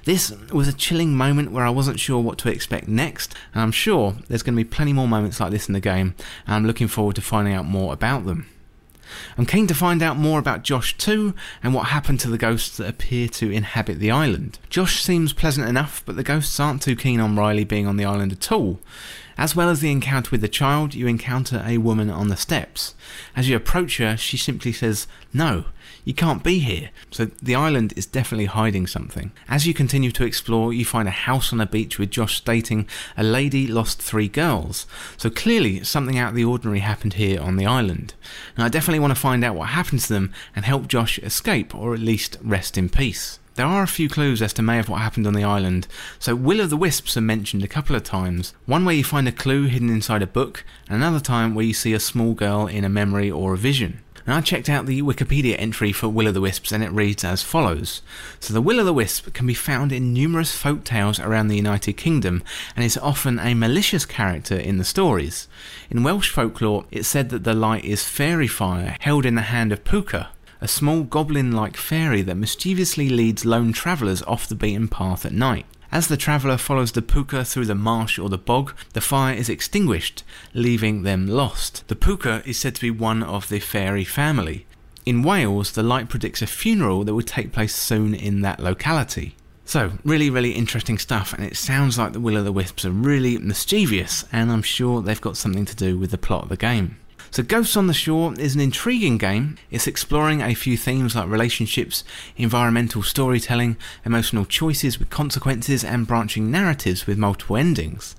This 0.04 0.30
was 0.52 0.68
a 0.68 0.72
chilling 0.74 1.16
moment 1.16 1.50
where 1.50 1.64
I 1.64 1.70
wasn't 1.70 1.98
sure 1.98 2.20
what 2.20 2.36
to 2.40 2.50
expect 2.50 2.88
next, 2.88 3.34
and 3.54 3.62
I'm 3.62 3.72
sure 3.72 4.16
there's 4.28 4.42
going 4.42 4.54
to 4.54 4.62
be 4.62 4.68
plenty 4.68 4.92
more 4.92 5.08
moments 5.08 5.40
like 5.40 5.50
this 5.50 5.66
in 5.66 5.72
the 5.72 5.80
game, 5.80 6.14
and 6.46 6.56
I'm 6.56 6.66
looking 6.66 6.88
forward 6.88 7.16
to 7.16 7.22
finding 7.22 7.54
out 7.54 7.64
more 7.64 7.94
about 7.94 8.26
them. 8.26 8.50
I'm 9.38 9.46
keen 9.46 9.66
to 9.68 9.74
find 9.74 10.02
out 10.02 10.18
more 10.18 10.38
about 10.38 10.62
Josh 10.62 10.98
too, 10.98 11.34
and 11.62 11.72
what 11.72 11.86
happened 11.86 12.20
to 12.20 12.28
the 12.28 12.36
ghosts 12.36 12.76
that 12.76 12.86
appear 12.86 13.28
to 13.28 13.50
inhabit 13.50 13.98
the 13.98 14.10
island. 14.10 14.58
Josh 14.68 15.02
seems 15.02 15.32
pleasant 15.32 15.66
enough, 15.66 16.02
but 16.04 16.16
the 16.16 16.22
ghosts 16.22 16.60
aren't 16.60 16.82
too 16.82 16.96
keen 16.96 17.18
on 17.18 17.34
Riley 17.34 17.64
being 17.64 17.86
on 17.86 17.96
the 17.96 18.04
island 18.04 18.32
at 18.32 18.52
all. 18.52 18.78
As 19.38 19.54
well 19.54 19.70
as 19.70 19.78
the 19.78 19.92
encounter 19.92 20.30
with 20.32 20.40
the 20.40 20.48
child, 20.48 20.94
you 20.94 21.06
encounter 21.06 21.62
a 21.64 21.78
woman 21.78 22.10
on 22.10 22.26
the 22.26 22.36
steps. 22.36 22.96
As 23.36 23.48
you 23.48 23.54
approach 23.54 23.98
her, 23.98 24.16
she 24.16 24.36
simply 24.36 24.72
says, 24.72 25.06
No, 25.32 25.66
you 26.04 26.12
can't 26.12 26.42
be 26.42 26.58
here. 26.58 26.90
So 27.12 27.26
the 27.40 27.54
island 27.54 27.94
is 27.94 28.04
definitely 28.04 28.46
hiding 28.46 28.88
something. 28.88 29.30
As 29.48 29.64
you 29.64 29.74
continue 29.74 30.10
to 30.10 30.24
explore, 30.24 30.72
you 30.72 30.84
find 30.84 31.06
a 31.06 31.12
house 31.12 31.52
on 31.52 31.60
a 31.60 31.66
beach 31.66 32.00
with 32.00 32.10
Josh 32.10 32.36
stating, 32.36 32.88
A 33.16 33.22
lady 33.22 33.68
lost 33.68 34.02
three 34.02 34.26
girls. 34.26 34.86
So 35.16 35.30
clearly, 35.30 35.84
something 35.84 36.18
out 36.18 36.30
of 36.30 36.34
the 36.34 36.44
ordinary 36.44 36.80
happened 36.80 37.14
here 37.14 37.40
on 37.40 37.54
the 37.54 37.66
island. 37.66 38.14
And 38.56 38.64
I 38.64 38.68
definitely 38.68 38.98
want 38.98 39.12
to 39.12 39.20
find 39.20 39.44
out 39.44 39.54
what 39.54 39.68
happened 39.68 40.00
to 40.00 40.12
them 40.12 40.32
and 40.56 40.64
help 40.64 40.88
Josh 40.88 41.20
escape, 41.20 41.76
or 41.76 41.94
at 41.94 42.00
least 42.00 42.38
rest 42.42 42.76
in 42.76 42.88
peace. 42.88 43.37
There 43.58 43.66
are 43.66 43.82
a 43.82 43.88
few 43.88 44.08
clues 44.08 44.40
as 44.40 44.52
to 44.52 44.62
may 44.62 44.78
of 44.78 44.88
what 44.88 45.00
happened 45.00 45.26
on 45.26 45.32
the 45.32 45.42
island. 45.42 45.88
So 46.20 46.36
Will 46.36 46.60
o' 46.60 46.66
the 46.66 46.76
Wisps 46.76 47.16
are 47.16 47.20
mentioned 47.20 47.64
a 47.64 47.66
couple 47.66 47.96
of 47.96 48.04
times. 48.04 48.54
One 48.66 48.84
where 48.84 48.94
you 48.94 49.02
find 49.02 49.26
a 49.26 49.32
clue 49.32 49.64
hidden 49.64 49.90
inside 49.90 50.22
a 50.22 50.28
book, 50.28 50.62
and 50.88 50.94
another 50.94 51.18
time 51.18 51.56
where 51.56 51.64
you 51.64 51.74
see 51.74 51.92
a 51.92 51.98
small 51.98 52.34
girl 52.34 52.68
in 52.68 52.84
a 52.84 52.88
memory 52.88 53.28
or 53.28 53.54
a 53.54 53.58
vision. 53.58 54.04
And 54.24 54.36
I 54.36 54.42
checked 54.42 54.68
out 54.68 54.86
the 54.86 55.02
Wikipedia 55.02 55.56
entry 55.58 55.90
for 55.90 56.08
Will 56.08 56.28
o' 56.28 56.30
the 56.30 56.40
Wisps 56.40 56.70
and 56.70 56.84
it 56.84 56.92
reads 56.92 57.24
as 57.24 57.42
follows. 57.42 58.00
So 58.38 58.54
the 58.54 58.62
Will 58.62 58.78
o' 58.78 58.84
the 58.84 58.92
Wisp 58.92 59.32
can 59.32 59.48
be 59.48 59.54
found 59.54 59.90
in 59.90 60.12
numerous 60.12 60.54
folk 60.54 60.84
tales 60.84 61.18
around 61.18 61.48
the 61.48 61.56
United 61.56 61.94
Kingdom 61.94 62.44
and 62.76 62.84
is 62.84 62.96
often 62.98 63.40
a 63.40 63.54
malicious 63.54 64.06
character 64.06 64.56
in 64.56 64.78
the 64.78 64.84
stories. 64.84 65.48
In 65.90 66.04
Welsh 66.04 66.30
folklore, 66.30 66.84
it's 66.92 67.08
said 67.08 67.30
that 67.30 67.42
the 67.42 67.54
light 67.54 67.84
is 67.84 68.04
fairy 68.04 68.46
fire 68.46 68.96
held 69.00 69.26
in 69.26 69.34
the 69.34 69.42
hand 69.42 69.72
of 69.72 69.82
Pwca, 69.82 70.28
a 70.60 70.68
small 70.68 71.02
goblin 71.02 71.52
like 71.52 71.76
fairy 71.76 72.22
that 72.22 72.36
mischievously 72.36 73.08
leads 73.08 73.44
lone 73.44 73.72
travellers 73.72 74.22
off 74.22 74.48
the 74.48 74.54
beaten 74.54 74.88
path 74.88 75.24
at 75.24 75.32
night. 75.32 75.66
As 75.90 76.08
the 76.08 76.18
traveller 76.18 76.58
follows 76.58 76.92
the 76.92 77.00
Pwca 77.00 77.50
through 77.50 77.64
the 77.64 77.74
marsh 77.74 78.18
or 78.18 78.28
the 78.28 78.36
bog, 78.36 78.74
the 78.92 79.00
fire 79.00 79.34
is 79.34 79.48
extinguished, 79.48 80.22
leaving 80.52 81.02
them 81.02 81.26
lost. 81.26 81.86
The 81.88 81.96
Pwca 81.96 82.46
is 82.46 82.58
said 82.58 82.74
to 82.74 82.80
be 82.80 82.90
one 82.90 83.22
of 83.22 83.48
the 83.48 83.58
fairy 83.58 84.04
family. 84.04 84.66
In 85.06 85.22
Wales, 85.22 85.72
the 85.72 85.82
light 85.82 86.10
predicts 86.10 86.42
a 86.42 86.46
funeral 86.46 87.04
that 87.04 87.14
will 87.14 87.22
take 87.22 87.52
place 87.52 87.74
soon 87.74 88.14
in 88.14 88.42
that 88.42 88.60
locality. 88.60 89.34
So, 89.64 89.92
really, 90.04 90.28
really 90.28 90.52
interesting 90.52 90.98
stuff, 90.98 91.32
and 91.32 91.44
it 91.44 91.56
sounds 91.56 91.98
like 91.98 92.12
the 92.12 92.20
Will 92.20 92.36
o' 92.36 92.42
the 92.42 92.52
Wisps 92.52 92.84
are 92.84 92.90
really 92.90 93.38
mischievous, 93.38 94.24
and 94.32 94.52
I'm 94.52 94.62
sure 94.62 95.00
they've 95.00 95.20
got 95.20 95.36
something 95.36 95.64
to 95.64 95.76
do 95.76 95.98
with 95.98 96.10
the 96.10 96.18
plot 96.18 96.44
of 96.44 96.48
the 96.50 96.56
game. 96.56 96.98
So, 97.30 97.42
Ghosts 97.42 97.76
on 97.76 97.86
the 97.86 97.94
Shore 97.94 98.32
is 98.38 98.54
an 98.54 98.60
intriguing 98.60 99.18
game. 99.18 99.56
It's 99.70 99.86
exploring 99.86 100.40
a 100.40 100.54
few 100.54 100.76
themes 100.76 101.14
like 101.14 101.28
relationships, 101.28 102.02
environmental 102.36 103.02
storytelling, 103.02 103.76
emotional 104.04 104.46
choices 104.46 104.98
with 104.98 105.10
consequences, 105.10 105.84
and 105.84 106.06
branching 106.06 106.50
narratives 106.50 107.06
with 107.06 107.18
multiple 107.18 107.56
endings. 107.56 108.16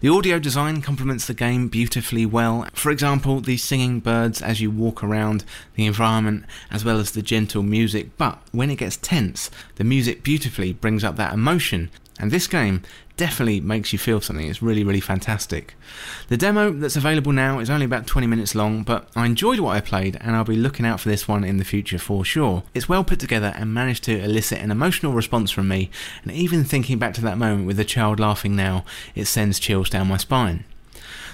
The 0.00 0.08
audio 0.08 0.38
design 0.38 0.80
complements 0.80 1.26
the 1.26 1.34
game 1.34 1.66
beautifully 1.68 2.24
well. 2.24 2.68
For 2.72 2.90
example, 2.90 3.40
the 3.40 3.56
singing 3.56 4.00
birds 4.00 4.40
as 4.40 4.60
you 4.60 4.70
walk 4.70 5.02
around 5.02 5.44
the 5.74 5.86
environment, 5.86 6.44
as 6.70 6.84
well 6.84 6.98
as 6.98 7.12
the 7.12 7.22
gentle 7.22 7.64
music. 7.64 8.16
But 8.16 8.40
when 8.52 8.70
it 8.70 8.76
gets 8.76 8.96
tense, 8.96 9.50
the 9.74 9.84
music 9.84 10.22
beautifully 10.22 10.72
brings 10.72 11.02
up 11.02 11.16
that 11.16 11.32
emotion. 11.32 11.90
And 12.20 12.30
this 12.30 12.46
game 12.46 12.82
definitely 13.18 13.60
makes 13.60 13.92
you 13.92 13.98
feel 13.98 14.22
something. 14.22 14.48
It's 14.48 14.62
really, 14.62 14.84
really 14.84 15.00
fantastic. 15.00 15.74
The 16.28 16.38
demo 16.38 16.70
that's 16.70 16.96
available 16.96 17.32
now 17.32 17.58
is 17.58 17.68
only 17.68 17.84
about 17.84 18.06
20 18.06 18.26
minutes 18.26 18.54
long, 18.54 18.84
but 18.84 19.08
I 19.14 19.26
enjoyed 19.26 19.58
what 19.58 19.76
I 19.76 19.80
played 19.82 20.16
and 20.22 20.34
I'll 20.34 20.44
be 20.44 20.56
looking 20.56 20.86
out 20.86 21.00
for 21.00 21.10
this 21.10 21.28
one 21.28 21.44
in 21.44 21.58
the 21.58 21.64
future 21.64 21.98
for 21.98 22.24
sure. 22.24 22.62
It's 22.72 22.88
well 22.88 23.04
put 23.04 23.20
together 23.20 23.52
and 23.56 23.74
managed 23.74 24.04
to 24.04 24.18
elicit 24.18 24.60
an 24.60 24.70
emotional 24.70 25.12
response 25.12 25.50
from 25.50 25.68
me, 25.68 25.90
and 26.22 26.32
even 26.32 26.64
thinking 26.64 26.98
back 26.98 27.12
to 27.14 27.20
that 27.22 27.36
moment 27.36 27.66
with 27.66 27.76
the 27.76 27.84
child 27.84 28.20
laughing 28.20 28.56
now, 28.56 28.84
it 29.14 29.26
sends 29.26 29.58
chills 29.58 29.90
down 29.90 30.08
my 30.08 30.16
spine. 30.16 30.64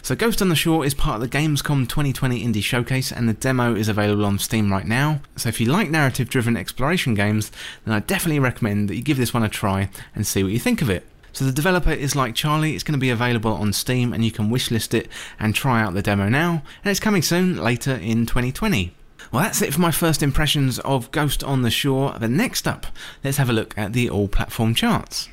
So 0.03 0.15
Ghost 0.15 0.43
on 0.43 0.49
the 0.51 0.57
Shore 0.57 0.85
is 0.85 0.93
part 0.93 1.23
of 1.23 1.23
the 1.23 1.39
Gamescom 1.39 1.89
2020 1.89 2.45
Indie 2.45 2.63
Showcase 2.63 3.11
and 3.11 3.29
the 3.29 3.33
demo 3.33 3.75
is 3.75 3.89
available 3.89 4.27
on 4.27 4.39
Steam 4.39 4.71
right 4.71 4.87
now. 4.87 5.21
So 5.37 5.49
if 5.49 5.61
you 5.61 5.67
like 5.73 5.89
narrative 5.89 6.29
driven 6.29 6.59
exploration 6.59 7.15
games, 7.15 7.51
then 7.85 7.95
I 7.95 8.01
definitely 8.01 8.39
recommend 8.39 8.89
that 8.89 8.97
you 8.97 9.03
give 9.03 9.17
this 9.17 9.33
one 9.33 9.43
a 9.43 9.49
try 9.49 9.89
and 10.15 10.27
see 10.27 10.43
what 10.43 10.53
you 10.53 10.59
think 10.59 10.83
of 10.83 10.91
it. 10.91 11.07
So 11.35 11.45
the 11.45 11.53
developer 11.53 11.91
is 11.91 12.15
like 12.15 12.37
Charlie, 12.37 12.75
it's 12.75 12.85
going 12.85 12.93
to 12.95 12.99
be 12.99 13.11
available 13.11 13.53
on 13.53 13.73
Steam 13.73 14.13
and 14.13 14.25
you 14.25 14.31
can 14.31 14.51
wishlist 14.51 14.95
it 14.95 15.09
and 15.41 15.53
try 15.53 15.83
out 15.83 15.93
the 15.93 16.01
demo 16.01 16.29
now, 16.29 16.63
and 16.85 16.91
it's 16.93 17.01
coming 17.01 17.23
soon 17.23 17.57
later 17.57 17.93
in 17.97 18.25
2020. 18.25 18.95
Well, 19.33 19.43
that's 19.43 19.61
it 19.61 19.75
for 19.75 19.81
my 19.81 19.91
first 19.91 20.23
impressions 20.23 20.79
of 20.79 21.11
Ghost 21.11 21.43
on 21.43 21.63
the 21.63 21.71
Shore, 21.73 22.15
but 22.21 22.31
next 22.31 22.69
up, 22.69 22.87
let's 23.25 23.39
have 23.39 23.51
a 23.51 23.53
look 23.53 23.77
at 23.77 23.95
the 23.95 24.09
all 24.09 24.29
platform 24.29 24.77
charts. 24.77 25.29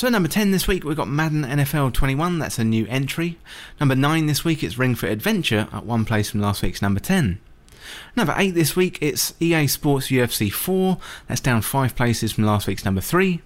So 0.00 0.08
number 0.08 0.30
10 0.30 0.50
this 0.50 0.66
week 0.66 0.82
we've 0.82 0.96
got 0.96 1.08
Madden 1.08 1.44
NFL 1.44 1.92
21, 1.92 2.38
that's 2.38 2.58
a 2.58 2.64
new 2.64 2.86
entry. 2.86 3.36
Number 3.78 3.94
9 3.94 4.24
this 4.24 4.46
week 4.46 4.62
it's 4.62 4.78
Ring 4.78 4.94
Fit 4.94 5.12
Adventure, 5.12 5.68
at 5.74 5.84
one 5.84 6.06
place 6.06 6.30
from 6.30 6.40
last 6.40 6.62
week's 6.62 6.80
number 6.80 7.00
10. 7.00 7.38
Number 8.16 8.32
8 8.34 8.52
this 8.52 8.74
week 8.74 8.96
it's 9.02 9.34
EA 9.40 9.66
Sports 9.66 10.08
UFC 10.08 10.50
4, 10.50 10.96
that's 11.28 11.42
down 11.42 11.60
5 11.60 11.94
places 11.94 12.32
from 12.32 12.44
last 12.44 12.66
week's 12.66 12.86
number 12.86 13.02
3. 13.02 13.42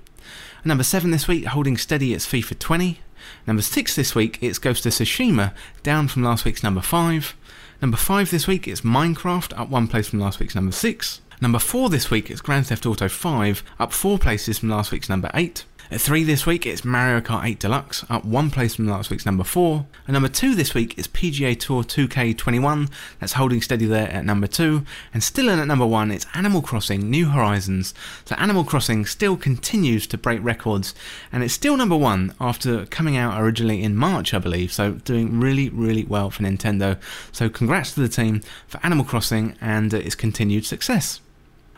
And 0.59 0.66
Number 0.66 0.84
7 0.84 1.11
this 1.11 1.26
week 1.26 1.44
holding 1.44 1.76
steady 1.76 2.14
it's 2.14 2.24
FIFA 2.24 2.57
20. 2.61 3.00
Number 3.48 3.62
6 3.62 3.96
this 3.96 4.14
week 4.14 4.38
it's 4.40 4.61
Ghost 4.61 4.86
of 4.86 4.92
Tsushima, 4.92 5.52
down 5.82 6.07
from 6.07 6.22
last 6.22 6.44
week's 6.44 6.62
number 6.62 6.82
5. 6.82 7.34
Number 7.82 7.96
5 7.96 8.30
this 8.30 8.46
week 8.46 8.68
it's 8.68 8.82
Minecraft, 8.82 9.59
up 9.59 9.70
one 9.70 9.88
place 9.88 10.07
from 10.07 10.20
last 10.20 10.38
week's 10.38 10.55
number 10.55 10.70
6. 10.70 11.20
Number 11.40 11.59
4 11.59 11.90
this 11.90 12.12
week 12.12 12.30
it's 12.30 12.40
Grand 12.40 12.68
Theft 12.68 12.86
Auto 12.86 13.09
5, 13.09 13.64
up 13.80 13.92
4 13.92 14.20
places 14.20 14.61
from 14.61 14.68
last 14.68 14.92
week's 14.92 15.09
number 15.09 15.32
8. 15.34 15.64
At 15.95 16.01
3 16.01 16.24
this 16.24 16.45
week, 16.45 16.66
it's 16.66 16.84
Mario 16.84 17.20
Kart 17.20 17.45
8 17.45 17.61
Deluxe, 17.61 18.05
up 18.11 18.24
one 18.24 18.51
place 18.51 18.74
from 18.74 18.88
last 18.88 19.11
week's 19.11 19.24
number 19.24 19.45
4. 19.45 19.86
And 20.09 20.14
number 20.14 20.28
2 20.28 20.57
this 20.57 20.74
week 20.74 20.99
is 20.99 21.07
PGA 21.07 21.57
Tour 21.57 21.84
2K21, 21.84 22.90
that's 23.20 23.34
holding 23.34 23.62
steady 23.62 23.86
there 23.86 24.11
at 24.11 24.24
number 24.24 24.49
2. 24.49 24.84
And 25.12 25.22
still 25.22 25.49
in 25.49 25.61
at 25.61 25.68
number 25.68 25.86
1, 25.86 26.11
it's 26.11 26.26
Animal 26.34 26.62
Crossing 26.62 27.09
New 27.09 27.26
Horizons. 27.26 27.95
So 28.24 28.34
Animal 28.40 28.64
Crossing 28.64 29.07
still 29.07 29.36
continues 29.36 30.09
to 30.09 30.18
break 30.18 30.42
records, 30.42 30.97
and 31.30 31.45
it's 31.45 31.55
still 31.55 31.76
number 31.76 31.97
1 31.97 32.34
after 32.40 32.86
coming 32.86 33.16
out 33.16 33.40
originally 33.40 33.80
in 33.80 33.95
March, 33.95 34.34
I 34.34 34.40
believe. 34.40 34.72
So 34.72 34.95
doing 34.95 35.38
really, 35.38 35.68
really 35.68 36.03
well 36.03 36.28
for 36.28 36.42
Nintendo. 36.42 37.01
So 37.30 37.49
congrats 37.49 37.95
to 37.95 38.01
the 38.01 38.09
team 38.09 38.40
for 38.66 38.80
Animal 38.82 39.05
Crossing 39.05 39.55
and 39.61 39.95
its 39.95 40.16
continued 40.16 40.66
success. 40.66 41.20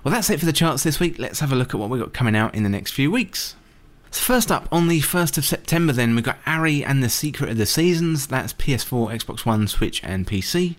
Well, 0.04 0.14
that's 0.14 0.30
it 0.30 0.40
for 0.40 0.46
the 0.46 0.54
charts 0.54 0.84
this 0.84 0.98
week. 0.98 1.18
Let's 1.18 1.40
have 1.40 1.52
a 1.52 1.56
look 1.56 1.74
at 1.74 1.80
what 1.80 1.90
we've 1.90 2.00
got 2.00 2.14
coming 2.14 2.34
out 2.34 2.54
in 2.54 2.62
the 2.62 2.70
next 2.70 2.92
few 2.92 3.10
weeks. 3.10 3.56
So 4.16 4.22
first 4.22 4.50
up, 4.50 4.66
on 4.72 4.88
the 4.88 5.02
1st 5.02 5.36
of 5.36 5.44
September 5.44 5.92
then, 5.92 6.14
we've 6.14 6.24
got 6.24 6.38
Ary 6.46 6.82
and 6.82 7.04
the 7.04 7.10
Secret 7.10 7.50
of 7.50 7.58
the 7.58 7.66
Seasons, 7.66 8.26
that's 8.26 8.54
PS4, 8.54 9.12
Xbox 9.12 9.44
One, 9.44 9.68
Switch 9.68 10.02
and 10.02 10.26
PC. 10.26 10.76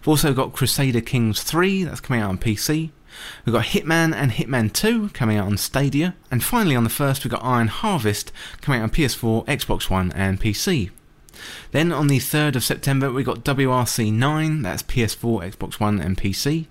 We've 0.00 0.08
also 0.08 0.34
got 0.34 0.52
Crusader 0.52 1.00
Kings 1.00 1.44
3, 1.44 1.84
that's 1.84 2.00
coming 2.00 2.20
out 2.20 2.30
on 2.30 2.38
PC. 2.38 2.90
We've 3.46 3.52
got 3.52 3.66
Hitman 3.66 4.12
and 4.12 4.32
Hitman 4.32 4.72
2 4.72 5.10
coming 5.10 5.38
out 5.38 5.46
on 5.46 5.58
Stadia. 5.58 6.16
And 6.28 6.42
finally 6.42 6.74
on 6.74 6.82
the 6.82 6.90
1st, 6.90 7.22
we've 7.22 7.30
got 7.30 7.44
Iron 7.44 7.68
Harvest 7.68 8.32
coming 8.60 8.80
out 8.80 8.84
on 8.84 8.90
PS4, 8.90 9.46
Xbox 9.46 9.88
One 9.88 10.10
and 10.16 10.40
PC. 10.40 10.90
Then 11.70 11.92
on 11.92 12.06
the 12.06 12.18
3rd 12.18 12.56
of 12.56 12.64
September, 12.64 13.10
we 13.10 13.24
got 13.24 13.44
WRC 13.44 14.12
9, 14.12 14.62
that's 14.62 14.82
PS4, 14.82 15.54
Xbox 15.54 15.80
One, 15.80 16.00
and 16.00 16.16
PC. 16.16 16.66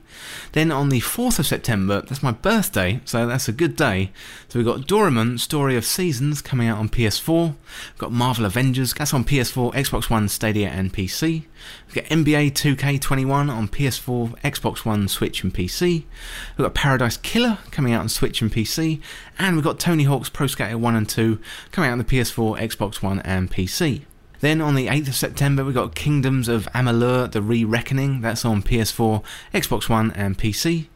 Then 0.51 0.71
on 0.71 0.89
the 0.89 0.99
4th 0.99 1.39
of 1.39 1.47
September, 1.47 2.01
that's 2.01 2.21
my 2.21 2.31
birthday, 2.31 2.99
so 3.05 3.25
that's 3.25 3.47
a 3.47 3.53
good 3.53 3.75
day. 3.75 4.11
So 4.49 4.59
we've 4.59 4.65
got 4.65 4.87
Doraemon 4.87 5.39
Story 5.39 5.75
of 5.75 5.85
Seasons 5.85 6.41
coming 6.41 6.67
out 6.67 6.77
on 6.77 6.89
PS4. 6.89 7.47
We've 7.47 7.97
got 7.97 8.11
Marvel 8.11 8.45
Avengers, 8.45 8.93
that's 8.93 9.13
on 9.13 9.23
PS4, 9.23 9.73
Xbox 9.73 10.09
One, 10.09 10.27
Stadia, 10.27 10.69
and 10.69 10.93
PC. 10.93 11.45
We've 11.87 11.95
got 11.95 12.05
NBA 12.05 12.51
2K21 12.51 13.49
on 13.49 13.67
PS4, 13.67 14.39
Xbox 14.41 14.85
One, 14.85 15.07
Switch, 15.07 15.43
and 15.43 15.53
PC. 15.53 16.03
We've 16.57 16.65
got 16.65 16.73
Paradise 16.73 17.17
Killer 17.17 17.59
coming 17.71 17.93
out 17.93 18.01
on 18.01 18.09
Switch 18.09 18.41
and 18.41 18.51
PC. 18.51 19.01
And 19.37 19.55
we've 19.55 19.65
got 19.65 19.79
Tony 19.79 20.03
Hawk's 20.03 20.29
Pro 20.29 20.47
Skater 20.47 20.77
1 20.77 20.95
and 20.95 21.07
2 21.07 21.39
coming 21.71 21.89
out 21.89 21.93
on 21.93 21.97
the 21.99 22.03
PS4, 22.03 22.59
Xbox 22.59 23.01
One, 23.01 23.19
and 23.21 23.49
PC. 23.51 24.01
Then 24.41 24.59
on 24.59 24.75
the 24.75 24.87
8th 24.87 25.07
of 25.09 25.15
September, 25.15 25.63
we 25.63 25.71
got 25.71 25.95
Kingdoms 25.95 26.47
of 26.47 26.67
Amalur: 26.73 27.31
The 27.31 27.41
Re-Reckoning. 27.41 28.21
That's 28.21 28.43
on 28.43 28.63
PS4, 28.63 29.23
Xbox 29.53 29.87
One, 29.87 30.11
and 30.11 30.37
PC. 30.37 30.87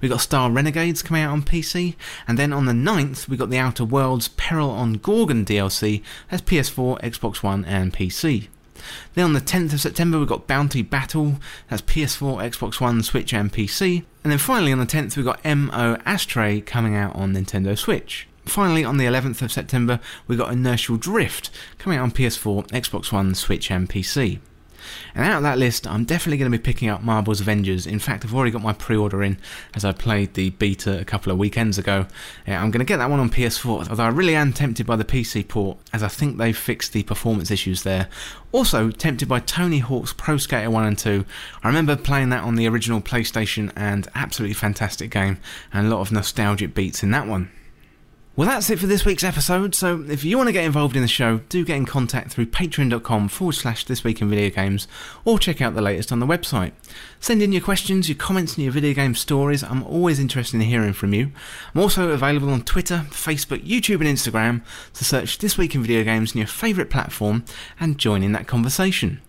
We 0.00 0.08
got 0.08 0.20
Star 0.20 0.50
Renegades 0.50 1.00
coming 1.00 1.22
out 1.22 1.32
on 1.32 1.42
PC, 1.42 1.94
and 2.26 2.36
then 2.36 2.52
on 2.52 2.66
the 2.66 2.72
9th 2.72 3.28
we 3.28 3.36
got 3.36 3.50
the 3.50 3.58
Outer 3.58 3.84
Worlds 3.84 4.28
Peril 4.28 4.70
on 4.70 4.94
Gorgon 4.94 5.44
DLC. 5.44 6.02
That's 6.28 6.42
PS4, 6.42 7.00
Xbox 7.02 7.42
One, 7.42 7.64
and 7.64 7.92
PC. 7.94 8.48
Then 9.14 9.24
on 9.24 9.32
the 9.32 9.40
10th 9.40 9.72
of 9.72 9.80
September 9.80 10.18
we 10.18 10.26
got 10.26 10.48
Bounty 10.48 10.82
Battle. 10.82 11.36
That's 11.70 11.82
PS4, 11.82 12.50
Xbox 12.50 12.80
One, 12.80 13.02
Switch, 13.02 13.32
and 13.32 13.52
PC. 13.52 14.04
And 14.24 14.32
then 14.32 14.38
finally 14.38 14.72
on 14.72 14.80
the 14.80 14.86
10th 14.86 15.16
we 15.16 15.22
got 15.22 15.44
MO 15.44 15.98
Astray 16.04 16.60
coming 16.60 16.96
out 16.96 17.14
on 17.14 17.32
Nintendo 17.32 17.78
Switch. 17.78 18.26
Finally, 18.46 18.84
on 18.84 18.96
the 18.96 19.04
11th 19.04 19.42
of 19.42 19.52
September, 19.52 20.00
we 20.26 20.36
got 20.36 20.52
Inertial 20.52 20.96
Drift 20.96 21.50
coming 21.78 21.98
out 21.98 22.04
on 22.04 22.12
PS4, 22.12 22.68
Xbox 22.68 23.12
One, 23.12 23.34
Switch, 23.34 23.70
and 23.70 23.88
PC. 23.88 24.38
And 25.14 25.24
out 25.24 25.38
of 25.38 25.42
that 25.42 25.58
list, 25.58 25.86
I'm 25.86 26.04
definitely 26.04 26.38
going 26.38 26.50
to 26.50 26.56
be 26.56 26.62
picking 26.62 26.88
up 26.88 27.02
Marvel's 27.02 27.40
Avengers. 27.40 27.86
In 27.86 27.98
fact, 27.98 28.24
I've 28.24 28.34
already 28.34 28.50
got 28.50 28.62
my 28.62 28.72
pre 28.72 28.96
order 28.96 29.22
in 29.22 29.38
as 29.74 29.84
I 29.84 29.92
played 29.92 30.34
the 30.34 30.50
beta 30.50 31.00
a 31.00 31.04
couple 31.04 31.32
of 31.32 31.38
weekends 31.38 31.78
ago. 31.78 32.06
Yeah, 32.46 32.62
I'm 32.62 32.70
going 32.70 32.80
to 32.80 32.84
get 32.84 32.98
that 32.98 33.10
one 33.10 33.20
on 33.20 33.30
PS4, 33.30 33.90
although 33.90 34.04
I 34.04 34.08
really 34.08 34.36
am 34.36 34.52
tempted 34.52 34.86
by 34.86 34.96
the 34.96 35.04
PC 35.04 35.46
port 35.46 35.78
as 35.92 36.02
I 36.02 36.08
think 36.08 36.38
they've 36.38 36.56
fixed 36.56 36.92
the 36.92 37.02
performance 37.02 37.50
issues 37.50 37.82
there. 37.82 38.08
Also, 38.52 38.90
tempted 38.90 39.28
by 39.28 39.40
Tony 39.40 39.80
Hawk's 39.80 40.12
Pro 40.12 40.36
Skater 40.36 40.70
1 40.70 40.86
and 40.86 40.98
2. 40.98 41.24
I 41.62 41.68
remember 41.68 41.96
playing 41.96 42.30
that 42.30 42.44
on 42.44 42.54
the 42.54 42.68
original 42.68 43.00
PlayStation 43.00 43.72
and 43.76 44.08
absolutely 44.14 44.54
fantastic 44.54 45.10
game 45.10 45.38
and 45.72 45.86
a 45.86 45.90
lot 45.90 46.00
of 46.00 46.12
nostalgic 46.12 46.74
beats 46.74 47.02
in 47.02 47.10
that 47.10 47.26
one. 47.26 47.50
Well, 48.36 48.46
that's 48.46 48.68
it 48.68 48.78
for 48.78 48.86
this 48.86 49.06
week's 49.06 49.24
episode. 49.24 49.74
So, 49.74 50.04
if 50.10 50.22
you 50.22 50.36
want 50.36 50.48
to 50.48 50.52
get 50.52 50.66
involved 50.66 50.94
in 50.94 51.00
the 51.00 51.08
show, 51.08 51.38
do 51.48 51.64
get 51.64 51.78
in 51.78 51.86
contact 51.86 52.30
through 52.30 52.44
patreon.com 52.46 53.28
forward 53.28 53.54
slash 53.54 53.84
this 53.84 54.04
week 54.04 54.20
in 54.20 54.28
video 54.28 54.50
games 54.50 54.86
or 55.24 55.38
check 55.38 55.62
out 55.62 55.74
the 55.74 55.80
latest 55.80 56.12
on 56.12 56.20
the 56.20 56.26
website. 56.26 56.72
Send 57.18 57.40
in 57.40 57.50
your 57.50 57.62
questions, 57.62 58.10
your 58.10 58.18
comments, 58.18 58.56
and 58.56 58.64
your 58.64 58.74
video 58.74 58.92
game 58.92 59.14
stories. 59.14 59.64
I'm 59.64 59.82
always 59.84 60.18
interested 60.18 60.56
in 60.56 60.66
hearing 60.66 60.92
from 60.92 61.14
you. 61.14 61.32
I'm 61.74 61.80
also 61.80 62.10
available 62.10 62.50
on 62.50 62.60
Twitter, 62.60 63.06
Facebook, 63.08 63.66
YouTube, 63.66 64.06
and 64.06 64.18
Instagram. 64.18 64.60
So, 64.92 65.04
search 65.04 65.38
This 65.38 65.56
Week 65.56 65.74
in 65.74 65.80
Video 65.80 66.04
Games 66.04 66.34
in 66.34 66.38
your 66.38 66.46
favourite 66.46 66.90
platform 66.90 67.42
and 67.80 67.96
join 67.96 68.22
in 68.22 68.32
that 68.32 68.46
conversation. 68.46 69.22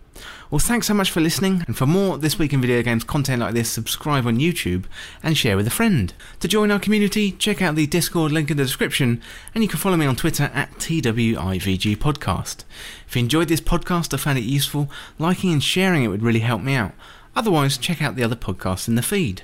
Well, 0.49 0.59
thanks 0.59 0.87
so 0.87 0.93
much 0.93 1.11
for 1.11 1.19
listening, 1.19 1.65
and 1.67 1.75
for 1.75 1.85
more 1.85 2.17
This 2.17 2.39
Week 2.39 2.53
in 2.53 2.61
Video 2.61 2.81
Games 2.81 3.03
content 3.03 3.41
like 3.41 3.53
this, 3.53 3.69
subscribe 3.69 4.25
on 4.25 4.39
YouTube 4.39 4.85
and 5.21 5.37
share 5.37 5.57
with 5.57 5.67
a 5.67 5.71
friend. 5.71 6.13
To 6.39 6.47
join 6.47 6.71
our 6.71 6.79
community, 6.79 7.33
check 7.33 7.61
out 7.61 7.75
the 7.75 7.85
Discord 7.85 8.31
link 8.31 8.49
in 8.49 8.55
the 8.55 8.63
description, 8.63 9.21
and 9.53 9.61
you 9.61 9.67
can 9.67 9.77
follow 9.77 9.97
me 9.97 10.05
on 10.05 10.15
Twitter 10.15 10.49
at 10.53 10.71
TWIVG 10.75 11.97
Podcast. 11.97 12.63
If 13.05 13.17
you 13.17 13.23
enjoyed 13.23 13.49
this 13.49 13.59
podcast 13.59 14.13
or 14.13 14.17
found 14.17 14.37
it 14.37 14.45
useful, 14.45 14.89
liking 15.19 15.51
and 15.51 15.61
sharing 15.61 16.05
it 16.05 16.07
would 16.07 16.23
really 16.23 16.39
help 16.39 16.61
me 16.61 16.75
out. 16.75 16.93
Otherwise, 17.35 17.77
check 17.77 18.01
out 18.01 18.15
the 18.15 18.23
other 18.23 18.37
podcasts 18.37 18.87
in 18.87 18.95
the 18.95 19.01
feed. 19.01 19.41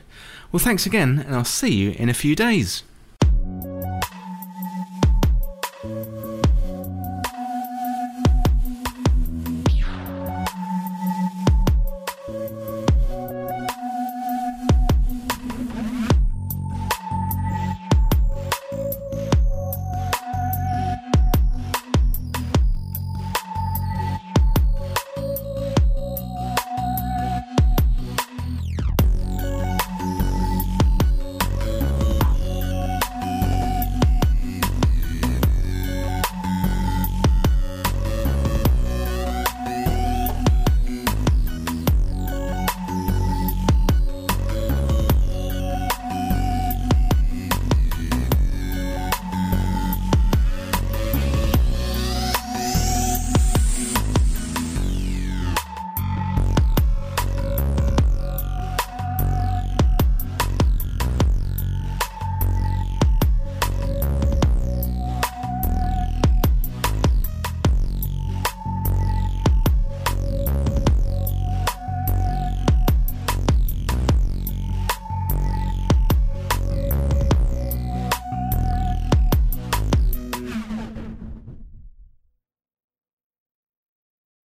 Well, 0.53 0.63
thanks 0.63 0.85
again, 0.85 1.21
and 1.27 1.35
I'll 1.35 1.43
see 1.43 1.73
you 1.73 1.91
in 1.97 2.07
a 2.07 2.13
few 2.13 2.33
days. 2.33 2.83